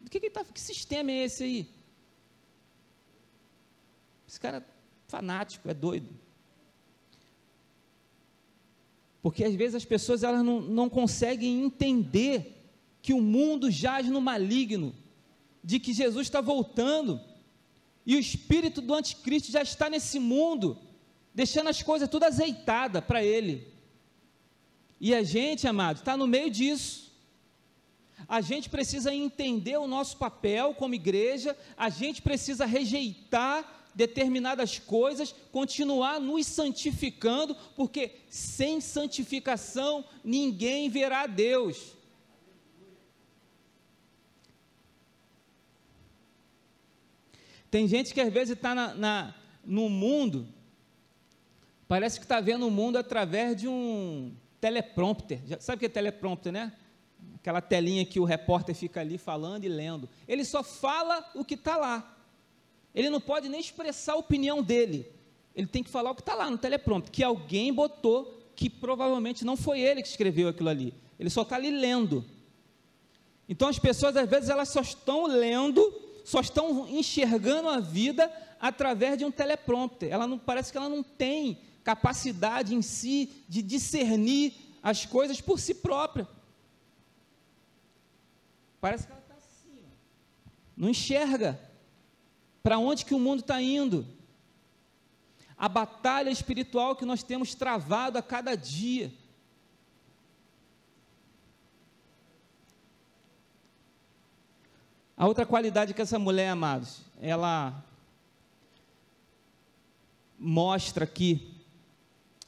Do 0.00 0.08
que, 0.08 0.20
que, 0.20 0.30
tá, 0.30 0.44
que 0.44 0.60
sistema 0.60 1.10
é 1.10 1.24
esse 1.24 1.42
aí? 1.42 1.68
Esse 4.28 4.38
cara 4.38 4.58
é 4.58 4.62
fanático, 5.08 5.68
é 5.68 5.74
doido. 5.74 6.08
Porque 9.20 9.42
às 9.42 9.56
vezes 9.56 9.74
as 9.74 9.84
pessoas 9.84 10.22
elas 10.22 10.44
não, 10.44 10.60
não 10.60 10.88
conseguem 10.88 11.64
entender 11.64 12.70
que 13.02 13.12
o 13.12 13.20
mundo 13.20 13.68
jaz 13.68 14.06
no 14.06 14.20
maligno, 14.20 14.94
de 15.64 15.80
que 15.80 15.92
Jesus 15.92 16.28
está 16.28 16.40
voltando, 16.40 17.20
e 18.06 18.14
o 18.14 18.20
espírito 18.20 18.80
do 18.80 18.94
anticristo 18.94 19.50
já 19.50 19.62
está 19.62 19.90
nesse 19.90 20.20
mundo, 20.20 20.78
deixando 21.34 21.66
as 21.66 21.82
coisas 21.82 22.08
tudo 22.08 22.22
azeitadas 22.22 23.04
para 23.04 23.24
ele. 23.24 23.76
E 25.00 25.14
a 25.14 25.22
gente, 25.22 25.66
amado, 25.66 25.98
está 25.98 26.16
no 26.16 26.26
meio 26.26 26.50
disso. 26.50 27.08
A 28.28 28.40
gente 28.40 28.68
precisa 28.68 29.14
entender 29.14 29.76
o 29.78 29.86
nosso 29.86 30.16
papel 30.16 30.74
como 30.74 30.94
igreja, 30.94 31.56
a 31.76 31.88
gente 31.88 32.20
precisa 32.20 32.66
rejeitar 32.66 33.76
determinadas 33.94 34.78
coisas, 34.78 35.34
continuar 35.50 36.20
nos 36.20 36.46
santificando, 36.46 37.56
porque 37.74 38.12
sem 38.28 38.80
santificação 38.80 40.04
ninguém 40.22 40.88
verá 40.88 41.26
Deus. 41.26 41.96
Tem 47.70 47.86
gente 47.86 48.14
que 48.14 48.20
às 48.20 48.32
vezes 48.32 48.56
está 48.56 48.74
na, 48.74 48.94
na, 48.94 49.34
no 49.64 49.88
mundo, 49.88 50.48
parece 51.86 52.18
que 52.18 52.24
está 52.24 52.40
vendo 52.40 52.66
o 52.66 52.70
mundo 52.70 52.96
através 52.96 53.56
de 53.56 53.68
um 53.68 54.34
teleprompter. 54.60 55.40
Sabe 55.60 55.76
o 55.76 55.80
que 55.80 55.86
é 55.86 55.88
teleprompter, 55.88 56.52
né? 56.52 56.72
Aquela 57.36 57.60
telinha 57.60 58.04
que 58.04 58.20
o 58.20 58.24
repórter 58.24 58.74
fica 58.74 59.00
ali 59.00 59.18
falando 59.18 59.64
e 59.64 59.68
lendo. 59.68 60.08
Ele 60.26 60.44
só 60.44 60.62
fala 60.62 61.28
o 61.34 61.44
que 61.44 61.54
está 61.54 61.76
lá. 61.76 62.16
Ele 62.94 63.10
não 63.10 63.20
pode 63.20 63.48
nem 63.48 63.60
expressar 63.60 64.14
a 64.14 64.16
opinião 64.16 64.62
dele. 64.62 65.10
Ele 65.54 65.66
tem 65.66 65.82
que 65.82 65.90
falar 65.90 66.10
o 66.10 66.14
que 66.14 66.22
está 66.22 66.34
lá 66.34 66.50
no 66.50 66.58
teleprompter, 66.58 67.12
que 67.12 67.24
alguém 67.24 67.72
botou, 67.72 68.50
que 68.54 68.68
provavelmente 68.70 69.44
não 69.44 69.56
foi 69.56 69.80
ele 69.80 70.02
que 70.02 70.08
escreveu 70.08 70.48
aquilo 70.48 70.68
ali. 70.68 70.94
Ele 71.18 71.30
só 71.30 71.42
está 71.42 71.56
ali 71.56 71.70
lendo. 71.70 72.24
Então 73.48 73.68
as 73.68 73.78
pessoas 73.78 74.16
às 74.16 74.28
vezes 74.28 74.48
elas 74.48 74.68
só 74.68 74.80
estão 74.80 75.26
lendo 75.26 76.08
só 76.28 76.40
estão 76.40 76.86
enxergando 76.86 77.70
a 77.70 77.80
vida 77.80 78.30
através 78.60 79.16
de 79.16 79.24
um 79.24 79.30
teleprompter. 79.30 80.12
Ela 80.12 80.26
não 80.26 80.38
parece 80.38 80.70
que 80.70 80.76
ela 80.76 80.88
não 80.88 81.02
tem 81.02 81.58
capacidade 81.88 82.74
em 82.74 82.82
si 82.82 83.42
de 83.48 83.62
discernir 83.62 84.52
as 84.82 85.06
coisas 85.06 85.40
por 85.40 85.58
si 85.58 85.74
própria. 85.74 86.28
Parece 88.78 89.06
que 89.06 89.12
ela 89.12 89.22
está 89.22 89.34
assim, 89.36 89.80
não 90.76 90.90
enxerga 90.90 91.58
para 92.62 92.78
onde 92.78 93.06
que 93.06 93.14
o 93.14 93.18
mundo 93.18 93.40
está 93.40 93.62
indo. 93.62 94.06
A 95.56 95.66
batalha 95.66 96.28
espiritual 96.28 96.94
que 96.94 97.06
nós 97.06 97.22
temos 97.22 97.54
travado 97.54 98.18
a 98.18 98.22
cada 98.22 98.54
dia. 98.54 99.10
A 105.16 105.26
outra 105.26 105.46
qualidade 105.46 105.94
que 105.94 106.02
essa 106.02 106.18
mulher, 106.18 106.50
amados, 106.50 107.00
ela 107.18 107.82
mostra 110.38 111.04
aqui 111.04 111.57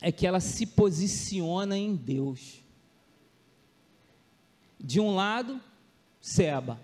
é 0.01 0.11
que 0.11 0.26
ela 0.26 0.40
se 0.40 0.66
posiciona 0.66 1.76
em 1.76 1.94
Deus. 1.94 2.62
De 4.78 4.98
um 5.01 5.14
lado, 5.14 5.61
Seba, 6.20 6.80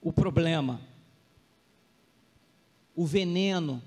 o 0.00 0.12
problema, 0.12 0.80
o 2.94 3.04
veneno, 3.04 3.82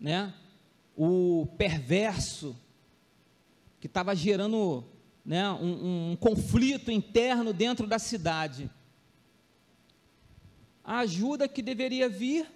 né? 0.00 0.34
o 0.96 1.46
perverso, 1.58 2.56
que 3.80 3.86
estava 3.86 4.14
gerando 4.14 4.84
né, 5.24 5.50
um, 5.50 6.12
um 6.12 6.16
conflito 6.16 6.90
interno 6.90 7.52
dentro 7.52 7.86
da 7.86 7.98
cidade 7.98 8.70
a 10.84 10.98
ajuda 10.98 11.48
que 11.48 11.62
deveria 11.62 12.10
vir 12.10 12.46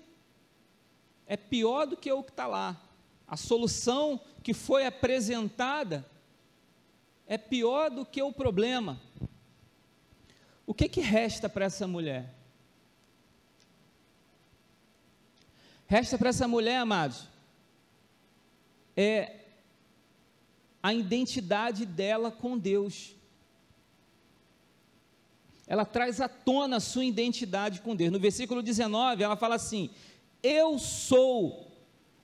é 1.26 1.36
pior 1.36 1.86
do 1.86 1.96
que 1.96 2.12
o 2.12 2.22
que 2.22 2.30
está 2.30 2.46
lá. 2.46 2.78
A 3.28 3.36
solução 3.36 4.20
que 4.42 4.54
foi 4.54 4.86
apresentada 4.86 6.08
é 7.26 7.36
pior 7.36 7.90
do 7.90 8.06
que 8.06 8.22
o 8.22 8.32
problema. 8.32 9.00
O 10.66 10.72
que, 10.72 10.88
que 10.88 11.00
resta 11.00 11.48
para 11.48 11.66
essa 11.66 11.86
mulher? 11.86 12.34
Resta 15.86 16.18
para 16.18 16.30
essa 16.30 16.48
mulher, 16.48 16.78
amados, 16.78 17.28
é 18.96 19.36
a 20.82 20.92
identidade 20.92 21.84
dela 21.86 22.30
com 22.30 22.58
Deus 22.58 23.14
ela 25.68 25.84
traz 25.84 26.18
à 26.18 26.28
tona 26.28 26.76
a 26.76 26.80
sua 26.80 27.04
identidade 27.04 27.82
com 27.82 27.94
Deus. 27.94 28.10
No 28.10 28.18
versículo 28.18 28.62
19, 28.62 29.22
ela 29.22 29.36
fala 29.36 29.54
assim: 29.54 29.90
Eu 30.42 30.78
sou 30.78 31.67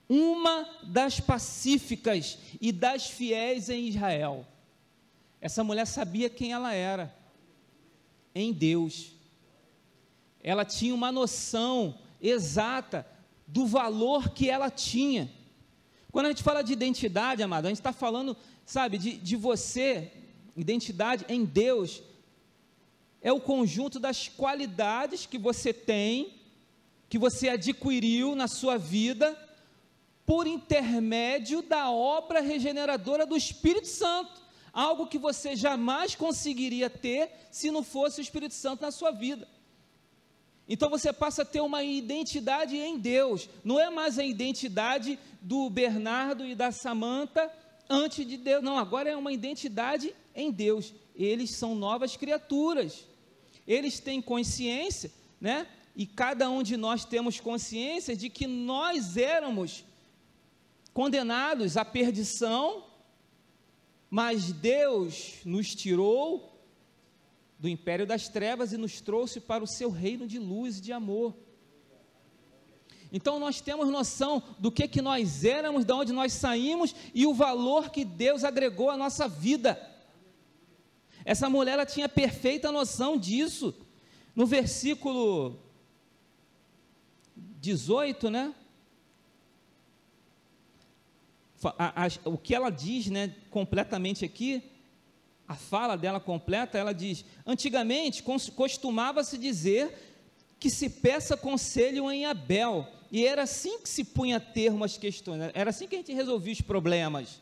uma 0.09 0.69
das 0.83 1.21
pacíficas 1.21 2.39
e 2.61 2.71
das 2.73 3.07
fiéis 3.07 3.69
em 3.69 3.89
Israel. 3.89 4.47
Essa 5.41 5.65
mulher 5.65 5.87
sabia 5.87 6.31
quem 6.31 6.53
ela 6.53 6.73
era. 6.73 7.15
em 8.35 8.53
Deus. 8.53 9.13
Ela 10.43 10.65
tinha 10.65 10.95
uma 10.95 11.13
noção 11.13 11.99
exata 12.21 13.07
do 13.47 13.67
valor 13.67 14.31
que 14.31 14.51
ela 14.51 14.71
tinha. 14.71 15.31
Quando 16.11 16.27
a 16.27 16.29
gente 16.31 16.43
fala 16.43 16.63
de 16.63 16.73
identidade, 16.73 17.43
amado, 17.43 17.67
a 17.67 17.69
gente 17.69 17.79
está 17.79 17.93
falando, 17.93 18.37
sabe, 18.65 18.99
de, 18.99 19.17
de 19.17 19.37
você, 19.37 20.13
identidade 20.57 21.25
em 21.29 21.45
Deus, 21.45 22.03
é 23.21 23.33
o 23.33 23.41
conjunto 23.41 23.99
das 23.99 24.29
qualidades 24.29 25.27
que 25.27 25.39
você 25.39 25.73
tem, 25.73 26.35
que 27.09 27.19
você 27.19 27.49
adquiriu 27.49 28.35
na 28.35 28.49
sua 28.49 28.77
vida, 28.77 29.37
por 30.27 30.47
intermédio 30.47 31.63
da 31.63 31.91
obra 31.91 32.41
regeneradora 32.41 33.27
do 33.27 33.37
Espírito 33.37 33.89
Santo. 33.89 34.43
Algo 34.73 35.07
que 35.07 35.19
você 35.19 35.55
jamais 35.55 36.15
conseguiria 36.15 36.91
ter 36.91 37.31
se 37.51 37.71
não 37.71 37.83
fosse 37.83 38.21
o 38.21 38.23
Espírito 38.23 38.55
Santo 38.55 38.83
na 38.83 38.91
sua 38.91 39.11
vida. 39.11 39.47
Então 40.69 40.89
você 40.89 41.13
passa 41.13 41.43
a 41.43 41.45
ter 41.45 41.61
uma 41.61 41.83
identidade 41.85 42.77
em 42.77 42.99
Deus, 42.99 43.49
não 43.63 43.79
é 43.79 43.91
mais 43.91 44.19
a 44.19 44.25
identidade 44.25 45.19
do 45.41 45.69
Bernardo 45.69 46.47
e 46.47 46.55
da 46.55 46.73
Samanta 46.73 47.53
antes 47.89 48.27
de 48.27 48.37
Deus, 48.37 48.63
não, 48.63 48.79
agora 48.79 49.11
é 49.11 49.17
uma 49.17 49.33
identidade 49.33 50.15
em 50.35 50.51
Deus. 50.51 50.95
Eles 51.15 51.51
são 51.51 51.75
novas 51.75 52.17
criaturas. 52.17 53.05
Eles 53.67 54.01
têm 54.01 54.21
consciência, 54.21 55.11
né? 55.41 55.67
E 55.97 56.07
cada 56.07 56.51
um 56.51 56.63
de 56.63 56.77
nós 56.77 57.05
temos 57.05 57.39
consciência 57.39 58.17
de 58.17 58.29
que 58.29 58.47
nós 58.47 59.17
éramos 59.17 59.85
condenados 60.95 61.77
à 61.77 61.85
perdição, 61.85 62.85
mas 64.09 64.53
Deus 64.53 65.41
nos 65.45 65.75
tirou 65.75 66.57
do 67.59 67.69
império 67.69 68.07
das 68.07 68.29
trevas 68.29 68.73
e 68.73 68.77
nos 68.77 69.01
trouxe 69.01 69.41
para 69.41 69.65
o 69.65 69.67
seu 69.67 69.91
reino 69.91 70.27
de 70.27 70.39
luz 70.39 70.79
e 70.79 70.81
de 70.81 70.93
amor. 70.93 71.35
Então 73.13 73.39
nós 73.39 73.61
temos 73.61 73.89
noção 73.91 74.43
do 74.59 74.71
que 74.71 74.87
que 74.87 75.03
nós 75.03 75.45
éramos, 75.45 75.85
de 75.85 75.93
onde 75.93 76.13
nós 76.13 76.33
saímos 76.33 76.95
e 77.13 77.27
o 77.27 77.35
valor 77.35 77.91
que 77.91 78.05
Deus 78.05 78.45
agregou 78.45 78.89
à 78.89 78.97
nossa 78.97 79.27
vida. 79.29 79.79
Essa 81.25 81.49
mulher 81.49 81.73
ela 81.73 81.87
tinha 81.87 82.09
perfeita 82.09 82.71
noção 82.71 83.19
disso. 83.19 83.75
No 84.35 84.47
versículo 84.47 85.59
18, 87.37 88.31
né? 88.31 88.55
A, 91.79 92.05
a, 92.05 92.09
o 92.25 92.39
que 92.39 92.55
ela 92.55 92.71
diz, 92.71 93.07
né, 93.07 93.35
completamente 93.51 94.25
aqui, 94.25 94.63
a 95.47 95.55
fala 95.55 95.97
dela 95.97 96.21
completa, 96.21 96.79
ela 96.79 96.93
diz: 96.93 97.25
Antigamente 97.47 98.23
costumava-se 98.23 99.37
dizer 99.39 99.95
que 100.59 100.71
se 100.71 100.89
peça 100.89 101.37
conselho 101.37 102.11
em 102.11 102.25
Abel, 102.25 102.87
e 103.11 103.27
era 103.27 103.43
assim 103.43 103.79
que 103.81 103.89
se 103.89 104.05
punha 104.05 104.41
termo 104.41 104.85
às 104.85 104.97
questões, 104.97 105.51
era 105.55 105.71
assim 105.71 105.87
que 105.87 105.95
a 105.95 105.99
gente 105.99 106.13
resolvia 106.13 106.53
os 106.53 106.61
problemas. 106.61 107.41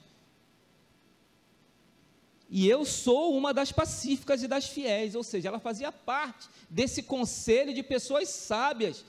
E 2.55 2.68
eu 2.68 2.85
sou 2.85 3.35
uma 3.35 3.55
das 3.55 3.73
pacíficas 3.73 4.43
e 4.43 4.47
das 4.47 4.66
fiéis, 4.66 5.14
ou 5.14 5.23
seja, 5.23 5.49
ela 5.49 5.59
fazia 5.59 5.91
parte 5.91 6.51
desse 6.68 7.03
conselho 7.03 7.73
de 7.73 7.83
pessoas 7.83 8.29
sábias. 8.29 9.07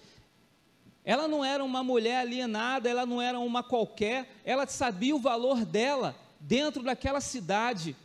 Ela 1.06 1.28
não 1.28 1.44
era 1.44 1.64
uma 1.64 1.84
mulher 1.84 2.18
alienada, 2.18 2.90
ela 2.90 3.06
não 3.06 3.22
era 3.22 3.40
uma 3.40 3.62
qualquer, 3.62 4.30
ela 4.46 4.66
sabia 4.68 5.16
o 5.16 5.20
valor 5.20 5.66
dela 5.66 6.16
dentro 6.40 6.82
daquela 6.84 7.20
cidade. 7.20 7.96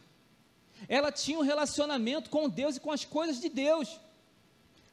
Ela 0.89 1.13
tinha 1.13 1.39
um 1.39 1.43
relacionamento 1.43 2.31
com 2.31 2.49
Deus 2.49 2.77
e 2.77 2.81
com 2.81 2.91
as 2.91 3.05
coisas 3.05 3.41
de 3.41 3.49
Deus 3.49 4.01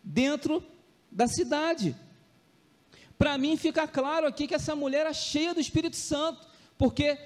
dentro 0.03 0.63
da 1.11 1.27
cidade. 1.27 1.95
Para 3.17 3.37
mim 3.37 3.57
fica 3.57 3.87
claro 3.87 4.27
aqui 4.27 4.47
que 4.47 4.55
essa 4.55 4.75
mulher 4.75 5.01
era 5.01 5.13
cheia 5.13 5.53
do 5.53 5.59
Espírito 5.59 5.95
Santo, 5.95 6.47
porque 6.77 7.17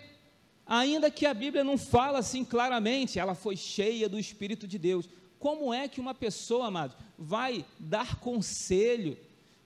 Ainda 0.70 1.10
que 1.10 1.26
a 1.26 1.34
Bíblia 1.34 1.64
não 1.64 1.80
fala 1.80 2.20
assim 2.20 2.46
claramente, 2.46 3.18
ela 3.18 3.34
foi 3.34 3.58
cheia 3.58 4.08
do 4.08 4.20
Espírito 4.20 4.68
de 4.68 4.78
Deus. 4.78 5.10
Como 5.40 5.74
é 5.74 5.88
que 5.88 6.00
uma 6.00 6.14
pessoa, 6.14 6.68
amado, 6.68 6.94
vai 7.18 7.66
dar 7.80 8.20
conselho? 8.20 9.18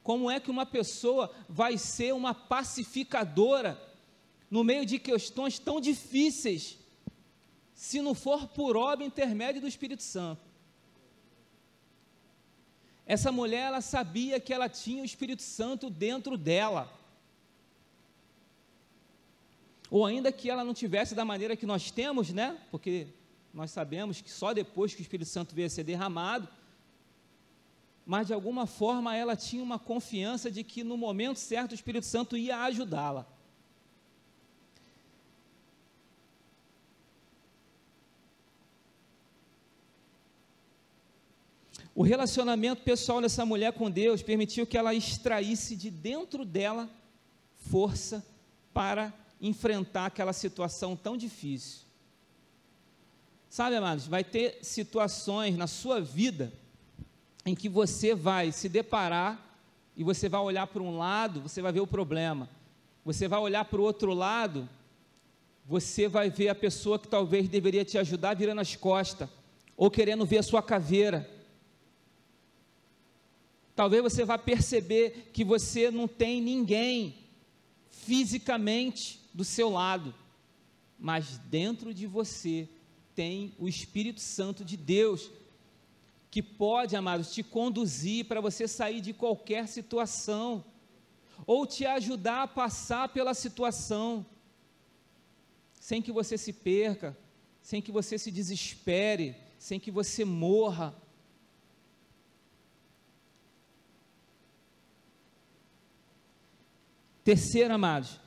Como 0.03 0.29
é 0.29 0.39
que 0.39 0.51
uma 0.51 0.65
pessoa 0.65 1.33
vai 1.47 1.77
ser 1.77 2.13
uma 2.13 2.33
pacificadora 2.33 3.81
no 4.51 4.63
meio 4.63 4.85
de 4.85 4.99
questões 4.99 5.57
tão 5.57 5.79
difíceis, 5.79 6.77
se 7.73 8.01
não 8.01 8.13
for 8.13 8.47
por 8.47 8.75
obra 8.75 9.05
intermédio 9.05 9.61
do 9.61 9.67
Espírito 9.67 10.03
Santo? 10.03 10.41
Essa 13.05 13.31
mulher, 13.31 13.67
ela 13.67 13.81
sabia 13.81 14.39
que 14.39 14.53
ela 14.53 14.69
tinha 14.69 15.01
o 15.01 15.05
Espírito 15.05 15.41
Santo 15.41 15.89
dentro 15.89 16.37
dela 16.37 16.91
ou 19.93 20.03
ainda 20.07 20.31
que 20.31 20.49
ela 20.49 20.63
não 20.63 20.73
tivesse 20.73 21.13
da 21.13 21.23
maneira 21.23 21.55
que 21.55 21.67
nós 21.67 21.91
temos, 21.91 22.31
né? 22.31 22.59
Porque 22.71 23.05
nós 23.53 23.69
sabemos 23.69 24.19
que 24.21 24.31
só 24.31 24.51
depois 24.51 24.95
que 24.95 25.01
o 25.01 25.03
Espírito 25.03 25.29
Santo 25.29 25.53
veio 25.53 25.67
a 25.67 25.69
ser 25.69 25.83
derramado, 25.83 26.49
mas 28.05 28.27
de 28.27 28.33
alguma 28.33 28.65
forma 28.65 29.15
ela 29.15 29.35
tinha 29.35 29.63
uma 29.63 29.79
confiança 29.79 30.51
de 30.51 30.63
que 30.63 30.83
no 30.83 30.97
momento 30.97 31.39
certo 31.39 31.71
o 31.71 31.75
Espírito 31.75 32.05
Santo 32.05 32.35
ia 32.35 32.63
ajudá-la. 32.63 33.25
O 41.95 42.01
relacionamento 42.01 42.81
pessoal 42.81 43.21
dessa 43.21 43.45
mulher 43.45 43.71
com 43.73 43.89
Deus 43.89 44.23
permitiu 44.23 44.65
que 44.65 44.77
ela 44.77 44.95
extraísse 44.95 45.75
de 45.75 45.91
dentro 45.91 46.43
dela 46.43 46.89
força 47.55 48.25
para 48.73 49.13
enfrentar 49.39 50.07
aquela 50.07 50.33
situação 50.33 50.95
tão 50.95 51.15
difícil. 51.15 51.81
Sabe, 53.47 53.75
amados, 53.75 54.07
vai 54.07 54.23
ter 54.23 54.57
situações 54.63 55.55
na 55.55 55.67
sua 55.67 56.01
vida 56.01 56.51
em 57.45 57.53
que 57.55 57.67
você 57.67 58.15
vai 58.15 58.51
se 58.51 58.69
deparar 58.69 59.39
e 59.95 60.03
você 60.03 60.27
vai 60.29 60.41
olhar 60.41 60.67
para 60.67 60.81
um 60.81 60.97
lado, 60.97 61.41
você 61.41 61.61
vai 61.61 61.71
ver 61.71 61.81
o 61.81 61.87
problema. 61.87 62.49
Você 63.05 63.27
vai 63.27 63.39
olhar 63.39 63.65
para 63.65 63.79
o 63.81 63.83
outro 63.83 64.13
lado, 64.13 64.67
você 65.65 66.07
vai 66.07 66.29
ver 66.29 66.49
a 66.49 66.55
pessoa 66.55 66.97
que 66.97 67.07
talvez 67.07 67.49
deveria 67.49 67.83
te 67.83 67.97
ajudar 67.97 68.35
virando 68.35 68.61
as 68.61 68.75
costas, 68.75 69.29
ou 69.75 69.91
querendo 69.91 70.25
ver 70.25 70.37
a 70.37 70.43
sua 70.43 70.61
caveira. 70.61 71.29
Talvez 73.75 74.03
você 74.03 74.23
vá 74.23 74.37
perceber 74.37 75.31
que 75.33 75.43
você 75.43 75.89
não 75.89 76.07
tem 76.07 76.41
ninguém 76.41 77.15
fisicamente 77.89 79.19
do 79.33 79.43
seu 79.43 79.69
lado, 79.69 80.13
mas 80.97 81.37
dentro 81.49 81.93
de 81.93 82.05
você 82.05 82.69
tem 83.15 83.53
o 83.57 83.67
Espírito 83.67 84.21
Santo 84.21 84.63
de 84.63 84.77
Deus, 84.77 85.29
que 86.33 86.41
pode, 86.41 86.95
amados, 86.95 87.31
te 87.31 87.43
conduzir 87.43 88.25
para 88.25 88.41
você 88.41 88.67
sair 88.67 89.01
de 89.01 89.13
qualquer 89.13 89.67
situação, 89.67 90.65
ou 91.45 91.67
te 91.67 91.85
ajudar 91.85 92.41
a 92.41 92.47
passar 92.47 93.09
pela 93.09 93.35
situação, 93.35 94.25
sem 95.79 96.01
que 96.01 96.11
você 96.11 96.35
se 96.35 96.51
perca, 96.51 97.15
sem 97.61 97.83
que 97.83 97.91
você 97.91 98.17
se 98.17 98.31
desespere, 98.31 99.35
sem 99.59 99.79
que 99.79 99.91
você 99.91 100.25
morra. 100.25 100.95
Terceiro, 107.23 107.75
amados, 107.75 108.19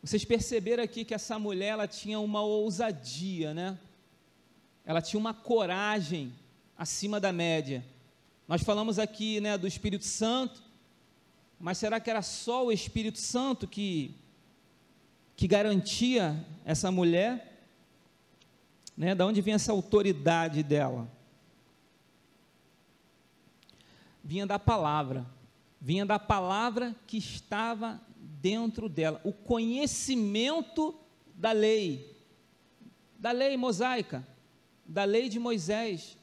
vocês 0.00 0.24
perceberam 0.24 0.84
aqui 0.84 1.04
que 1.04 1.14
essa 1.14 1.36
mulher 1.36 1.70
ela 1.70 1.88
tinha 1.88 2.20
uma 2.20 2.42
ousadia, 2.42 3.52
né? 3.52 3.76
Ela 4.84 5.00
tinha 5.00 5.20
uma 5.20 5.34
coragem 5.34 6.32
acima 6.76 7.20
da 7.20 7.32
média. 7.32 7.84
Nós 8.48 8.62
falamos 8.62 8.98
aqui, 8.98 9.40
né, 9.40 9.56
do 9.56 9.66
Espírito 9.66 10.04
Santo, 10.04 10.62
mas 11.58 11.78
será 11.78 12.00
que 12.00 12.10
era 12.10 12.22
só 12.22 12.66
o 12.66 12.72
Espírito 12.72 13.18
Santo 13.18 13.66
que 13.66 14.14
que 15.42 15.48
garantia 15.48 16.44
essa 16.64 16.90
mulher? 16.92 17.66
Né? 18.96 19.14
Da 19.14 19.26
onde 19.26 19.40
vem 19.40 19.54
essa 19.54 19.72
autoridade 19.72 20.62
dela? 20.62 21.08
Vinha 24.22 24.46
da 24.46 24.58
palavra, 24.58 25.26
vinha 25.80 26.06
da 26.06 26.18
palavra 26.18 26.94
que 27.08 27.16
estava 27.16 28.00
dentro 28.16 28.88
dela 28.88 29.20
o 29.24 29.32
conhecimento 29.32 30.94
da 31.34 31.50
lei, 31.50 32.16
da 33.18 33.32
lei 33.32 33.56
mosaica, 33.56 34.24
da 34.92 35.04
lei 35.04 35.28
de 35.28 35.38
Moisés. 35.38 36.18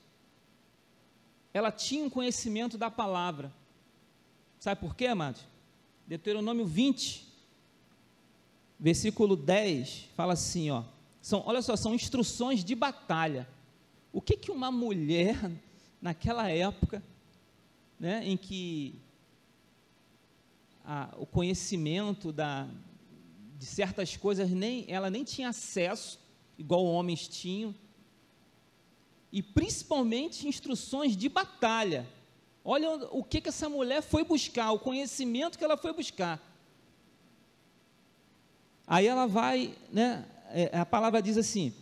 Ela 1.51 1.71
tinha 1.71 2.03
um 2.03 2.09
conhecimento 2.09 2.77
da 2.77 2.91
palavra. 2.91 3.51
Sabe 4.59 4.79
por 4.79 4.95
quê, 4.95 5.07
amados? 5.07 5.41
Deuteronômio 6.05 6.65
20, 6.65 7.27
versículo 8.79 9.35
10, 9.35 10.09
fala 10.15 10.33
assim, 10.33 10.69
ó. 10.69 10.83
São, 11.19 11.43
olha 11.45 11.61
só, 11.63 11.75
são 11.75 11.95
instruções 11.95 12.63
de 12.63 12.75
batalha. 12.75 13.47
O 14.13 14.21
que 14.21 14.37
que 14.37 14.51
uma 14.51 14.71
mulher 14.71 15.51
naquela 15.99 16.47
época, 16.49 17.03
né, 17.99 18.21
em 18.23 18.37
que 18.37 18.93
a, 20.85 21.09
o 21.17 21.25
conhecimento 21.25 22.31
da, 22.31 22.67
de 23.57 23.65
certas 23.65 24.15
coisas 24.15 24.51
nem 24.51 24.85
ela 24.87 25.09
nem 25.09 25.23
tinha 25.23 25.49
acesso, 25.49 26.19
igual 26.57 26.85
homens 26.85 27.27
tinham, 27.27 27.73
e 29.31 29.41
principalmente 29.41 30.47
instruções 30.47 31.15
de 31.15 31.29
batalha. 31.29 32.07
Olha 32.63 32.89
o 33.11 33.23
que, 33.23 33.41
que 33.41 33.49
essa 33.49 33.69
mulher 33.69 34.01
foi 34.01 34.23
buscar, 34.23 34.71
o 34.71 34.79
conhecimento 34.79 35.57
que 35.57 35.63
ela 35.63 35.77
foi 35.77 35.93
buscar. 35.93 36.41
Aí 38.85 39.05
ela 39.05 39.27
vai, 39.27 39.73
né, 39.91 40.25
é, 40.49 40.77
a 40.77 40.85
palavra 40.85 41.21
diz 41.21 41.37
assim, 41.37 41.73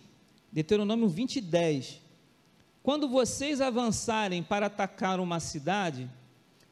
Deuteronômio 0.51 1.07
20, 1.07 1.39
10. 1.39 2.01
Quando 2.83 3.07
vocês 3.07 3.61
avançarem 3.61 4.43
para 4.43 4.67
atacar 4.67 5.19
uma 5.19 5.39
cidade, 5.39 6.09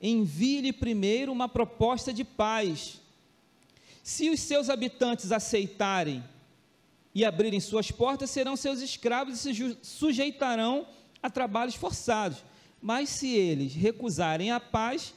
envie-lhe 0.02 0.74
primeiro 0.74 1.32
uma 1.32 1.48
proposta 1.48 2.14
de 2.14 2.24
paz. 2.24 3.02
Se 4.04 4.30
os 4.30 4.40
seus 4.40 4.70
habitantes 4.70 5.32
aceitarem 5.32 6.24
e 7.16 7.24
abrirem 7.24 7.62
suas 7.62 7.90
portas, 7.90 8.30
serão 8.30 8.58
seus 8.58 8.82
escravos 8.82 9.46
e 9.46 9.56
se 9.56 9.78
sujeitarão 9.82 10.86
a 11.24 11.30
trabalhos 11.30 11.76
forçados. 11.76 12.44
Mas 12.82 13.08
se 13.08 13.34
eles 13.34 13.74
recusarem 13.74 14.52
a 14.52 14.60
paz 14.60 15.14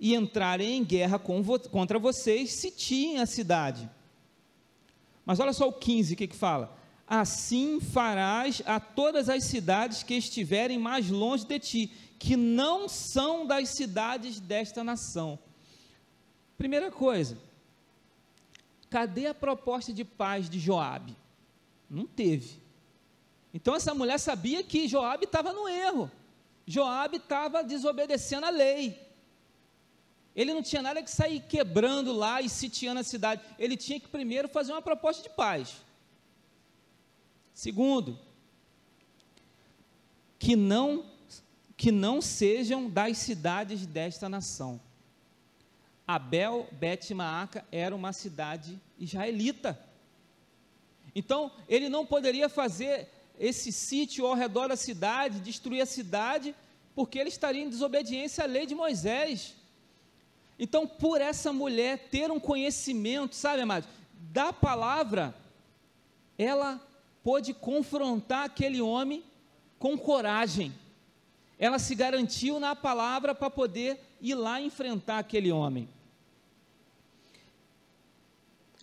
e 0.00 0.14
entrarem 0.14 0.78
em 0.78 0.82
guerra 0.84 1.18
contra 1.18 1.98
vocês, 1.98 2.52
sitiem 2.52 3.18
a 3.18 3.26
cidade. 3.26 3.88
Mas 5.26 5.38
olha 5.38 5.52
só 5.52 5.68
o 5.68 5.72
15 5.72 6.14
o 6.14 6.16
que, 6.16 6.26
que 6.26 6.34
fala: 6.34 6.74
Assim 7.06 7.80
farás 7.80 8.62
a 8.64 8.80
todas 8.80 9.28
as 9.28 9.44
cidades 9.44 10.02
que 10.02 10.14
estiverem 10.14 10.78
mais 10.78 11.10
longe 11.10 11.44
de 11.44 11.58
ti, 11.58 11.92
que 12.18 12.34
não 12.34 12.88
são 12.88 13.46
das 13.46 13.68
cidades 13.68 14.40
desta 14.40 14.82
nação. 14.82 15.38
Primeira 16.56 16.90
coisa, 16.90 17.36
cadê 18.90 19.26
a 19.26 19.34
proposta 19.34 19.92
de 19.92 20.04
paz 20.04 20.48
de 20.48 20.58
Joabe? 20.58 21.16
Não 21.88 22.06
teve. 22.06 22.60
Então 23.52 23.74
essa 23.74 23.94
mulher 23.94 24.18
sabia 24.18 24.62
que 24.62 24.88
Joabe 24.88 25.24
estava 25.24 25.52
no 25.52 25.68
erro. 25.68 26.10
Joabe 26.66 27.16
estava 27.16 27.64
desobedecendo 27.64 28.46
a 28.46 28.50
lei. 28.50 29.08
Ele 30.36 30.54
não 30.54 30.62
tinha 30.62 30.82
nada 30.82 31.02
que 31.02 31.10
sair 31.10 31.40
quebrando 31.40 32.12
lá 32.12 32.40
e 32.40 32.48
sitiando 32.48 33.00
a 33.00 33.04
cidade. 33.04 33.42
Ele 33.58 33.76
tinha 33.76 33.98
que 33.98 34.08
primeiro 34.08 34.48
fazer 34.48 34.72
uma 34.72 34.82
proposta 34.82 35.22
de 35.22 35.34
paz. 35.34 35.76
Segundo, 37.52 38.18
que 40.38 40.54
não 40.54 41.04
que 41.76 41.92
não 41.92 42.20
sejam 42.20 42.90
das 42.90 43.18
cidades 43.18 43.86
desta 43.86 44.28
nação. 44.28 44.80
Abel 46.08 46.66
Bet 46.72 47.12
Maaca 47.12 47.66
era 47.70 47.94
uma 47.94 48.14
cidade 48.14 48.80
israelita. 48.98 49.78
Então, 51.14 51.52
ele 51.68 51.90
não 51.90 52.06
poderia 52.06 52.48
fazer 52.48 53.10
esse 53.38 53.70
sítio 53.70 54.26
ao 54.26 54.32
redor 54.32 54.68
da 54.68 54.76
cidade, 54.76 55.38
destruir 55.40 55.82
a 55.82 55.86
cidade, 55.86 56.54
porque 56.94 57.18
ele 57.18 57.28
estaria 57.28 57.62
em 57.62 57.68
desobediência 57.68 58.44
à 58.44 58.46
lei 58.46 58.64
de 58.64 58.74
Moisés. 58.74 59.54
Então, 60.58 60.86
por 60.86 61.20
essa 61.20 61.52
mulher 61.52 62.08
ter 62.10 62.30
um 62.30 62.40
conhecimento, 62.40 63.36
sabe, 63.36 63.60
amados, 63.60 63.86
da 64.32 64.50
palavra, 64.50 65.34
ela 66.38 66.80
pôde 67.22 67.52
confrontar 67.52 68.46
aquele 68.46 68.80
homem 68.80 69.22
com 69.78 69.98
coragem. 69.98 70.72
Ela 71.58 71.78
se 71.78 71.94
garantiu 71.94 72.58
na 72.58 72.74
palavra 72.74 73.34
para 73.34 73.50
poder 73.50 74.00
ir 74.22 74.34
lá 74.34 74.58
enfrentar 74.58 75.18
aquele 75.18 75.52
homem. 75.52 75.86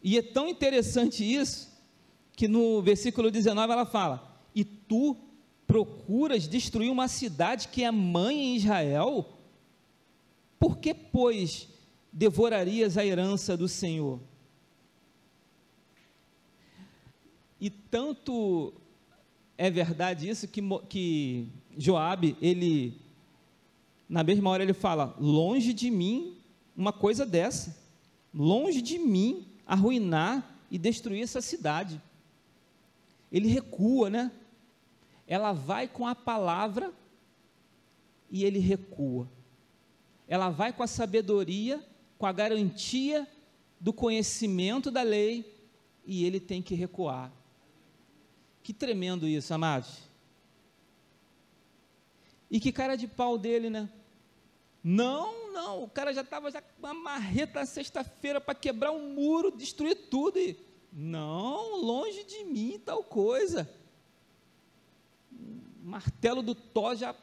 E 0.07 0.19
é 0.19 0.21
tão 0.21 0.47
interessante 0.47 1.23
isso, 1.23 1.67
que 2.33 2.47
no 2.47 2.79
versículo 2.79 3.31
19 3.31 3.73
ela 3.73 3.87
fala: 3.87 4.39
E 4.53 4.63
tu 4.63 5.17
procuras 5.65 6.47
destruir 6.47 6.91
uma 6.91 7.07
cidade 7.07 7.69
que 7.69 7.83
é 7.83 7.89
mãe 7.89 8.37
em 8.37 8.55
Israel? 8.55 9.27
Por 10.59 10.77
que, 10.77 10.93
pois, 10.93 11.67
devorarias 12.13 12.99
a 12.99 13.03
herança 13.03 13.57
do 13.57 13.67
Senhor? 13.67 14.19
E 17.59 17.71
tanto 17.71 18.75
é 19.57 19.71
verdade 19.71 20.29
isso 20.29 20.47
que, 20.47 20.61
que 20.87 21.47
Joabe, 21.75 22.37
ele, 22.39 23.01
na 24.07 24.23
mesma 24.23 24.51
hora 24.51 24.61
ele 24.61 24.73
fala, 24.73 25.15
longe 25.19 25.73
de 25.73 25.89
mim 25.89 26.37
uma 26.77 26.93
coisa 26.93 27.25
dessa, 27.25 27.75
longe 28.31 28.83
de 28.83 28.99
mim 28.99 29.54
arruinar 29.65 30.57
e 30.69 30.77
destruir 30.77 31.23
essa 31.23 31.41
cidade. 31.41 32.01
Ele 33.31 33.47
recua, 33.47 34.09
né? 34.09 34.31
Ela 35.27 35.53
vai 35.53 35.87
com 35.87 36.05
a 36.07 36.15
palavra 36.15 36.93
e 38.29 38.43
ele 38.43 38.59
recua 38.59 39.27
ela 40.27 40.49
vai 40.49 40.73
com 40.73 40.83
a 40.83 40.87
sabedoria, 40.87 41.83
com 42.17 42.25
a 42.25 42.31
garantia 42.31 43.27
do 43.79 43.93
conhecimento 43.93 44.89
da 44.89 45.01
lei, 45.01 45.53
e 46.05 46.25
ele 46.25 46.39
tem 46.39 46.61
que 46.61 46.75
recuar. 46.75 47.31
Que 48.63 48.73
tremendo 48.73 49.27
isso, 49.27 49.53
amados. 49.53 50.09
E 52.49 52.59
que 52.59 52.71
cara 52.71 52.95
de 52.95 53.07
pau 53.07 53.37
dele, 53.37 53.69
né? 53.69 53.89
Não, 54.87 55.51
não, 55.51 55.83
o 55.83 55.89
cara 55.89 56.13
já 56.13 56.21
estava 56.21 56.51
já 56.51 56.61
com 56.61 56.69
uma 56.77 56.93
marreta 56.93 57.59
na 57.61 57.65
sexta-feira 57.65 58.39
para 58.39 58.53
quebrar 58.53 58.91
um 58.91 59.13
muro, 59.13 59.49
destruir 59.49 59.95
tudo 60.11 60.37
e 60.37 60.55
não, 60.93 61.81
longe 61.81 62.23
de 62.23 62.43
mim 62.43 62.79
tal 62.85 63.03
coisa. 63.03 63.67
Martelo 65.83 66.43
do 66.43 66.53
Thor 66.53 66.95
já 66.95 67.15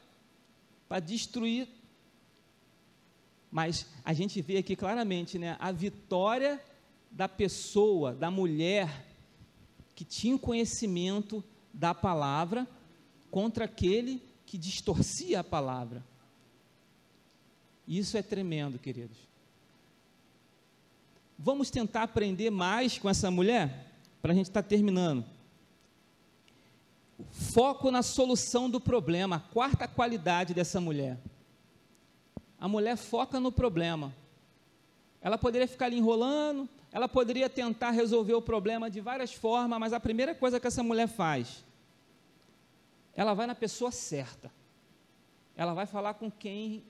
para 0.89 0.99
destruir 0.99 1.69
mas 3.53 3.87
a 4.03 4.15
gente 4.15 4.41
vê 4.41 4.57
aqui 4.57 4.75
claramente 4.75 5.39
né, 5.39 5.59
a 5.61 5.71
vitória 5.71 6.59
da 7.11 7.29
pessoa, 7.29 8.15
da 8.15 8.31
mulher, 8.31 9.07
que 9.95 10.07
tinha 10.07 10.39
conhecimento 10.39 11.45
da 11.71 11.95
palavra 11.95 12.67
contra 13.31 13.67
aquele 13.67 14.23
que 14.47 14.57
distorcia 14.57 15.41
a 15.41 15.45
palavra. 15.45 16.03
Isso 17.87 18.17
é 18.17 18.23
tremendo, 18.23 18.79
queridos. 18.79 19.19
Vamos 21.39 21.71
tentar 21.71 22.05
aprender 22.05 22.51
mais 22.51 22.99
com 22.99 23.09
essa 23.09 23.31
mulher? 23.31 23.93
Para 24.21 24.33
a 24.33 24.35
gente 24.35 24.47
estar 24.47 24.63
tá 24.63 24.69
terminando. 24.69 25.25
Foco 27.31 27.91
na 27.91 28.03
solução 28.03 28.69
do 28.69 28.81
problema, 28.81 29.37
a 29.37 29.41
quarta 29.41 29.87
qualidade 29.89 30.55
dessa 30.55 30.81
mulher 30.81 31.19
a 32.63 32.69
mulher 32.69 32.97
foca 32.97 33.41
no 33.41 33.51
problema. 33.51 34.15
Ela 35.21 35.37
poderia 35.37 35.67
ficar 35.67 35.87
ali 35.87 35.99
enrolando, 35.99 36.69
ela 36.93 37.09
poderia 37.09 37.51
tentar 37.51 37.91
resolver 37.91 38.35
o 38.35 38.41
problema 38.41 38.89
de 38.89 39.01
várias 39.01 39.35
formas, 39.35 39.81
mas 39.81 39.93
a 39.93 39.99
primeira 39.99 40.33
coisa 40.33 40.61
que 40.61 40.69
essa 40.69 40.81
mulher 40.81 41.09
faz, 41.09 41.65
ela 43.17 43.35
vai 43.35 43.49
na 43.49 43.55
pessoa 43.57 43.91
certa. 43.91 44.49
Ela 45.57 45.75
vai 45.75 45.87
falar 45.87 46.15
com 46.15 46.31
quem 46.31 46.85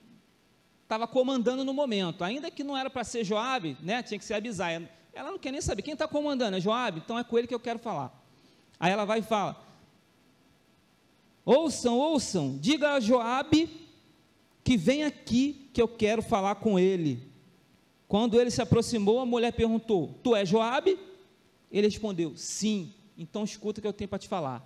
estava 0.93 1.07
comandando 1.07 1.65
no 1.65 1.73
momento, 1.73 2.23
ainda 2.23 2.51
que 2.51 2.63
não 2.63 2.77
era 2.77 2.89
para 2.89 3.03
ser 3.03 3.23
Joabe, 3.23 3.75
né? 3.81 4.03
Tinha 4.03 4.19
que 4.19 4.25
ser 4.25 4.35
Abisai. 4.35 4.87
Ela 5.11 5.31
não 5.31 5.39
quer 5.39 5.51
nem 5.51 5.61
saber 5.61 5.81
quem 5.81 5.93
está 5.93 6.07
comandando, 6.07 6.55
é 6.55 6.61
Joabe, 6.61 7.01
então 7.03 7.17
é 7.17 7.23
com 7.23 7.37
ele 7.37 7.47
que 7.47 7.55
eu 7.55 7.59
quero 7.59 7.79
falar. 7.79 8.13
Aí 8.79 8.91
ela 8.91 9.05
vai 9.05 9.19
e 9.19 9.23
fala: 9.23 9.59
Ouçam, 11.43 11.97
ouçam, 11.97 12.57
diga 12.59 12.93
a 12.93 12.99
Joabe 12.99 13.69
que 14.63 14.77
vem 14.77 15.03
aqui 15.03 15.69
que 15.73 15.81
eu 15.81 15.87
quero 15.87 16.21
falar 16.21 16.55
com 16.55 16.77
ele. 16.77 17.31
Quando 18.07 18.39
ele 18.39 18.51
se 18.51 18.61
aproximou, 18.61 19.19
a 19.19 19.25
mulher 19.25 19.51
perguntou: 19.53 20.13
Tu 20.23 20.35
és 20.35 20.47
Joabe? 20.47 20.99
Ele 21.71 21.87
respondeu: 21.87 22.37
Sim. 22.37 22.93
Então 23.17 23.43
escuta 23.43 23.79
o 23.79 23.81
que 23.81 23.87
eu 23.87 23.93
tenho 23.93 24.07
para 24.07 24.19
te 24.19 24.27
falar. 24.27 24.63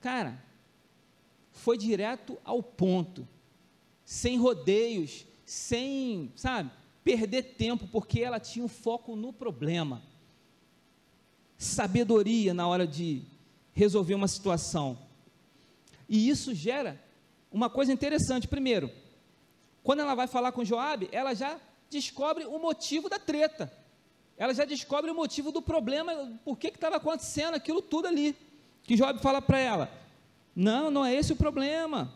Cara, 0.00 0.42
foi 1.50 1.78
direto 1.78 2.38
ao 2.44 2.62
ponto, 2.62 3.26
sem 4.04 4.38
rodeios, 4.38 5.24
sem, 5.44 6.32
sabe, 6.36 6.70
perder 7.04 7.54
tempo, 7.54 7.86
porque 7.88 8.20
ela 8.20 8.40
tinha 8.40 8.64
um 8.64 8.68
foco 8.68 9.16
no 9.16 9.32
problema. 9.32 10.02
Sabedoria 11.56 12.52
na 12.52 12.66
hora 12.66 12.86
de 12.86 13.22
resolver 13.72 14.14
uma 14.14 14.28
situação. 14.28 14.98
E 16.08 16.28
isso 16.28 16.54
gera 16.54 17.00
uma 17.50 17.70
coisa 17.70 17.92
interessante. 17.92 18.48
Primeiro, 18.48 18.90
quando 19.82 20.00
ela 20.00 20.14
vai 20.14 20.26
falar 20.26 20.52
com 20.52 20.64
Joabe, 20.64 21.08
ela 21.12 21.34
já 21.34 21.58
descobre 21.90 22.44
o 22.44 22.58
motivo 22.58 23.08
da 23.08 23.18
treta. 23.18 23.72
Ela 24.36 24.54
já 24.54 24.64
descobre 24.64 25.10
o 25.10 25.14
motivo 25.14 25.52
do 25.52 25.60
problema, 25.60 26.38
por 26.44 26.58
que 26.58 26.68
estava 26.68 26.96
acontecendo 26.96 27.54
aquilo 27.54 27.82
tudo 27.82 28.08
ali. 28.08 28.36
Que 28.82 28.96
Joabe 28.96 29.20
fala 29.20 29.40
para 29.40 29.58
ela: 29.58 29.90
Não, 30.54 30.90
não 30.90 31.04
é 31.04 31.14
esse 31.14 31.32
o 31.32 31.36
problema. 31.36 32.12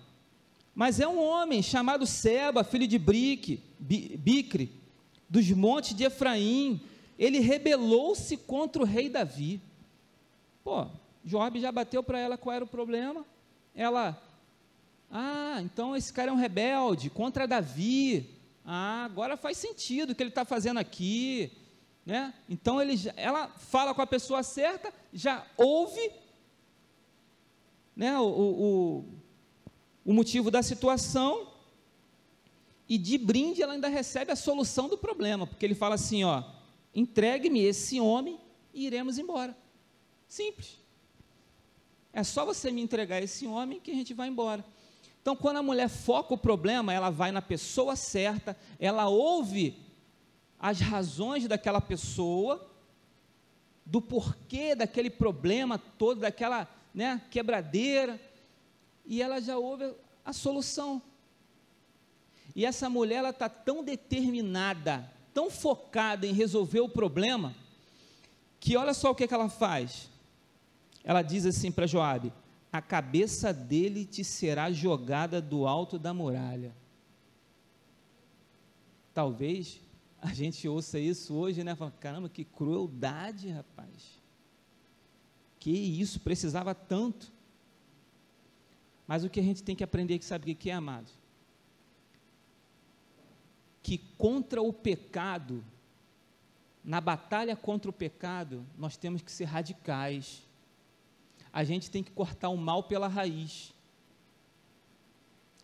Mas 0.77 1.01
é 1.01 1.09
um 1.09 1.19
homem 1.19 1.63
chamado 1.63 2.05
Seba, 2.05 2.63
filho 2.63 2.87
de 2.87 2.99
Brique, 2.99 3.63
Bicre, 3.81 4.71
dos 5.27 5.51
montes 5.53 5.95
de 5.95 6.05
Efraim. 6.05 6.79
Ele 7.19 7.39
rebelou-se 7.39 8.37
contra 8.37 8.83
o 8.83 8.85
rei 8.85 9.09
Davi. 9.09 9.59
Pô, 10.63 10.87
Joab 11.25 11.59
já 11.59 11.73
bateu 11.73 12.03
para 12.03 12.19
ela 12.19 12.37
qual 12.37 12.55
era 12.55 12.63
o 12.63 12.69
problema. 12.69 13.25
Ela, 13.75 14.23
ah, 15.11 15.61
então 15.63 15.97
esse 15.97 16.13
cara 16.13 16.31
é 16.31 16.35
um 16.35 16.37
rebelde 16.37 17.09
contra 17.09 17.49
Davi. 17.49 18.29
Ah, 18.63 19.07
agora 19.07 19.35
faz 19.39 19.57
sentido 19.57 20.11
o 20.11 20.15
que 20.15 20.23
ele 20.23 20.29
está 20.29 20.45
fazendo 20.45 20.77
aqui. 20.77 21.51
Né? 22.05 22.35
Então 22.51 22.83
ele, 22.83 22.97
ela 23.17 23.49
fala 23.49 23.95
com 23.95 24.03
a 24.03 24.07
pessoa 24.07 24.43
certa, 24.43 24.93
já 25.11 25.43
ouve 25.57 26.13
né, 27.97 28.19
o, 28.19 28.27
o, 28.27 29.05
o 30.07 30.13
motivo 30.13 30.53
da 30.53 30.63
situação 30.63 31.49
e 32.89 32.97
de 32.97 33.19
brinde 33.19 33.61
ela 33.61 33.73
ainda 33.73 33.89
recebe 33.89 34.31
a 34.31 34.37
solução 34.37 34.89
do 34.89 34.97
problema, 34.97 35.49
porque 35.49 35.67
ele 35.67 35.75
fala 35.75 35.97
assim, 35.97 36.23
ó, 36.23 36.45
entregue-me 36.95 37.61
esse 37.61 38.01
homem 38.01 38.39
e 38.73 38.87
iremos 38.87 39.19
embora. 39.19 39.57
Simples. 40.29 40.79
É 42.13 42.23
só 42.23 42.45
você 42.45 42.71
me 42.71 42.81
entregar 42.81 43.21
esse 43.21 43.49
homem 43.49 43.81
que 43.81 43.91
a 43.91 43.95
gente 43.95 44.15
vai 44.15 44.29
embora. 44.29 44.65
Então, 45.21 45.35
quando 45.35 45.57
a 45.57 45.63
mulher 45.63 45.89
foca 45.89 46.35
o 46.35 46.39
problema, 46.39 46.93
ela 46.93 47.11
vai 47.11 47.33
na 47.33 47.43
pessoa 47.43 47.97
certa, 47.97 48.57
ela 48.79 49.09
ouve 49.09 49.77
as 50.57 50.79
razões 50.79 51.49
daquela 51.49 51.81
pessoa, 51.81 52.71
do 53.85 54.01
porquê 54.01 54.77
daquele 54.77 55.11
problema 55.11 55.79
todo, 55.79 56.21
daquela 56.21 56.69
né, 56.95 57.21
quebradeira, 57.29 58.21
e 59.07 59.23
ela 59.23 59.41
já 59.41 59.57
ouve 59.57 59.95
a 60.25 60.33
solução. 60.33 61.01
E 62.55 62.65
essa 62.65 62.89
mulher 62.89 63.17
ela 63.17 63.31
está 63.31 63.49
tão 63.49 63.85
determinada, 63.85 65.11
tão 65.33 65.51
focada 65.51 66.27
em 66.27 66.33
resolver 66.33 66.81
o 66.81 66.89
problema, 66.89 67.55
que 68.59 68.77
olha 68.77 68.95
só 68.95 69.11
o 69.11 69.15
que, 69.15 69.29
que 69.29 69.35
ela 69.35 69.49
faz. 69.49 70.11
Ela 71.05 71.23
diz 71.23 71.47
assim 71.47 71.71
para 71.71 71.87
Joabe: 71.87 72.33
a 72.73 72.83
cabeça 72.83 73.53
dele 73.53 74.05
te 74.05 74.25
será 74.25 74.73
jogada 74.73 75.41
do 75.41 75.67
alto 75.67 75.99
da 75.99 76.13
muralha. 76.13 76.75
Talvez 79.15 79.81
a 80.21 80.35
gente 80.35 80.67
ouça 80.69 80.99
isso 80.99 81.35
hoje, 81.35 81.63
né? 81.63 81.75
Fala, 81.75 81.93
caramba, 82.01 82.29
que 82.29 82.45
crueldade, 82.45 83.49
rapaz. 83.49 84.21
Que 85.59 85.71
isso, 85.71 86.21
precisava 86.21 86.75
tanto. 86.75 87.36
Mas 89.07 89.25
o 89.25 89.31
que 89.31 89.41
a 89.41 89.43
gente 89.43 89.63
tem 89.63 89.77
que 89.77 89.85
aprender, 89.85 90.19
que 90.19 90.25
sabe 90.25 90.51
o 90.51 90.57
que 90.57 90.71
é, 90.71 90.75
amado? 90.75 91.11
Que 93.83 93.99
contra 94.19 94.61
o 94.61 94.73
pecado, 94.73 95.65
na 96.83 97.01
batalha 97.01 97.55
contra 97.55 97.89
o 97.89 97.93
pecado, 97.93 98.67
nós 98.77 98.97
temos 98.97 99.23
que 99.23 99.31
ser 99.31 99.45
radicais. 99.45 100.43
A 101.53 101.63
gente 101.63 101.91
tem 101.91 102.03
que 102.03 102.11
cortar 102.11 102.49
o 102.49 102.57
mal 102.57 102.83
pela 102.83 103.07
raiz. 103.07 103.73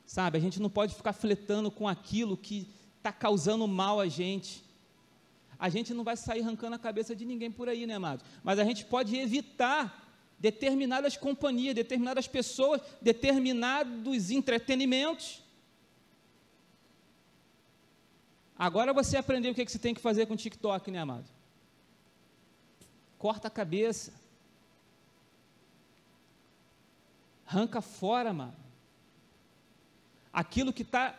Sabe, 0.06 0.38
a 0.38 0.40
gente 0.40 0.60
não 0.60 0.70
pode 0.70 0.94
ficar 0.94 1.12
fletando 1.12 1.70
com 1.70 1.88
aquilo 1.88 2.36
que 2.36 2.68
está 2.98 3.12
causando 3.12 3.66
mal 3.66 3.98
a 3.98 4.08
gente. 4.08 4.64
A 5.58 5.68
gente 5.68 5.94
não 5.94 6.04
vai 6.04 6.16
sair 6.16 6.42
arrancando 6.42 6.76
a 6.76 6.78
cabeça 6.78 7.14
de 7.14 7.24
ninguém 7.24 7.50
por 7.50 7.68
aí, 7.68 7.86
né, 7.86 7.94
amado? 7.94 8.24
Mas 8.42 8.58
a 8.58 8.64
gente 8.64 8.84
pode 8.84 9.16
evitar 9.16 10.01
determinadas 10.42 11.16
companhias, 11.16 11.72
determinadas 11.72 12.26
pessoas, 12.26 12.82
determinados 13.00 14.28
entretenimentos. 14.28 15.40
Agora 18.58 18.92
você 18.92 19.16
aprendeu 19.16 19.52
o 19.52 19.54
que, 19.54 19.62
é 19.62 19.64
que 19.64 19.70
você 19.70 19.78
tem 19.78 19.94
que 19.94 20.00
fazer 20.00 20.26
com 20.26 20.34
o 20.34 20.36
TikTok, 20.36 20.90
né, 20.90 20.98
amado? 20.98 21.28
Corta 23.18 23.46
a 23.46 23.50
cabeça. 23.50 24.12
Arranca 27.46 27.80
fora, 27.80 28.32
mano. 28.32 28.56
Aquilo 30.32 30.72
que 30.72 30.82
está 30.82 31.16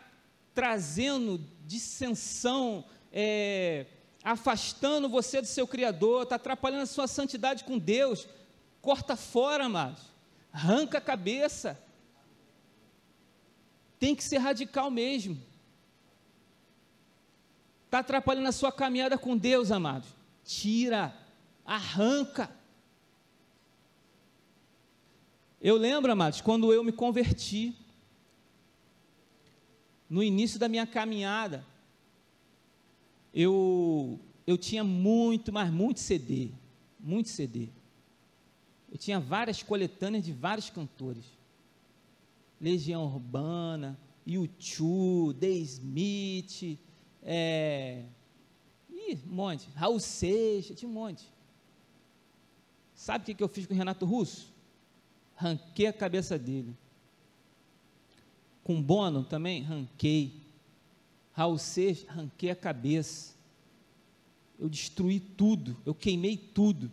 trazendo 0.54 1.40
dissensão, 1.66 2.84
é, 3.10 3.86
afastando 4.22 5.08
você 5.08 5.40
do 5.40 5.46
seu 5.46 5.66
Criador, 5.66 6.24
está 6.24 6.36
atrapalhando 6.36 6.82
a 6.82 6.86
sua 6.86 7.06
santidade 7.06 7.64
com 7.64 7.78
Deus, 7.78 8.28
corta 8.84 9.16
fora, 9.16 9.64
amados, 9.64 10.02
arranca 10.52 10.98
a 10.98 11.00
cabeça. 11.00 11.82
Tem 13.98 14.14
que 14.14 14.22
ser 14.22 14.36
radical 14.36 14.90
mesmo. 14.90 15.40
Está 17.86 18.00
atrapalhando 18.00 18.48
a 18.48 18.52
sua 18.52 18.70
caminhada 18.70 19.16
com 19.16 19.38
Deus, 19.38 19.70
amados. 19.70 20.08
Tira, 20.44 21.16
arranca. 21.64 22.50
Eu 25.58 25.78
lembro, 25.78 26.12
amados, 26.12 26.42
quando 26.42 26.70
eu 26.70 26.84
me 26.84 26.92
converti, 26.92 27.74
no 30.10 30.22
início 30.22 30.58
da 30.58 30.68
minha 30.68 30.86
caminhada, 30.86 31.64
eu, 33.32 34.20
eu 34.46 34.58
tinha 34.58 34.84
muito, 34.84 35.50
mas 35.50 35.72
muito 35.72 36.00
CD, 36.00 36.50
muito 37.00 37.30
CD. 37.30 37.70
Eu 38.94 38.98
tinha 38.98 39.18
várias 39.18 39.60
coletâneas 39.60 40.24
de 40.24 40.32
vários 40.32 40.70
cantores. 40.70 41.24
Legião 42.60 43.04
Urbana, 43.04 43.98
U2, 44.24 45.34
The 45.34 45.48
Smith, 45.48 46.78
é, 47.20 48.04
ih, 48.88 49.18
um 49.26 49.34
monte, 49.34 49.68
Raul 49.74 49.98
Seixas, 49.98 50.78
tinha 50.78 50.88
um 50.88 50.92
monte. 50.94 51.24
Sabe 52.94 53.32
o 53.32 53.34
que 53.34 53.42
eu 53.42 53.48
fiz 53.48 53.66
com 53.66 53.74
o 53.74 53.76
Renato 53.76 54.06
Russo? 54.06 54.54
Ranquei 55.34 55.88
a 55.88 55.92
cabeça 55.92 56.38
dele. 56.38 56.72
Com 58.62 58.80
Bono 58.80 59.24
também, 59.24 59.60
ranquei. 59.60 60.40
Raul 61.32 61.58
Seixas, 61.58 62.08
ranquei 62.08 62.52
a 62.52 62.56
cabeça. 62.56 63.34
Eu 64.56 64.68
destruí 64.68 65.18
tudo, 65.18 65.76
eu 65.84 65.96
queimei 65.96 66.36
tudo. 66.36 66.88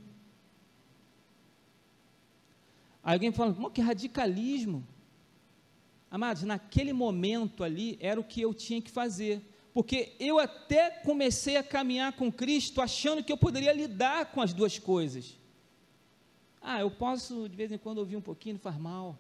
Aí 3.04 3.14
alguém 3.14 3.32
fala, 3.32 3.72
que 3.72 3.82
radicalismo. 3.82 4.88
Amados, 6.10 6.44
naquele 6.44 6.94
momento 6.94 7.64
ali 7.64 7.98
era 8.00 8.20
o 8.20 8.24
que 8.24 8.42
eu 8.42 8.54
tinha 8.54 8.82
que 8.82 8.92
fazer. 8.92 9.42
Porque 9.74 10.14
eu 10.20 10.38
até 10.38 10.92
comecei 10.92 11.56
a 11.56 11.64
caminhar 11.64 12.14
com 12.14 12.32
Cristo 12.32 12.82
achando 12.82 13.24
que 13.24 13.32
eu 13.32 13.38
poderia 13.38 13.72
lidar 13.72 14.32
com 14.32 14.42
as 14.42 14.54
duas 14.54 14.78
coisas. 14.78 15.38
Ah, 16.62 16.82
eu 16.82 16.92
posso 16.92 17.48
de 17.48 17.56
vez 17.56 17.72
em 17.72 17.78
quando 17.78 18.00
ouvir 18.00 18.18
um 18.18 18.22
pouquinho, 18.22 18.56
não 18.56 18.62
faz 18.62 18.78
mal. 18.78 19.18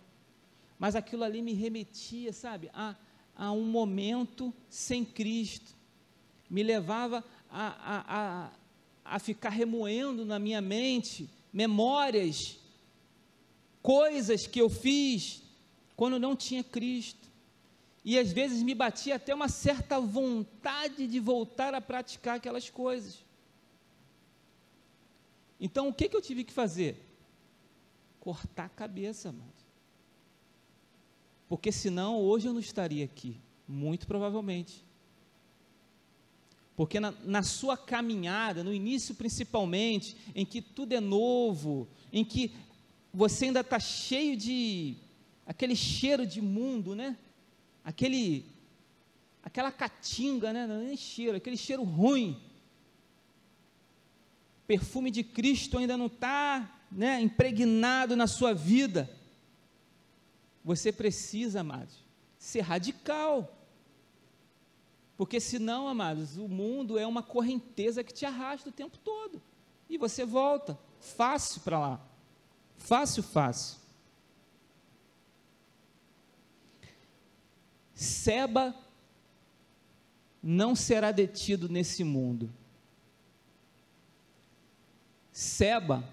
Mas 0.77 0.95
aquilo 0.95 1.23
ali 1.23 1.41
me 1.41 1.53
remetia, 1.53 2.33
sabe, 2.33 2.69
a, 2.73 2.95
a 3.35 3.51
um 3.51 3.65
momento 3.65 4.53
sem 4.69 5.05
Cristo. 5.05 5.75
Me 6.49 6.61
levava 6.61 7.23
a, 7.49 7.67
a, 7.95 8.03
a, 8.19 9.15
a 9.15 9.19
ficar 9.19 9.49
remoendo 9.49 10.25
na 10.25 10.37
minha 10.37 10.61
mente 10.61 11.29
memórias 11.53 12.60
coisas 13.81 14.47
que 14.47 14.59
eu 14.59 14.69
fiz 14.69 15.41
quando 15.95 16.19
não 16.19 16.35
tinha 16.35 16.63
Cristo. 16.63 17.29
E 18.03 18.17
às 18.17 18.31
vezes 18.31 18.63
me 18.63 18.73
batia 18.73 19.15
até 19.15 19.33
uma 19.33 19.47
certa 19.47 19.99
vontade 19.99 21.07
de 21.07 21.19
voltar 21.19 21.73
a 21.73 21.81
praticar 21.81 22.37
aquelas 22.37 22.69
coisas. 22.69 23.23
Então 25.59 25.89
o 25.89 25.93
que, 25.93 26.09
que 26.09 26.15
eu 26.15 26.21
tive 26.21 26.43
que 26.43 26.51
fazer? 26.51 26.97
Cortar 28.19 28.65
a 28.65 28.69
cabeça, 28.69 29.31
mano. 29.31 29.51
Porque 31.47 31.71
senão 31.71 32.19
hoje 32.19 32.47
eu 32.47 32.53
não 32.53 32.59
estaria 32.59 33.05
aqui, 33.05 33.37
muito 33.67 34.07
provavelmente. 34.07 34.83
Porque 36.75 36.99
na, 36.99 37.11
na, 37.23 37.43
sua 37.43 37.77
caminhada, 37.77 38.63
no 38.63 38.73
início 38.73 39.13
principalmente, 39.13 40.17
em 40.33 40.45
que 40.45 40.61
tudo 40.61 40.93
é 40.93 40.99
novo, 40.99 41.87
em 42.11 42.25
que 42.25 42.55
você 43.13 43.45
ainda 43.45 43.59
está 43.59 43.79
cheio 43.79 44.37
de 44.37 44.95
aquele 45.45 45.75
cheiro 45.75 46.25
de 46.25 46.41
mundo, 46.41 46.95
né? 46.95 47.17
Aquele, 47.83 48.45
aquela 49.43 49.71
catinga, 49.71 50.53
né? 50.53 50.65
Não 50.65 50.75
é 50.75 50.85
nem 50.85 50.97
cheiro, 50.97 51.37
aquele 51.37 51.57
cheiro 51.57 51.83
ruim. 51.83 52.41
Perfume 54.65 55.11
de 55.11 55.23
Cristo 55.23 55.77
ainda 55.77 55.97
não 55.97 56.05
está, 56.05 56.79
né? 56.91 57.19
Impregnado 57.19 58.15
na 58.15 58.27
sua 58.27 58.53
vida. 58.53 59.09
Você 60.63 60.91
precisa, 60.91 61.61
amados, 61.61 62.05
ser 62.37 62.61
radical. 62.61 63.57
Porque 65.17 65.39
senão, 65.39 65.87
amados, 65.87 66.37
o 66.37 66.47
mundo 66.47 66.97
é 66.97 67.05
uma 67.05 67.21
correnteza 67.21 68.03
que 68.03 68.13
te 68.13 68.25
arrasta 68.25 68.69
o 68.69 68.71
tempo 68.71 68.97
todo. 68.97 69.41
E 69.89 69.97
você 69.97 70.23
volta 70.23 70.79
fácil 70.99 71.61
para 71.61 71.77
lá. 71.77 72.10
Fácil, 72.83 73.23
fácil. 73.23 73.79
Seba 77.93 78.75
não 80.41 80.75
será 80.75 81.11
detido 81.11 81.69
nesse 81.69 82.03
mundo. 82.03 82.51
Seba, 85.31 86.03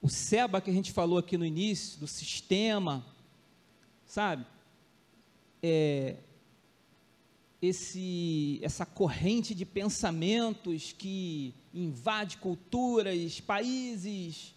o 0.00 0.08
Seba 0.08 0.60
que 0.60 0.70
a 0.70 0.72
gente 0.72 0.90
falou 0.90 1.18
aqui 1.18 1.36
no 1.36 1.44
início, 1.44 2.00
do 2.00 2.06
sistema, 2.08 3.04
sabe? 4.06 4.46
É, 5.62 6.16
esse, 7.60 8.58
essa 8.62 8.86
corrente 8.86 9.54
de 9.54 9.66
pensamentos 9.66 10.92
que 10.92 11.54
invade 11.72 12.38
culturas, 12.38 13.40
países, 13.40 14.53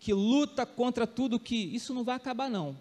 que 0.00 0.14
luta 0.14 0.64
contra 0.64 1.06
tudo 1.06 1.38
que. 1.38 1.54
Isso 1.54 1.92
não 1.92 2.02
vai 2.02 2.16
acabar, 2.16 2.48
não. 2.48 2.76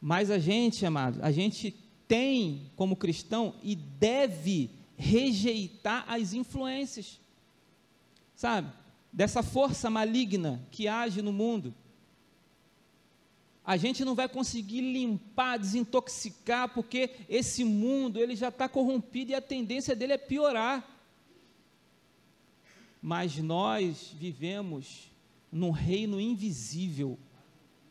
Mas 0.00 0.28
a 0.28 0.38
gente, 0.38 0.84
amado, 0.84 1.20
a 1.22 1.30
gente 1.30 1.70
tem 2.08 2.70
como 2.74 2.96
cristão 2.96 3.54
e 3.62 3.76
deve 3.76 4.68
rejeitar 4.96 6.04
as 6.08 6.32
influências, 6.32 7.20
sabe? 8.34 8.72
Dessa 9.12 9.42
força 9.42 9.88
maligna 9.88 10.60
que 10.72 10.88
age 10.88 11.22
no 11.22 11.32
mundo. 11.32 11.72
A 13.64 13.76
gente 13.76 14.04
não 14.04 14.16
vai 14.16 14.28
conseguir 14.28 14.80
limpar, 14.80 15.56
desintoxicar, 15.56 16.74
porque 16.74 17.10
esse 17.28 17.62
mundo 17.62 18.18
ele 18.18 18.34
já 18.34 18.48
está 18.48 18.68
corrompido 18.68 19.30
e 19.30 19.34
a 19.36 19.40
tendência 19.40 19.94
dele 19.94 20.14
é 20.14 20.18
piorar. 20.18 20.88
Mas 23.00 23.36
nós 23.36 24.12
vivemos 24.18 25.11
num 25.52 25.70
reino 25.70 26.18
invisível, 26.18 27.18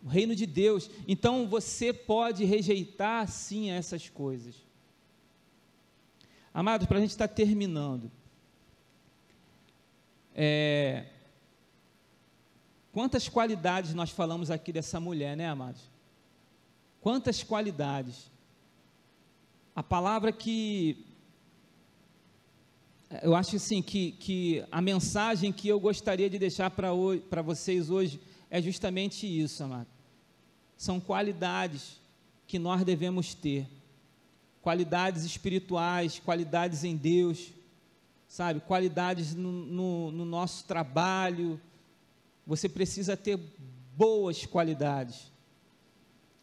o 0.03 0.07
reino 0.07 0.35
de 0.35 0.47
Deus. 0.47 0.89
Então 1.07 1.47
você 1.47 1.93
pode 1.93 2.43
rejeitar 2.43 3.27
sim 3.27 3.69
essas 3.69 4.09
coisas. 4.09 4.55
Amados, 6.51 6.87
para 6.87 6.97
a 6.97 7.01
gente 7.01 7.11
estar 7.11 7.27
tá 7.27 7.33
terminando. 7.33 8.11
É, 10.33 11.05
quantas 12.91 13.29
qualidades 13.29 13.93
nós 13.93 14.09
falamos 14.09 14.49
aqui 14.49 14.73
dessa 14.73 14.99
mulher, 14.99 15.37
né, 15.37 15.47
amados? 15.47 15.89
Quantas 16.99 17.43
qualidades. 17.43 18.31
A 19.75 19.83
palavra 19.83 20.31
que 20.31 21.05
eu 23.21 23.35
acho 23.35 23.57
assim 23.57 23.81
que, 23.81 24.13
que 24.13 24.63
a 24.71 24.81
mensagem 24.81 25.51
que 25.51 25.67
eu 25.67 25.79
gostaria 25.79 26.29
de 26.29 26.39
deixar 26.39 26.71
para 26.71 27.41
vocês 27.41 27.89
hoje 27.89 28.21
é 28.49 28.61
justamente 28.61 29.27
isso, 29.27 29.63
amado. 29.63 29.87
São 30.77 30.99
qualidades 30.99 31.99
que 32.47 32.57
nós 32.57 32.83
devemos 32.85 33.33
ter. 33.33 33.67
Qualidades 34.61 35.25
espirituais, 35.25 36.19
qualidades 36.19 36.85
em 36.85 36.95
Deus, 36.95 37.51
sabe? 38.27 38.61
Qualidades 38.61 39.35
no, 39.35 39.51
no, 39.51 40.11
no 40.11 40.25
nosso 40.25 40.63
trabalho. 40.63 41.59
Você 42.47 42.69
precisa 42.69 43.17
ter 43.17 43.37
boas 43.97 44.45
qualidades. 44.45 45.31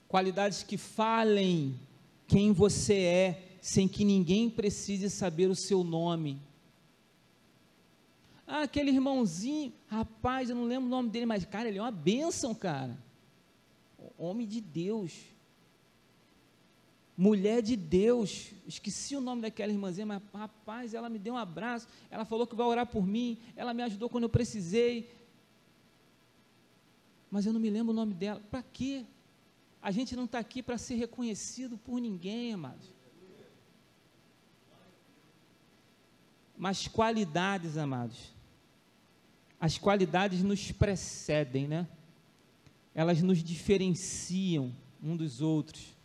Qualidades 0.06 0.62
que 0.62 0.76
falem 0.76 1.78
quem 2.26 2.52
você 2.52 2.94
é, 2.94 3.58
sem 3.62 3.88
que 3.88 4.04
ninguém 4.04 4.50
precise 4.50 5.08
saber 5.08 5.48
o 5.48 5.56
seu 5.56 5.82
nome 5.82 6.47
ah, 8.50 8.62
aquele 8.62 8.90
irmãozinho, 8.90 9.74
rapaz, 9.88 10.48
eu 10.48 10.56
não 10.56 10.64
lembro 10.64 10.86
o 10.86 10.90
nome 10.90 11.10
dele, 11.10 11.26
mas, 11.26 11.44
cara, 11.44 11.68
ele 11.68 11.76
é 11.76 11.82
uma 11.82 11.90
bênção, 11.90 12.54
cara. 12.54 12.96
Homem 14.16 14.46
de 14.46 14.58
Deus. 14.58 15.12
Mulher 17.14 17.60
de 17.60 17.76
Deus. 17.76 18.52
Esqueci 18.66 19.14
o 19.14 19.20
nome 19.20 19.42
daquela 19.42 19.70
irmãzinha, 19.70 20.06
mas, 20.06 20.22
rapaz, 20.32 20.94
ela 20.94 21.10
me 21.10 21.18
deu 21.18 21.34
um 21.34 21.36
abraço. 21.36 21.86
Ela 22.10 22.24
falou 22.24 22.46
que 22.46 22.56
vai 22.56 22.66
orar 22.66 22.86
por 22.86 23.06
mim. 23.06 23.38
Ela 23.54 23.74
me 23.74 23.82
ajudou 23.82 24.08
quando 24.08 24.24
eu 24.24 24.30
precisei. 24.30 25.14
Mas 27.30 27.44
eu 27.44 27.52
não 27.52 27.60
me 27.60 27.68
lembro 27.68 27.92
o 27.92 27.96
nome 27.96 28.14
dela. 28.14 28.40
Para 28.50 28.62
quê? 28.62 29.04
A 29.82 29.90
gente 29.90 30.16
não 30.16 30.24
está 30.24 30.38
aqui 30.38 30.62
para 30.62 30.78
ser 30.78 30.94
reconhecido 30.94 31.76
por 31.76 32.00
ninguém, 32.00 32.54
amados. 32.54 32.90
Mas 36.56 36.88
qualidades, 36.88 37.76
amados 37.76 38.37
as 39.60 39.76
qualidades 39.76 40.42
nos 40.42 40.70
precedem, 40.70 41.66
né? 41.66 41.86
Elas 42.94 43.22
nos 43.22 43.42
diferenciam 43.42 44.72
um 45.02 45.16
dos 45.16 45.40
outros. 45.40 45.96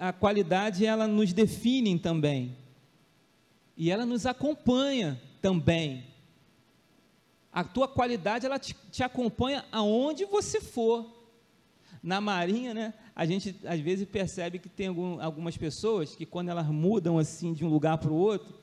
A 0.00 0.12
qualidade 0.12 0.86
ela 0.86 1.06
nos 1.06 1.32
define 1.32 1.98
também. 1.98 2.56
E 3.76 3.90
ela 3.90 4.06
nos 4.06 4.26
acompanha 4.26 5.20
também. 5.40 6.06
A 7.52 7.62
tua 7.62 7.86
qualidade 7.86 8.46
ela 8.46 8.58
te, 8.58 8.74
te 8.90 9.02
acompanha 9.02 9.64
aonde 9.70 10.24
você 10.24 10.60
for. 10.60 11.20
Na 12.02 12.20
marinha, 12.20 12.74
né? 12.74 12.94
A 13.14 13.24
gente 13.24 13.54
às 13.64 13.78
vezes 13.78 14.08
percebe 14.08 14.58
que 14.58 14.68
tem 14.68 14.88
algum, 14.88 15.20
algumas 15.20 15.56
pessoas 15.56 16.16
que 16.16 16.26
quando 16.26 16.48
elas 16.48 16.66
mudam 16.66 17.18
assim 17.18 17.52
de 17.52 17.64
um 17.64 17.68
lugar 17.68 17.98
para 17.98 18.10
o 18.10 18.16
outro, 18.16 18.61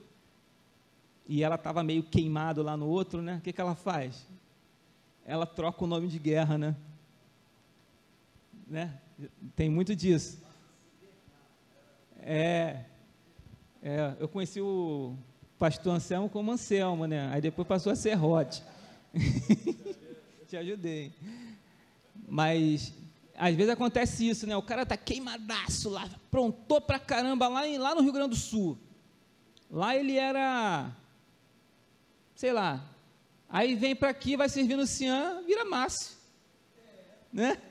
e 1.29 1.43
ela 1.43 1.53
estava 1.53 1.83
meio 1.83 2.01
queimado 2.01 2.63
lá 2.63 2.75
no 2.75 2.87
outro, 2.87 3.21
né? 3.21 3.35
O 3.35 3.41
que, 3.41 3.53
que 3.53 3.61
ela 3.61 3.75
faz? 3.75 4.25
Ela 5.23 5.45
troca 5.45 5.83
o 5.83 5.87
nome 5.87 6.07
de 6.07 6.17
guerra, 6.17 6.57
né? 6.57 6.75
né? 8.65 8.99
Tem 9.55 9.69
muito 9.69 9.95
disso. 9.95 10.41
É, 12.21 12.83
é, 13.83 14.15
eu 14.19 14.27
conheci 14.27 14.59
o 14.59 15.15
pastor 15.59 15.93
Anselmo 15.93 16.29
como 16.29 16.51
Anselmo, 16.51 17.05
né? 17.05 17.31
Aí 17.31 17.39
depois 17.39 17.67
passou 17.67 17.91
a 17.91 17.95
ser 17.95 18.15
Rote. 18.15 18.63
Te 20.49 20.57
ajudei. 20.57 21.13
Mas 22.27 22.91
às 23.37 23.53
vezes 23.53 23.71
acontece 23.71 24.27
isso, 24.27 24.47
né? 24.47 24.57
O 24.57 24.63
cara 24.63 24.83
tá 24.83 24.97
queimadaço 24.97 25.89
lá, 25.89 26.09
prontou 26.31 26.81
pra 26.81 26.97
caramba 26.97 27.47
lá, 27.47 27.67
em, 27.67 27.77
lá 27.77 27.93
no 27.93 28.01
Rio 28.01 28.13
Grande 28.13 28.31
do 28.31 28.35
Sul. 28.35 28.79
Lá 29.69 29.95
ele 29.95 30.15
era 30.15 30.91
sei 32.39 32.53
lá. 32.53 32.81
Aí 33.49 33.75
vem 33.75 33.93
para 33.93 34.07
aqui, 34.11 34.37
vai 34.37 34.47
servir 34.47 34.77
no 34.77 34.87
Cian, 34.87 35.43
vira 35.45 35.65
Márcio. 35.65 36.15
Né? 37.33 37.61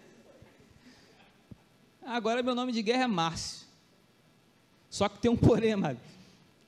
Agora 2.02 2.42
meu 2.42 2.54
nome 2.54 2.70
de 2.70 2.82
guerra 2.82 3.04
é 3.04 3.06
Márcio. 3.06 3.66
Só 4.90 5.08
que 5.08 5.20
tem 5.20 5.30
um 5.30 5.36
porém. 5.38 5.74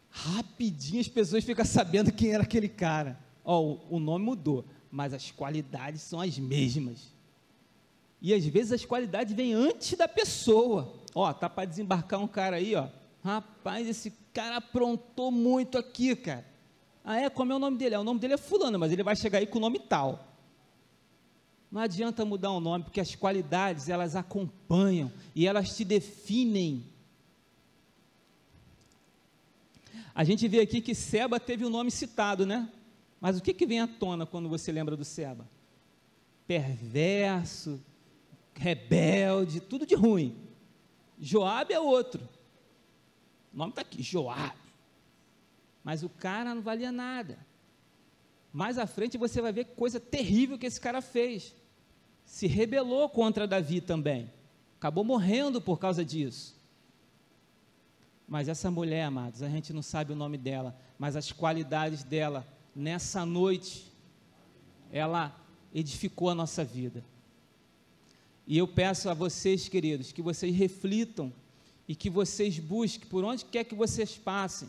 Rapidinho 0.09 0.99
as 0.99 1.09
pessoas 1.09 1.45
ficam 1.45 1.63
sabendo 1.63 2.11
quem 2.11 2.33
era 2.33 2.43
aquele 2.43 2.71
cara. 2.71 3.21
Ó, 3.45 3.61
o, 3.61 3.97
o 3.97 4.01
nome 4.01 4.25
mudou, 4.25 4.65
mas 4.91 5.13
as 5.13 5.31
qualidades 5.31 6.01
são 6.01 6.23
as 6.23 6.39
mesmas. 6.39 7.13
E 8.19 8.33
às 8.33 8.47
vezes 8.47 8.73
as 8.73 8.85
qualidades 8.87 9.35
vêm 9.35 9.53
antes 9.53 9.99
da 9.99 10.09
pessoa. 10.09 10.91
Ó, 11.15 11.31
tá 11.35 11.51
para 11.51 11.69
desembarcar 11.69 12.19
um 12.19 12.29
cara 12.29 12.57
aí, 12.57 12.75
ó. 12.75 12.89
Rapaz, 13.23 13.87
esse 13.87 14.11
cara 14.33 14.57
aprontou 14.57 15.31
muito 15.31 15.77
aqui, 15.77 16.17
cara. 16.17 16.50
Ah, 17.11 17.23
é? 17.23 17.29
Como 17.29 17.53
é 17.53 17.57
o 17.57 17.59
nome 17.59 17.77
dele? 17.77 17.97
É, 17.97 17.99
o 17.99 18.05
nome 18.05 18.21
dele 18.21 18.35
é 18.35 18.37
Fulano, 18.37 18.79
mas 18.79 18.93
ele 18.93 19.03
vai 19.03 19.17
chegar 19.17 19.41
aí 19.41 19.47
com 19.47 19.59
o 19.59 19.61
nome 19.61 19.81
tal. 19.81 20.29
Não 21.69 21.81
adianta 21.81 22.25
mudar 22.25 22.53
o 22.53 22.61
nome, 22.61 22.85
porque 22.85 23.01
as 23.01 23.17
qualidades 23.17 23.89
elas 23.89 24.15
acompanham 24.15 25.13
e 25.35 25.45
elas 25.45 25.77
te 25.77 25.85
definem. 25.85 26.85
A 30.15 30.23
gente 30.23 30.47
vê 30.47 30.61
aqui 30.61 30.81
que 30.81 30.95
Seba 30.95 31.41
teve 31.41 31.65
o 31.65 31.71
nome 31.71 31.91
citado, 31.91 32.47
né? 32.47 32.71
Mas 33.21 33.37
o 33.37 33.43
que, 33.43 33.53
que 33.53 33.67
vem 33.67 33.81
à 33.81 33.89
tona 33.89 34.25
quando 34.25 34.49
você 34.49 34.71
lembra 34.71 34.97
do 34.97 35.05
Seba? 35.05 35.49
Perverso, 36.47 37.83
rebelde, 38.55 39.59
tudo 39.59 39.85
de 39.85 39.97
ruim. 39.97 40.37
Joabe 41.19 41.75
é 41.75 41.81
outro. 41.81 42.23
O 43.53 43.57
nome 43.57 43.71
está 43.71 43.83
aqui, 43.83 44.01
Joabe. 44.01 44.70
Mas 45.83 46.03
o 46.03 46.09
cara 46.09 46.55
não 46.55 46.63
valia 46.63 46.93
nada. 46.93 47.39
Mais 48.53 48.79
à 48.79 48.87
frente 48.87 49.17
você 49.17 49.41
vai 49.41 49.53
ver 49.53 49.65
que 49.65 49.75
coisa 49.75 50.01
terrível 50.01 50.59
que 50.59 50.67
esse 50.67 50.81
cara 50.81 51.01
fez. 51.01 51.55
Se 52.25 52.47
rebelou 52.47 53.09
contra 53.09 53.47
Davi 53.47 53.81
também. 53.81 54.31
Acabou 54.79 55.05
morrendo 55.05 55.61
por 55.61 55.79
causa 55.79 56.05
disso. 56.05 56.59
Mas 58.27 58.49
essa 58.49 58.71
mulher, 58.71 59.05
amados, 59.05 59.43
a 59.43 59.49
gente 59.49 59.73
não 59.73 59.83
sabe 59.83 60.13
o 60.13 60.17
nome 60.17 60.39
dela, 60.39 60.79
mas 60.99 61.17
as 61.17 61.33
qualidades 61.33 62.05
dela, 62.05 62.47
nessa 62.75 63.27
noite, 63.27 63.93
ela 64.93 65.37
edificou 65.75 66.29
a 66.29 66.35
nossa 66.35 66.65
vida. 66.65 67.05
E 68.47 68.57
eu 68.57 68.69
peço 68.69 69.09
a 69.09 69.15
vocês, 69.15 69.69
queridos, 69.69 70.13
que 70.13 70.23
vocês 70.23 70.55
reflitam 70.55 71.33
e 71.87 71.95
que 71.95 72.09
vocês 72.09 72.59
busquem, 72.59 73.09
por 73.09 73.25
onde 73.25 73.45
quer 73.45 73.65
que 73.65 73.75
vocês 73.75 74.17
passem, 74.17 74.69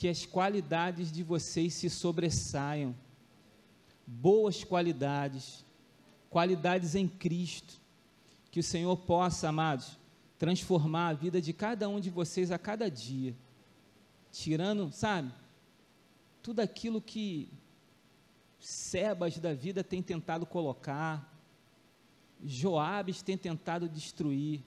que 0.00 0.08
as 0.08 0.24
qualidades 0.24 1.12
de 1.12 1.22
vocês 1.22 1.74
se 1.74 1.90
sobressaiam. 1.90 2.96
Boas 4.06 4.64
qualidades, 4.64 5.62
qualidades 6.30 6.94
em 6.94 7.06
Cristo. 7.06 7.78
Que 8.50 8.60
o 8.60 8.62
Senhor 8.62 8.96
possa, 8.96 9.50
amados, 9.50 9.98
transformar 10.38 11.08
a 11.08 11.12
vida 11.12 11.38
de 11.38 11.52
cada 11.52 11.86
um 11.86 12.00
de 12.00 12.08
vocês 12.08 12.50
a 12.50 12.58
cada 12.58 12.90
dia, 12.90 13.36
tirando, 14.32 14.90
sabe, 14.90 15.30
tudo 16.42 16.60
aquilo 16.60 17.02
que 17.02 17.52
Sebas 18.58 19.36
da 19.36 19.52
vida 19.52 19.84
tem 19.84 20.02
tentado 20.02 20.46
colocar, 20.46 21.30
Joabes 22.42 23.20
tem 23.20 23.36
tentado 23.36 23.86
destruir, 23.86 24.62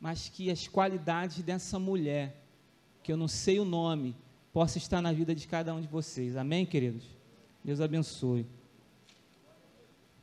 mas 0.00 0.30
que 0.30 0.50
as 0.50 0.66
qualidades 0.66 1.42
dessa 1.42 1.78
mulher, 1.78 2.43
que 3.04 3.12
eu 3.12 3.16
não 3.18 3.28
sei 3.28 3.60
o 3.60 3.66
nome, 3.66 4.16
possa 4.50 4.78
estar 4.78 5.02
na 5.02 5.12
vida 5.12 5.34
de 5.34 5.46
cada 5.46 5.74
um 5.74 5.80
de 5.80 5.86
vocês. 5.86 6.38
Amém, 6.38 6.64
queridos? 6.64 7.04
Deus 7.62 7.78
abençoe. 7.78 8.46